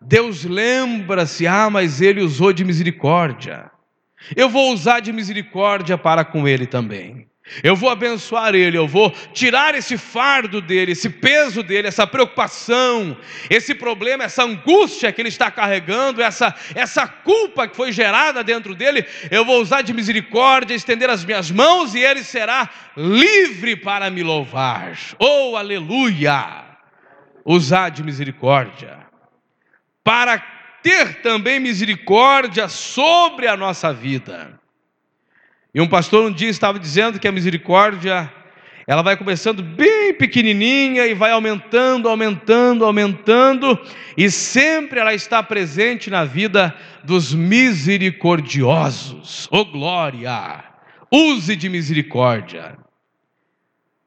Deus 0.00 0.44
lembra-se: 0.44 1.46
ah, 1.46 1.68
mas 1.70 2.00
ele 2.00 2.22
usou 2.22 2.52
de 2.52 2.64
misericórdia. 2.64 3.70
Eu 4.34 4.48
vou 4.48 4.72
usar 4.72 5.00
de 5.00 5.12
misericórdia 5.12 5.96
para 5.96 6.24
com 6.24 6.48
ele 6.48 6.66
também. 6.66 7.28
Eu 7.62 7.76
vou 7.76 7.88
abençoar 7.88 8.54
ele, 8.54 8.76
eu 8.76 8.88
vou 8.88 9.10
tirar 9.32 9.74
esse 9.74 9.96
fardo 9.96 10.60
dele, 10.60 10.92
esse 10.92 11.08
peso 11.08 11.62
dele, 11.62 11.86
essa 11.86 12.06
preocupação, 12.06 13.16
esse 13.48 13.74
problema, 13.74 14.24
essa 14.24 14.42
angústia 14.42 15.12
que 15.12 15.22
ele 15.22 15.28
está 15.28 15.50
carregando, 15.50 16.20
essa, 16.20 16.54
essa 16.74 17.06
culpa 17.06 17.68
que 17.68 17.76
foi 17.76 17.92
gerada 17.92 18.42
dentro 18.42 18.74
dele. 18.74 19.06
Eu 19.30 19.44
vou 19.44 19.60
usar 19.60 19.82
de 19.82 19.94
misericórdia, 19.94 20.74
estender 20.74 21.08
as 21.08 21.24
minhas 21.24 21.50
mãos 21.50 21.94
e 21.94 22.00
ele 22.00 22.24
será 22.24 22.68
livre 22.96 23.76
para 23.76 24.10
me 24.10 24.22
louvar. 24.22 24.98
Oh, 25.18 25.56
aleluia! 25.56 26.64
Usar 27.44 27.90
de 27.90 28.02
misericórdia, 28.02 28.98
para 30.02 30.38
ter 30.82 31.22
também 31.22 31.60
misericórdia 31.60 32.68
sobre 32.68 33.46
a 33.46 33.56
nossa 33.56 33.92
vida. 33.92 34.58
E 35.76 35.80
um 35.80 35.86
pastor 35.86 36.24
um 36.24 36.32
dia 36.32 36.48
estava 36.48 36.78
dizendo 36.78 37.20
que 37.20 37.28
a 37.28 37.32
misericórdia, 37.32 38.32
ela 38.86 39.02
vai 39.02 39.14
começando 39.14 39.62
bem 39.62 40.14
pequenininha 40.14 41.06
e 41.06 41.12
vai 41.12 41.32
aumentando, 41.32 42.08
aumentando, 42.08 42.82
aumentando, 42.82 43.78
e 44.16 44.30
sempre 44.30 44.98
ela 44.98 45.12
está 45.12 45.42
presente 45.42 46.08
na 46.08 46.24
vida 46.24 46.74
dos 47.04 47.34
misericordiosos. 47.34 49.46
Oh 49.52 49.66
glória! 49.66 50.64
Use 51.12 51.54
de 51.54 51.68
misericórdia. 51.68 52.78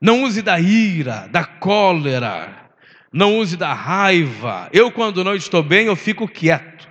Não 0.02 0.24
use 0.24 0.42
da 0.42 0.60
ira, 0.60 1.30
da 1.32 1.46
cólera, 1.46 2.68
não 3.14 3.38
use 3.38 3.56
da 3.56 3.76
raiva. 3.76 4.68
Eu, 4.74 4.92
quando 4.92 5.24
não 5.24 5.36
estou 5.36 5.62
bem, 5.62 5.86
eu 5.86 5.96
fico 5.96 6.28
quieto, 6.28 6.90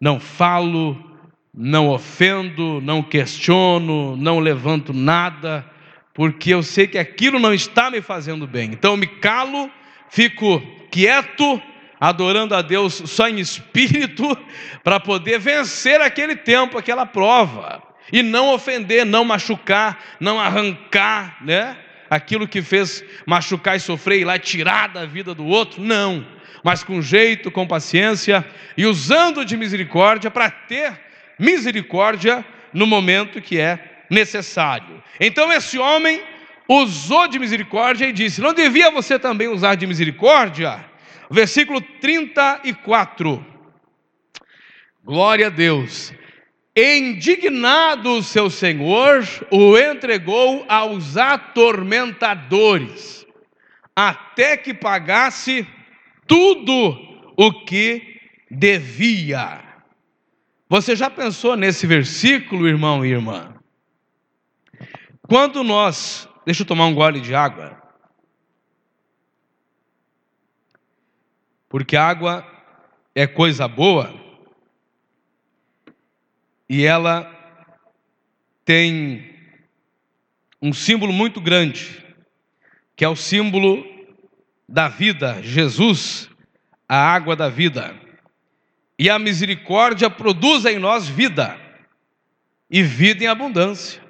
não 0.00 0.20
falo, 0.20 1.15
não 1.56 1.88
ofendo, 1.88 2.82
não 2.82 3.02
questiono, 3.02 4.14
não 4.16 4.38
levanto 4.38 4.92
nada, 4.92 5.64
porque 6.12 6.52
eu 6.52 6.62
sei 6.62 6.86
que 6.86 6.98
aquilo 6.98 7.38
não 7.38 7.54
está 7.54 7.90
me 7.90 8.02
fazendo 8.02 8.46
bem. 8.46 8.70
Então 8.72 8.92
eu 8.92 8.96
me 8.98 9.06
calo, 9.06 9.70
fico 10.10 10.60
quieto, 10.90 11.60
adorando 11.98 12.54
a 12.54 12.60
Deus 12.60 13.02
só 13.06 13.26
em 13.26 13.38
espírito, 13.38 14.36
para 14.84 15.00
poder 15.00 15.38
vencer 15.38 16.00
aquele 16.00 16.36
tempo, 16.36 16.76
aquela 16.76 17.06
prova, 17.06 17.82
e 18.12 18.22
não 18.22 18.52
ofender, 18.52 19.06
não 19.06 19.24
machucar, 19.24 19.98
não 20.20 20.38
arrancar, 20.38 21.38
né? 21.42 21.76
Aquilo 22.08 22.46
que 22.46 22.62
fez 22.62 23.02
machucar 23.24 23.76
e 23.76 23.80
sofrer 23.80 24.20
e 24.20 24.24
lá 24.24 24.38
tirar 24.38 24.88
da 24.88 25.06
vida 25.06 25.34
do 25.34 25.44
outro, 25.44 25.82
não, 25.82 26.24
mas 26.62 26.84
com 26.84 27.02
jeito, 27.02 27.50
com 27.50 27.66
paciência 27.66 28.46
e 28.76 28.86
usando 28.86 29.44
de 29.44 29.56
misericórdia 29.56 30.30
para 30.30 30.48
ter 30.50 31.05
misericórdia 31.38 32.44
no 32.72 32.86
momento 32.86 33.40
que 33.40 33.58
é 33.58 34.04
necessário. 34.10 35.02
Então 35.20 35.52
esse 35.52 35.78
homem 35.78 36.20
usou 36.68 37.28
de 37.28 37.38
misericórdia 37.38 38.06
e 38.06 38.12
disse: 38.12 38.40
Não 38.40 38.52
devia 38.52 38.90
você 38.90 39.18
também 39.18 39.48
usar 39.48 39.74
de 39.74 39.86
misericórdia? 39.86 40.84
Versículo 41.30 41.80
34. 41.80 43.44
Glória 45.04 45.46
a 45.46 45.50
Deus. 45.50 46.12
Indignado 46.76 48.18
o 48.18 48.22
seu 48.22 48.50
senhor, 48.50 49.24
o 49.50 49.78
entregou 49.78 50.66
aos 50.68 51.16
atormentadores, 51.16 53.26
até 53.94 54.58
que 54.58 54.74
pagasse 54.74 55.66
tudo 56.26 57.32
o 57.34 57.64
que 57.64 58.20
devia. 58.50 59.65
Você 60.68 60.96
já 60.96 61.08
pensou 61.08 61.56
nesse 61.56 61.86
versículo, 61.86 62.66
irmão 62.66 63.04
e 63.04 63.10
irmã? 63.10 63.54
Quando 65.22 65.62
nós, 65.62 66.28
deixa 66.44 66.62
eu 66.62 66.66
tomar 66.66 66.86
um 66.86 66.94
gole 66.94 67.20
de 67.20 67.34
água, 67.34 67.80
porque 71.68 71.96
água 71.96 72.44
é 73.14 73.26
coisa 73.26 73.68
boa 73.68 74.12
e 76.68 76.84
ela 76.84 77.32
tem 78.64 79.36
um 80.60 80.72
símbolo 80.72 81.12
muito 81.12 81.40
grande, 81.40 82.04
que 82.96 83.04
é 83.04 83.08
o 83.08 83.14
símbolo 83.14 83.84
da 84.68 84.88
vida, 84.88 85.40
Jesus, 85.42 86.28
a 86.88 86.96
água 86.96 87.36
da 87.36 87.48
vida. 87.48 88.05
E 88.98 89.10
a 89.10 89.18
misericórdia 89.18 90.08
produz 90.08 90.64
em 90.64 90.78
nós 90.78 91.06
vida, 91.06 91.58
e 92.70 92.82
vida 92.82 93.24
em 93.24 93.26
abundância. 93.26 94.02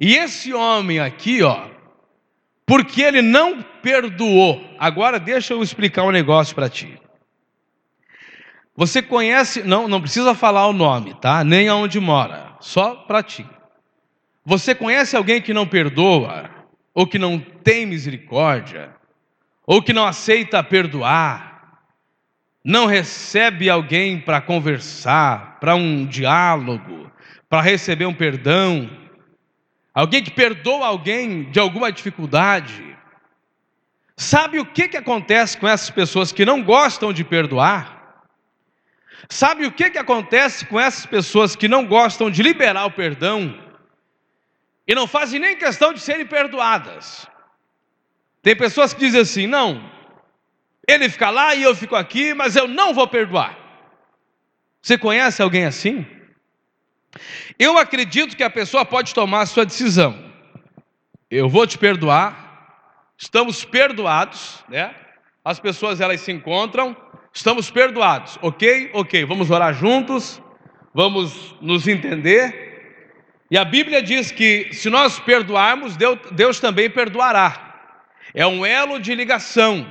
E 0.00 0.14
esse 0.16 0.52
homem 0.52 1.00
aqui, 1.00 1.42
ó, 1.42 1.68
porque 2.66 3.02
ele 3.02 3.22
não 3.22 3.62
perdoou. 3.62 4.62
Agora 4.78 5.18
deixa 5.18 5.54
eu 5.54 5.62
explicar 5.62 6.04
um 6.04 6.10
negócio 6.10 6.54
para 6.54 6.68
ti. 6.68 6.98
Você 8.76 9.00
conhece, 9.00 9.62
não, 9.62 9.86
não 9.86 10.00
precisa 10.00 10.34
falar 10.34 10.66
o 10.66 10.72
nome, 10.72 11.14
tá? 11.14 11.44
Nem 11.44 11.68
aonde 11.68 12.00
mora, 12.00 12.56
só 12.60 12.94
para 12.94 13.22
ti. 13.22 13.46
Você 14.44 14.74
conhece 14.74 15.16
alguém 15.16 15.40
que 15.40 15.54
não 15.54 15.66
perdoa, 15.66 16.50
ou 16.92 17.06
que 17.06 17.18
não 17.18 17.38
tem 17.38 17.86
misericórdia, 17.86 18.94
ou 19.66 19.80
que 19.80 19.92
não 19.92 20.04
aceita 20.04 20.62
perdoar? 20.62 21.53
Não 22.64 22.86
recebe 22.86 23.68
alguém 23.68 24.18
para 24.18 24.40
conversar, 24.40 25.58
para 25.60 25.74
um 25.74 26.06
diálogo, 26.06 27.12
para 27.46 27.60
receber 27.60 28.06
um 28.06 28.14
perdão, 28.14 28.90
alguém 29.92 30.24
que 30.24 30.30
perdoa 30.30 30.86
alguém 30.86 31.50
de 31.50 31.60
alguma 31.60 31.92
dificuldade, 31.92 32.96
sabe 34.16 34.58
o 34.58 34.64
que, 34.64 34.88
que 34.88 34.96
acontece 34.96 35.58
com 35.58 35.68
essas 35.68 35.90
pessoas 35.90 36.32
que 36.32 36.46
não 36.46 36.62
gostam 36.62 37.12
de 37.12 37.22
perdoar? 37.22 38.24
Sabe 39.28 39.66
o 39.66 39.72
que, 39.72 39.90
que 39.90 39.98
acontece 39.98 40.64
com 40.66 40.80
essas 40.80 41.04
pessoas 41.04 41.54
que 41.54 41.68
não 41.68 41.86
gostam 41.86 42.30
de 42.30 42.42
liberar 42.42 42.86
o 42.86 42.90
perdão 42.90 43.58
e 44.86 44.94
não 44.94 45.06
fazem 45.06 45.40
nem 45.40 45.56
questão 45.56 45.92
de 45.92 46.00
serem 46.00 46.26
perdoadas? 46.26 47.26
Tem 48.42 48.56
pessoas 48.56 48.92
que 48.92 49.00
dizem 49.00 49.20
assim: 49.20 49.46
não, 49.46 49.90
ele 50.88 51.08
fica 51.08 51.30
lá 51.30 51.54
e 51.54 51.62
eu 51.62 51.74
fico 51.74 51.96
aqui, 51.96 52.34
mas 52.34 52.56
eu 52.56 52.68
não 52.68 52.92
vou 52.92 53.06
perdoar. 53.08 53.56
Você 54.82 54.98
conhece 54.98 55.40
alguém 55.40 55.64
assim? 55.64 56.06
Eu 57.58 57.78
acredito 57.78 58.36
que 58.36 58.42
a 58.42 58.50
pessoa 58.50 58.84
pode 58.84 59.14
tomar 59.14 59.42
a 59.42 59.46
sua 59.46 59.64
decisão. 59.64 60.18
Eu 61.30 61.48
vou 61.48 61.66
te 61.66 61.78
perdoar. 61.78 62.42
Estamos 63.16 63.64
perdoados, 63.64 64.62
né? 64.68 64.94
As 65.44 65.58
pessoas 65.60 66.00
elas 66.00 66.20
se 66.20 66.32
encontram, 66.32 66.96
estamos 67.32 67.70
perdoados. 67.70 68.38
OK? 68.42 68.90
OK. 68.92 69.24
Vamos 69.24 69.50
orar 69.50 69.72
juntos. 69.72 70.42
Vamos 70.92 71.54
nos 71.60 71.88
entender. 71.88 72.64
E 73.50 73.58
a 73.58 73.64
Bíblia 73.64 74.02
diz 74.02 74.30
que 74.30 74.72
se 74.72 74.88
nós 74.88 75.18
perdoarmos, 75.20 75.96
Deus, 75.96 76.18
Deus 76.32 76.60
também 76.60 76.90
perdoará. 76.90 77.74
É 78.32 78.46
um 78.46 78.64
elo 78.64 78.98
de 78.98 79.14
ligação. 79.14 79.86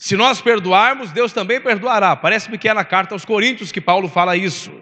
Se 0.00 0.16
nós 0.16 0.40
perdoarmos, 0.40 1.12
Deus 1.12 1.30
também 1.30 1.60
perdoará. 1.60 2.16
Parece-me 2.16 2.56
que 2.56 2.66
é 2.66 2.72
na 2.72 2.86
carta 2.86 3.14
aos 3.14 3.22
Coríntios 3.22 3.70
que 3.70 3.82
Paulo 3.82 4.08
fala 4.08 4.34
isso. 4.34 4.72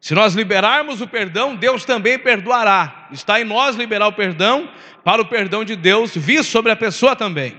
Se 0.00 0.12
nós 0.12 0.34
liberarmos 0.34 1.00
o 1.00 1.06
perdão, 1.06 1.54
Deus 1.54 1.84
também 1.84 2.18
perdoará. 2.18 3.06
Está 3.12 3.40
em 3.40 3.44
nós 3.44 3.76
liberar 3.76 4.08
o 4.08 4.12
perdão 4.12 4.68
para 5.04 5.22
o 5.22 5.24
perdão 5.24 5.64
de 5.64 5.76
Deus 5.76 6.16
vir 6.16 6.42
sobre 6.42 6.72
a 6.72 6.76
pessoa 6.76 7.14
também. 7.14 7.56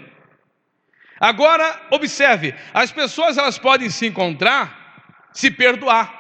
Agora, 1.18 1.80
observe, 1.92 2.54
as 2.74 2.92
pessoas 2.92 3.38
elas 3.38 3.58
podem 3.58 3.90
se 3.90 4.06
encontrar, 4.08 5.32
se 5.32 5.50
perdoar. 5.50 6.14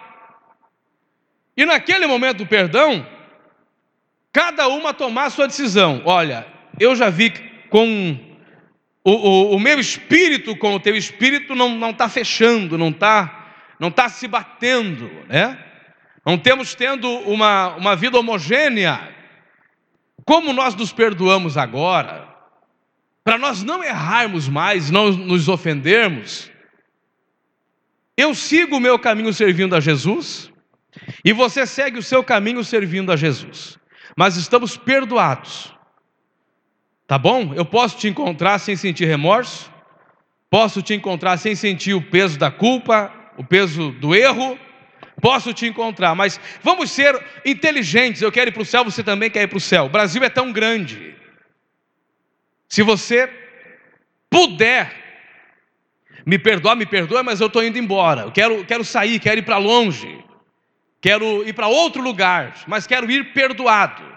E 1.58 1.66
naquele 1.66 2.08
momento 2.08 2.38
do 2.38 2.47
perdão, 2.47 3.06
cada 4.32 4.70
uma 4.70 4.93
tomar 4.93 5.30
sua 5.32 5.47
decisão. 5.47 6.01
Olha, 6.06 6.47
eu 6.80 6.95
já 6.95 7.10
vi 7.10 7.32
com 7.70 8.35
o, 9.06 9.12
o, 9.12 9.56
o 9.56 9.60
meu 9.60 9.80
espírito 9.80 10.56
com 10.56 10.74
o 10.74 10.80
teu 10.80 10.95
espírito 10.95 11.53
não 11.53 11.91
está 11.91 12.10
fechando, 12.10 12.78
não 12.78 12.89
está 12.89 13.43
não 13.80 13.91
tá 13.91 14.10
se 14.10 14.28
batendo, 14.28 15.10
né? 15.28 15.64
Não 16.26 16.38
temos 16.38 16.74
tendo 16.74 17.08
uma, 17.08 17.76
uma 17.76 17.95
vida 17.95 18.18
homogênea. 18.18 19.14
Como 20.26 20.53
nós 20.53 20.74
nos 20.74 20.91
perdoamos 20.91 21.56
agora, 21.56 22.28
para 23.24 23.38
nós 23.38 23.62
não 23.62 23.84
errarmos 23.84 24.47
mais, 24.47 24.89
não 24.89 25.12
nos 25.12 25.47
ofendermos, 25.47 26.49
eu 28.18 28.34
sigo 28.34 28.78
o 28.78 28.80
meu 28.80 28.97
caminho 28.97 29.32
servindo 29.34 29.76
a 29.76 29.80
Jesus, 29.80 30.49
e 31.24 31.34
você 31.34 31.68
segue 31.68 31.99
o 31.99 32.03
seu 32.03 32.24
caminho 32.24 32.64
servindo 32.64 33.12
a 33.12 33.16
Jesus, 33.16 33.78
mas 34.16 34.38
estamos 34.38 34.78
perdoados. 34.78 35.75
Tá 37.08 37.18
bom? 37.20 37.53
Eu 37.53 37.66
posso 37.66 37.97
te 37.97 38.08
encontrar 38.08 38.58
sem 38.60 38.76
sentir 38.76 39.06
remorso, 39.06 39.72
posso 40.49 40.82
te 40.82 40.93
encontrar 40.93 41.38
sem 41.38 41.56
sentir 41.56 41.93
o 41.93 42.01
peso 42.01 42.38
da 42.39 42.49
culpa, 42.49 43.14
o 43.38 43.43
peso 43.43 43.91
do 43.91 44.16
erro, 44.16 44.58
posso 45.22 45.53
te 45.53 45.68
encontrar, 45.68 46.16
mas 46.16 46.39
vamos 46.64 46.89
ser 46.89 47.22
inteligentes. 47.45 48.22
Eu 48.22 48.32
quero 48.32 48.49
ir 48.49 48.53
para 48.53 48.64
o 48.64 48.66
céu, 48.66 48.84
você 48.84 49.03
também 49.03 49.30
quer 49.30 49.43
ir 49.43 49.47
para 49.47 49.58
o 49.58 49.62
céu. 49.62 49.86
O 49.86 49.89
Brasil 49.89 50.24
é 50.24 50.30
tão 50.30 50.51
grande. 50.51 51.16
Se 52.68 52.82
você 52.82 53.32
puder 54.30 54.91
me 56.26 56.39
perdoar, 56.39 56.76
me 56.76 56.88
perdoa, 56.88 57.22
mas 57.22 57.39
eu 57.39 57.47
estou 57.47 57.64
indo 57.64 57.78
embora. 57.78 58.24
Eu 58.24 58.32
quero, 58.32 58.66
quero 58.66 58.84
sair, 58.84 59.20
quero 59.20 59.39
ir 59.39 59.43
para 59.43 59.58
longe, 59.58 60.24
quero 60.99 61.47
ir 61.47 61.53
para 61.53 61.68
outro 61.68 62.01
lugar, 62.01 62.56
mas 62.66 62.88
quero 62.88 63.10
ir 63.12 63.32
perdoado. 63.32 64.14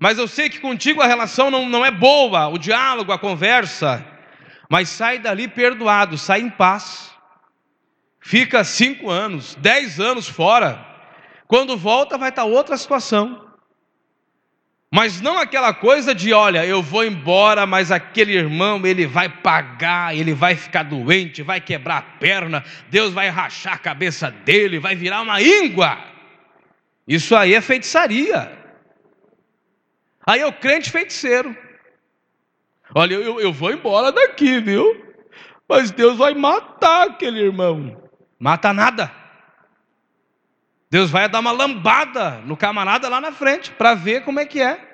Mas 0.00 0.16
eu 0.16 0.26
sei 0.26 0.48
que 0.48 0.58
contigo 0.58 1.02
a 1.02 1.06
relação 1.06 1.50
não, 1.50 1.68
não 1.68 1.84
é 1.84 1.90
boa, 1.90 2.48
o 2.48 2.56
diálogo, 2.56 3.12
a 3.12 3.18
conversa. 3.18 4.02
Mas 4.66 4.88
sai 4.88 5.18
dali 5.18 5.46
perdoado, 5.46 6.16
sai 6.16 6.40
em 6.40 6.48
paz. 6.48 7.10
Fica 8.18 8.64
cinco 8.64 9.10
anos, 9.10 9.54
dez 9.56 10.00
anos 10.00 10.26
fora. 10.26 10.82
Quando 11.46 11.76
volta, 11.76 12.16
vai 12.16 12.30
estar 12.30 12.44
outra 12.44 12.78
situação. 12.78 13.46
Mas 14.90 15.20
não 15.20 15.36
aquela 15.36 15.74
coisa 15.74 16.14
de, 16.14 16.32
olha, 16.32 16.64
eu 16.64 16.82
vou 16.82 17.04
embora, 17.04 17.66
mas 17.66 17.92
aquele 17.92 18.32
irmão, 18.32 18.84
ele 18.86 19.06
vai 19.06 19.28
pagar, 19.28 20.16
ele 20.16 20.32
vai 20.32 20.56
ficar 20.56 20.82
doente, 20.82 21.42
vai 21.42 21.60
quebrar 21.60 21.98
a 21.98 22.02
perna, 22.18 22.64
Deus 22.88 23.12
vai 23.12 23.28
rachar 23.28 23.74
a 23.74 23.78
cabeça 23.78 24.30
dele, 24.30 24.78
vai 24.78 24.96
virar 24.96 25.20
uma 25.20 25.42
íngua. 25.42 25.98
Isso 27.06 27.36
aí 27.36 27.54
é 27.54 27.60
feitiçaria. 27.60 28.59
Aí 30.26 30.40
é 30.40 30.46
o 30.46 30.52
crente 30.52 30.90
feiticeiro. 30.90 31.56
Olha, 32.94 33.14
eu, 33.14 33.40
eu 33.40 33.52
vou 33.52 33.72
embora 33.72 34.10
daqui, 34.10 34.60
viu? 34.60 35.06
Mas 35.68 35.90
Deus 35.90 36.18
vai 36.18 36.34
matar 36.34 37.08
aquele 37.08 37.40
irmão. 37.40 38.02
Mata 38.38 38.72
nada. 38.72 39.12
Deus 40.90 41.10
vai 41.10 41.28
dar 41.28 41.38
uma 41.38 41.52
lambada 41.52 42.40
no 42.44 42.56
camarada 42.56 43.08
lá 43.08 43.20
na 43.20 43.30
frente 43.30 43.70
para 43.70 43.94
ver 43.94 44.24
como 44.24 44.40
é 44.40 44.44
que 44.44 44.60
é. 44.60 44.88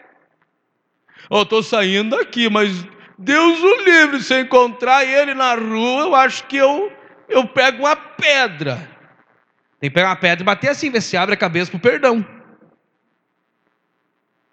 Eu 1.31 1.43
estou 1.43 1.63
saindo 1.63 2.17
daqui, 2.17 2.51
mas 2.51 2.87
Deus 3.19 3.61
o 3.63 3.77
livre, 3.83 4.23
se 4.23 4.35
eu 4.35 4.41
encontrar 4.41 5.05
ele 5.05 5.33
na 5.33 5.55
rua, 5.55 6.03
eu 6.03 6.15
acho 6.15 6.45
que 6.45 6.59
eu, 6.59 6.93
eu 7.29 7.49
pego 7.49 7.79
uma 7.79 7.97
pedra. 7.97 8.77
Tem 9.81 9.89
que 9.89 9.95
pegar 9.95 10.11
uma 10.11 10.17
pedra 10.17 10.43
e 10.43 10.45
bater 10.45 10.69
assim, 10.69 10.91
ver 10.91 11.01
se 11.01 11.17
abre 11.17 11.35
a 11.35 11.39
cabeça 11.39 11.71
para 11.71 11.79
o 11.79 11.81
perdão. 11.81 12.36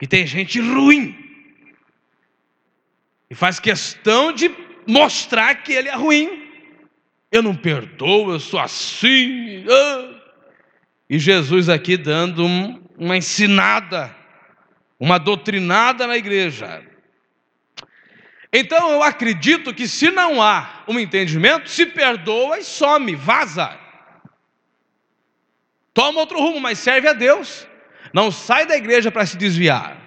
E 0.04 0.08
tem 0.08 0.28
gente 0.28 0.60
ruim. 0.60 1.18
E 3.30 3.34
faz 3.34 3.58
questão 3.58 4.34
de 4.34 4.52
mostrar 4.86 5.56
que 5.64 5.72
ele 5.72 5.88
é 5.88 5.96
ruim. 5.96 6.52
Eu 7.32 7.42
não 7.42 7.56
perdoo, 7.56 8.34
eu 8.34 8.38
sou 8.38 8.60
assim. 8.60 9.64
Ah. 9.66 10.22
E 11.10 11.18
Jesus 11.18 11.70
aqui 11.70 11.96
dando 11.96 12.46
um, 12.46 12.84
uma 12.98 13.16
ensinada, 13.16 14.14
uma 15.00 15.18
doutrinada 15.18 16.06
na 16.06 16.18
igreja. 16.18 16.86
Então 18.52 18.92
eu 18.92 19.04
acredito 19.04 19.74
que 19.74 19.88
se 19.88 20.12
não 20.12 20.42
há 20.42 20.84
um 20.86 21.00
entendimento, 21.00 21.70
se 21.70 21.86
perdoa 21.86 22.60
e 22.60 22.64
some, 22.66 23.16
vaza. 23.16 23.80
Toma 25.94 26.20
outro 26.20 26.42
rumo, 26.42 26.60
mas 26.60 26.78
serve 26.78 27.08
a 27.08 27.14
Deus. 27.14 27.66
Não 28.14 28.30
sai 28.30 28.66
da 28.68 28.78
igreja 28.78 29.12
para 29.12 29.26
se 29.26 29.36
desviar, 29.36 29.98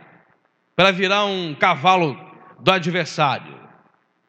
para 0.76 0.92
virar 0.92 1.24
um 1.24 1.54
cavalo 1.54 2.16
do 2.60 2.70
adversário, 2.70 3.54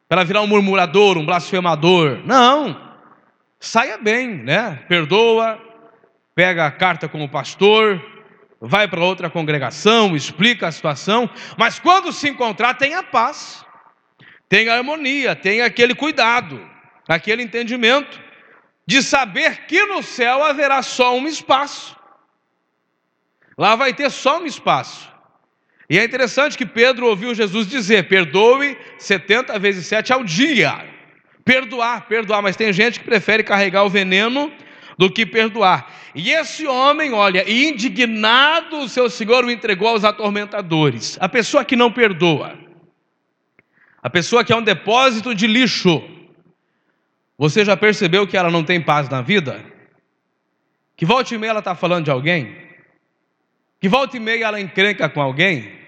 para 0.08 0.24
virar 0.24 0.42
um 0.42 0.46
murmurador, 0.46 1.16
um 1.16 1.24
blasfemador. 1.24 2.20
Não. 2.24 2.88
Saia 3.60 3.96
bem, 3.96 4.28
né? 4.28 4.84
Perdoa, 4.88 5.60
pega 6.34 6.66
a 6.66 6.70
carta 6.70 7.08
com 7.08 7.22
o 7.22 7.28
pastor, 7.28 8.04
vai 8.60 8.88
para 8.88 9.00
outra 9.00 9.30
congregação, 9.30 10.16
explica 10.16 10.68
a 10.68 10.72
situação, 10.72 11.28
mas 11.56 11.78
quando 11.78 12.12
se 12.12 12.28
encontrar, 12.28 12.74
tenha 12.74 13.02
paz, 13.02 13.64
tenha 14.48 14.74
harmonia, 14.74 15.36
tenha 15.36 15.66
aquele 15.66 15.94
cuidado, 15.94 16.64
aquele 17.08 17.42
entendimento 17.42 18.20
de 18.86 19.02
saber 19.02 19.66
que 19.66 19.84
no 19.86 20.02
céu 20.02 20.42
haverá 20.42 20.82
só 20.82 21.16
um 21.16 21.26
espaço. 21.26 21.97
Lá 23.58 23.74
vai 23.74 23.92
ter 23.92 24.08
só 24.08 24.40
um 24.40 24.46
espaço. 24.46 25.10
E 25.90 25.98
é 25.98 26.04
interessante 26.04 26.56
que 26.56 26.64
Pedro 26.64 27.06
ouviu 27.06 27.34
Jesus 27.34 27.66
dizer: 27.66 28.08
perdoe 28.08 28.78
70 28.98 29.58
vezes 29.58 29.86
7 29.86 30.12
ao 30.12 30.22
dia. 30.22 30.86
Perdoar, 31.44 32.06
perdoar, 32.06 32.40
mas 32.40 32.56
tem 32.56 32.72
gente 32.72 33.00
que 33.00 33.06
prefere 33.06 33.42
carregar 33.42 33.82
o 33.82 33.88
veneno 33.88 34.52
do 34.96 35.10
que 35.10 35.24
perdoar. 35.26 35.90
E 36.14 36.30
esse 36.30 36.66
homem, 36.66 37.12
olha, 37.12 37.50
indignado, 37.50 38.78
o 38.78 38.88
seu 38.88 39.08
senhor 39.08 39.44
o 39.44 39.50
entregou 39.50 39.88
aos 39.88 40.04
atormentadores. 40.04 41.16
A 41.20 41.28
pessoa 41.28 41.64
que 41.64 41.74
não 41.74 41.90
perdoa, 41.90 42.58
a 44.02 44.10
pessoa 44.10 44.44
que 44.44 44.52
é 44.52 44.56
um 44.56 44.62
depósito 44.62 45.34
de 45.34 45.46
lixo, 45.46 46.02
você 47.36 47.64
já 47.64 47.76
percebeu 47.76 48.26
que 48.26 48.36
ela 48.36 48.50
não 48.50 48.62
tem 48.62 48.80
paz 48.80 49.08
na 49.08 49.22
vida? 49.22 49.64
Que 50.96 51.06
volta 51.06 51.34
e 51.34 51.38
meia 51.38 51.50
ela 51.50 51.58
está 51.60 51.74
falando 51.74 52.04
de 52.04 52.10
alguém? 52.10 52.67
Que 53.80 53.88
volta 53.88 54.16
e 54.16 54.20
meia 54.20 54.46
ela 54.46 54.60
encrenca 54.60 55.08
com 55.08 55.20
alguém? 55.20 55.78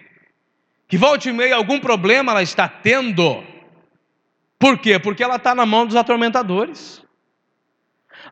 Que 0.86 0.96
volta 0.96 1.28
e 1.28 1.32
meia 1.32 1.56
algum 1.56 1.80
problema 1.80 2.32
ela 2.32 2.42
está 2.42 2.68
tendo? 2.68 3.44
Por 4.58 4.78
quê? 4.78 4.98
Porque 4.98 5.22
ela 5.22 5.36
está 5.36 5.54
na 5.54 5.66
mão 5.66 5.86
dos 5.86 5.96
atormentadores. 5.96 7.02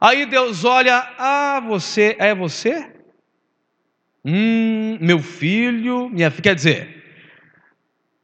Aí 0.00 0.26
Deus 0.26 0.64
olha, 0.64 0.96
ah, 1.18 1.61
você, 1.66 2.14
é 2.20 2.34
você? 2.34 2.92
Hum, 4.24 4.98
meu 5.00 5.20
filho, 5.20 6.09
minha 6.09 6.30
quer 6.30 6.54
dizer, 6.54 7.24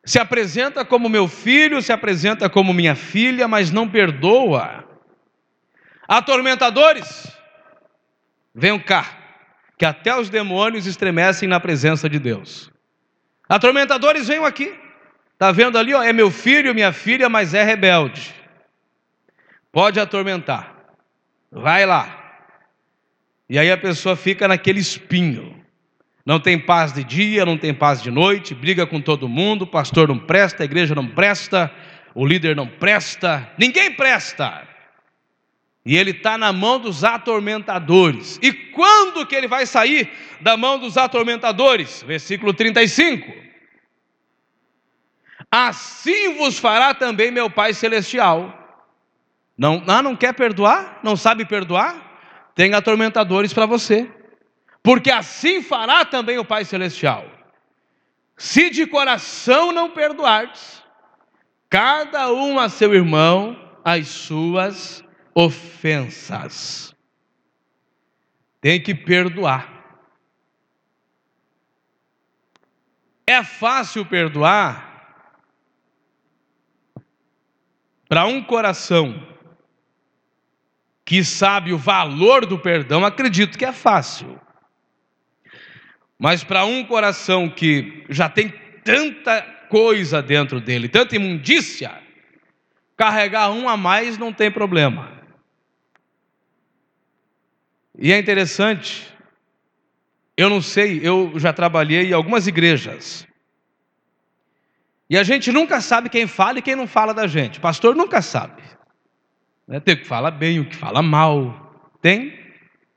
se 0.05 0.19
apresenta 0.19 0.85
como 0.85 1.09
meu 1.09 1.27
filho, 1.27 1.81
se 1.81 1.93
apresenta 1.93 2.49
como 2.49 2.75
minha 2.75 2.95
filha, 2.95 3.49
mas 3.49 3.71
não 3.73 3.89
perdoa. 3.89 4.85
Atormentadores, 6.07 7.27
venham 8.55 8.79
cá 8.79 9.24
que 9.77 9.85
até 9.85 10.17
os 10.17 10.29
demônios 10.29 10.87
estremecem 10.87 11.49
na 11.49 11.59
presença 11.59 12.09
de 12.09 12.19
Deus. 12.19 12.71
Atormentadores, 13.49 14.29
venham 14.29 14.45
aqui. 14.45 14.75
Está 15.33 15.51
vendo 15.51 15.77
ali, 15.77 15.93
ó, 15.93 16.03
é 16.03 16.13
meu 16.13 16.31
filho, 16.31 16.75
minha 16.75 16.93
filha, 16.93 17.29
mas 17.29 17.55
é 17.55 17.63
rebelde. 17.63 18.35
Pode 19.73 19.99
atormentar. 19.99 20.75
Vai 21.51 21.85
lá. 21.85 22.21
E 23.49 23.59
aí 23.59 23.71
a 23.71 23.77
pessoa 23.77 24.17
fica 24.17 24.49
naquele 24.49 24.81
espinho. 24.81 25.63
Não 26.25 26.41
tem 26.41 26.59
paz 26.59 26.93
de 26.93 27.05
dia, 27.05 27.45
não 27.45 27.59
tem 27.59 27.75
paz 27.75 28.01
de 28.01 28.11
noite, 28.11 28.55
briga 28.55 28.87
com 28.87 29.01
todo 29.01 29.29
mundo, 29.29 29.67
pastor 29.67 30.09
não 30.09 30.19
presta, 30.19 30.63
a 30.63 30.65
igreja 30.65 30.95
não 30.95 31.07
presta, 31.07 31.71
o 32.15 32.25
líder 32.25 32.57
não 32.57 32.67
presta, 32.67 33.53
ninguém 33.59 33.93
presta. 33.93 34.67
E 35.85 35.97
ele 35.97 36.13
está 36.13 36.39
na 36.39 36.53
mão 36.53 36.79
dos 36.81 37.05
atormentadores. 37.05 38.39
E 38.43 38.53
quando 38.53 39.27
que 39.27 39.35
ele 39.35 39.47
vai 39.47 39.67
sair 39.67 40.11
da 40.41 40.57
mão 40.57 40.79
dos 40.79 40.97
atormentadores? 40.97 42.03
Versículo 42.03 42.55
35. 42.55 43.31
Assim 45.51 46.35
vos 46.35 46.59
fará 46.59 46.95
também 46.95 47.31
meu 47.31 47.51
Pai 47.51 47.75
Celestial. 47.75 48.53
Não, 49.57 49.85
ah, 49.87 50.03
não 50.03 50.17
quer 50.17 50.33
perdoar? 50.33 51.01
Não 51.03 51.17
sabe 51.17 51.45
perdoar? 51.45 52.53
Tem 52.55 52.73
atormentadores 52.73 53.53
para 53.53 53.67
você. 53.67 54.11
porque 54.83 55.11
assim 55.11 55.63
fará 55.63 56.05
também 56.05 56.39
o 56.39 56.45
Pai 56.45 56.65
Celestial. 56.65 57.25
Se 58.37 58.69
de 58.69 58.87
coração 58.87 59.73
não 59.73 59.91
perdoardes, 59.91 60.83
cada 61.71 62.33
um 62.33 62.59
a 62.59 62.69
seu 62.69 62.93
irmão 62.93 63.57
as 63.85 64.09
suas 64.09 65.04
ofensas. 65.35 66.95
Tem 68.61 68.81
que 68.81 68.95
perdoar. 68.95 69.73
É 73.27 73.43
fácil 73.43 74.07
perdoar 74.07 74.93
para 78.09 78.27
um 78.27 78.43
coração 78.43 79.35
que 81.05 81.23
sabe 81.25 81.73
o 81.73 81.79
valor 81.79 82.47
do 82.47 82.59
perdão, 82.59 83.05
acredito 83.05 83.59
que 83.59 83.65
é 83.65 83.73
fácil. 83.73 84.41
Mas 86.19 86.45
para 86.45 86.65
um 86.65 86.85
coração 86.85 87.51
que 87.51 88.05
já 88.09 88.29
tem 88.29 88.49
tanta 88.83 89.43
coisa 89.69 90.23
dentro 90.23 90.61
dele, 90.61 90.89
tanta 90.89 91.17
imundícia, 91.17 92.01
carregar 92.97 93.51
um 93.51 93.69
a 93.69 93.77
mais 93.77 94.17
não 94.17 94.33
tem 94.33 94.51
problema. 94.51 95.14
E 97.99 98.13
é 98.13 98.19
interessante, 98.19 99.07
eu 100.37 100.51
não 100.51 100.61
sei, 100.61 101.01
eu 101.03 101.33
já 101.39 101.53
trabalhei 101.53 102.11
em 102.11 102.13
algumas 102.13 102.47
igrejas. 102.47 103.27
E 105.09 105.17
a 105.17 105.23
gente 105.23 105.53
nunca 105.53 105.81
sabe 105.81 106.09
quem 106.09 106.27
fala 106.27 106.59
e 106.59 106.63
quem 106.63 106.75
não 106.75 106.87
fala 106.87 107.15
da 107.15 107.27
gente. 107.27 107.61
Pastor 107.61 107.95
nunca 107.95 108.21
sabe. 108.21 108.63
Né? 109.69 109.79
Tem 109.79 109.95
o 109.95 109.99
que 109.99 110.07
fala 110.07 110.31
bem, 110.31 110.59
o 110.59 110.65
que 110.65 110.75
fala 110.75 111.03
mal. 111.03 111.93
Tem 112.01 112.37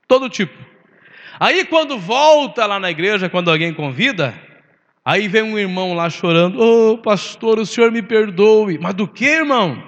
todo 0.08 0.28
tipo. 0.28 0.58
Aí 1.38 1.64
quando 1.64 1.98
volta 1.98 2.66
lá 2.66 2.80
na 2.80 2.90
igreja, 2.90 3.28
quando 3.28 3.50
alguém 3.50 3.72
convida, 3.72 4.34
aí 5.04 5.28
vem 5.28 5.42
um 5.42 5.58
irmão 5.58 5.94
lá 5.94 6.10
chorando: 6.10 6.58
Ô 6.58 6.92
oh, 6.92 6.98
pastor, 6.98 7.58
o 7.58 7.66
senhor 7.66 7.92
me 7.92 8.02
perdoe. 8.02 8.78
Mas 8.78 8.94
do 8.94 9.06
que, 9.06 9.26
irmão? 9.26 9.80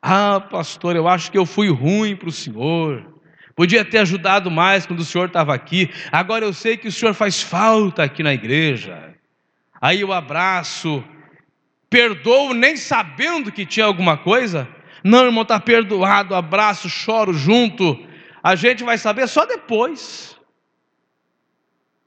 Ah, 0.00 0.40
pastor, 0.40 0.96
eu 0.96 1.06
acho 1.06 1.30
que 1.30 1.36
eu 1.36 1.44
fui 1.44 1.68
ruim 1.68 2.16
para 2.16 2.28
o 2.28 2.32
senhor. 2.32 3.15
Podia 3.56 3.82
ter 3.86 3.98
ajudado 3.98 4.50
mais 4.50 4.84
quando 4.84 5.00
o 5.00 5.04
senhor 5.04 5.28
estava 5.28 5.54
aqui. 5.54 5.90
Agora 6.12 6.44
eu 6.44 6.52
sei 6.52 6.76
que 6.76 6.88
o 6.88 6.92
senhor 6.92 7.14
faz 7.14 7.42
falta 7.42 8.02
aqui 8.02 8.22
na 8.22 8.34
igreja. 8.34 9.14
Aí 9.80 10.02
eu 10.02 10.12
abraço, 10.12 11.02
perdoo 11.88 12.52
nem 12.52 12.76
sabendo 12.76 13.50
que 13.50 13.64
tinha 13.64 13.86
alguma 13.86 14.18
coisa. 14.18 14.68
Não, 15.02 15.24
irmão, 15.24 15.42
está 15.42 15.58
perdoado, 15.58 16.34
abraço, 16.34 16.90
choro 16.90 17.32
junto. 17.32 17.98
A 18.42 18.54
gente 18.54 18.84
vai 18.84 18.98
saber 18.98 19.26
só 19.26 19.46
depois. 19.46 20.36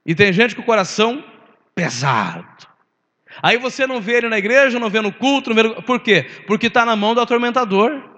E 0.06 0.14
tem 0.14 0.32
gente 0.32 0.56
com 0.56 0.62
o 0.62 0.66
coração 0.66 1.24
pesado. 1.74 2.68
Aí 3.42 3.58
você 3.58 3.88
não 3.88 4.02
vê 4.02 4.18
ele 4.18 4.30
na 4.30 4.38
igreja, 4.38 4.80
não 4.80 4.90
vê 4.90 5.02
no 5.02 5.12
culto, 5.12 5.54
vê 5.54 5.64
no... 5.64 5.82
por 5.82 6.00
quê? 6.00 6.28
Porque 6.46 6.68
está 6.68 6.86
na 6.86 6.96
mão 6.96 7.16
do 7.16 7.22
atormentador. 7.22 8.09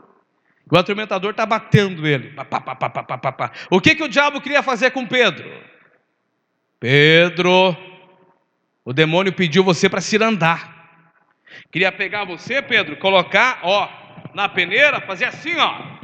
O 0.72 0.78
atormentador 0.78 1.32
está 1.32 1.46
batendo 1.46 2.08
ele. 2.08 2.30
Pá, 2.30 2.46
pá, 2.46 2.62
pá, 2.62 3.52
o 3.70 3.82
que, 3.82 3.94
que 3.94 4.04
o 4.04 4.08
diabo 4.08 4.40
queria 4.40 4.64
fazer 4.64 4.92
com 4.92 5.06
Pedro? 5.06 5.46
Pedro, 6.80 7.76
o 8.86 8.94
demônio 8.94 9.34
pediu 9.34 9.66
você 9.66 9.90
para 9.90 10.00
se 10.00 10.16
andar. 10.24 11.04
Queria 11.70 11.92
pegar 11.92 12.24
você, 12.24 12.62
Pedro, 12.62 12.96
colocar, 12.96 13.60
ó, 13.64 13.90
na 14.34 14.48
peneira, 14.48 15.02
fazia 15.02 15.28
assim, 15.28 15.58
ó. 15.58 16.00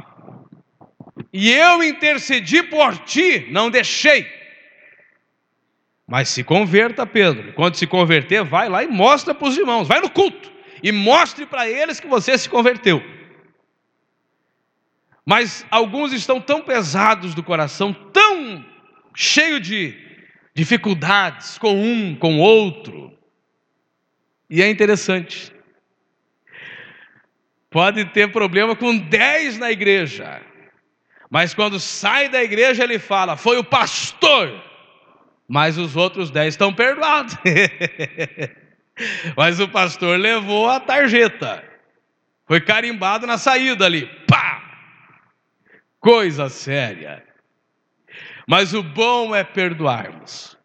E 1.32 1.50
eu 1.50 1.82
intercedi 1.82 2.62
por 2.62 2.98
ti, 2.98 3.48
não 3.50 3.70
deixei. 3.70 4.30
Mas 6.06 6.28
se 6.28 6.44
converta, 6.44 7.06
Pedro. 7.06 7.54
Quando 7.54 7.76
se 7.76 7.86
converter, 7.86 8.44
vai 8.44 8.68
lá 8.68 8.84
e 8.84 8.86
mostra 8.86 9.34
para 9.34 9.48
os 9.48 9.56
irmãos, 9.56 9.88
vai 9.88 10.00
no 10.00 10.10
culto 10.10 10.52
e 10.82 10.92
mostre 10.92 11.46
para 11.46 11.68
eles 11.68 11.98
que 11.98 12.06
você 12.06 12.36
se 12.36 12.50
converteu. 12.50 13.02
Mas 15.28 15.66
alguns 15.70 16.14
estão 16.14 16.40
tão 16.40 16.62
pesados 16.62 17.34
do 17.34 17.42
coração, 17.42 17.92
tão 17.92 18.64
cheio 19.14 19.60
de 19.60 19.94
dificuldades 20.54 21.58
com 21.58 21.78
um, 21.78 22.16
com 22.16 22.38
outro. 22.38 23.12
E 24.48 24.62
é 24.62 24.70
interessante. 24.70 25.52
Pode 27.68 28.06
ter 28.06 28.32
problema 28.32 28.74
com 28.74 28.96
10 28.96 29.58
na 29.58 29.70
igreja. 29.70 30.40
Mas 31.28 31.52
quando 31.52 31.78
sai 31.78 32.30
da 32.30 32.42
igreja, 32.42 32.82
ele 32.82 32.98
fala: 32.98 33.36
Foi 33.36 33.58
o 33.58 33.64
pastor. 33.64 34.64
Mas 35.46 35.76
os 35.76 35.94
outros 35.94 36.30
10 36.30 36.54
estão 36.54 36.72
perdoados. 36.72 37.36
Mas 39.36 39.60
o 39.60 39.68
pastor 39.68 40.18
levou 40.18 40.70
a 40.70 40.80
tarjeta. 40.80 41.62
Foi 42.46 42.62
carimbado 42.62 43.26
na 43.26 43.36
saída 43.36 43.84
ali. 43.84 44.06
Pá! 44.26 44.37
Coisa 46.08 46.48
séria. 46.48 47.22
Mas 48.46 48.72
o 48.72 48.82
bom 48.82 49.34
é 49.34 49.44
perdoarmos. 49.44 50.56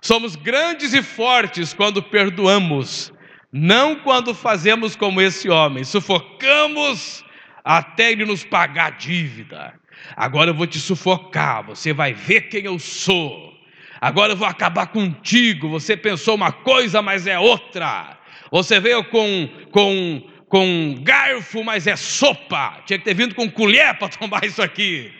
Somos 0.00 0.34
grandes 0.34 0.94
e 0.94 1.02
fortes 1.02 1.74
quando 1.74 2.02
perdoamos 2.02 3.12
não 3.52 3.96
quando 3.96 4.34
fazemos 4.34 4.96
como 4.96 5.20
esse 5.20 5.50
homem, 5.50 5.84
sufocamos 5.84 7.22
até 7.62 8.12
ele 8.12 8.24
nos 8.24 8.44
pagar 8.44 8.92
dívida. 8.92 9.74
Agora 10.16 10.50
eu 10.50 10.54
vou 10.54 10.66
te 10.66 10.78
sufocar, 10.78 11.66
você 11.66 11.92
vai 11.92 12.14
ver 12.14 12.48
quem 12.48 12.64
eu 12.64 12.78
sou. 12.78 13.52
Agora 14.00 14.32
eu 14.32 14.36
vou 14.36 14.48
acabar 14.48 14.86
contigo. 14.86 15.68
Você 15.68 15.98
pensou 15.98 16.34
uma 16.34 16.52
coisa, 16.52 17.02
mas 17.02 17.26
é 17.26 17.38
outra. 17.38 18.18
Você 18.50 18.80
veio 18.80 19.04
com, 19.04 19.50
com, 19.70 20.22
com 20.48 20.96
garfo, 21.02 21.62
mas 21.62 21.86
é 21.86 21.96
sopa. 21.96 22.82
Tinha 22.86 22.98
que 22.98 23.04
ter 23.04 23.14
vindo 23.14 23.34
com 23.34 23.50
colher 23.50 23.96
para 23.98 24.08
tomar 24.16 24.44
isso 24.44 24.62
aqui. 24.62 25.12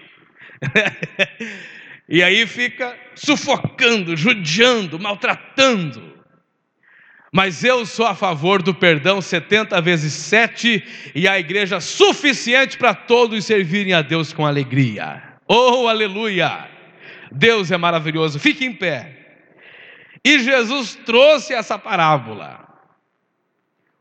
e 2.09 2.22
aí 2.22 2.47
fica 2.47 2.97
sufocando, 3.14 4.16
judiando, 4.16 4.99
maltratando. 4.99 6.18
Mas 7.33 7.62
eu 7.62 7.85
sou 7.85 8.07
a 8.07 8.14
favor 8.14 8.62
do 8.62 8.74
perdão 8.74 9.20
70 9.20 9.81
vezes 9.83 10.14
7 10.14 11.12
e 11.14 11.29
a 11.29 11.39
igreja 11.39 11.79
suficiente 11.79 12.79
para 12.79 12.95
todos 12.95 13.45
servirem 13.45 13.93
a 13.93 14.01
Deus 14.01 14.33
com 14.33 14.47
alegria. 14.47 15.22
Oh, 15.47 15.87
aleluia! 15.89 16.68
Deus 17.31 17.70
é 17.70 17.76
maravilhoso. 17.76 18.39
Fique 18.39 18.64
em 18.64 18.72
pé. 18.72 19.14
E 20.24 20.39
Jesus 20.41 20.95
trouxe 21.05 21.53
essa 21.53 21.79
parábola. 21.79 22.68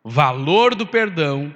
Valor 0.10 0.74
do 0.74 0.88
perdão 0.88 1.53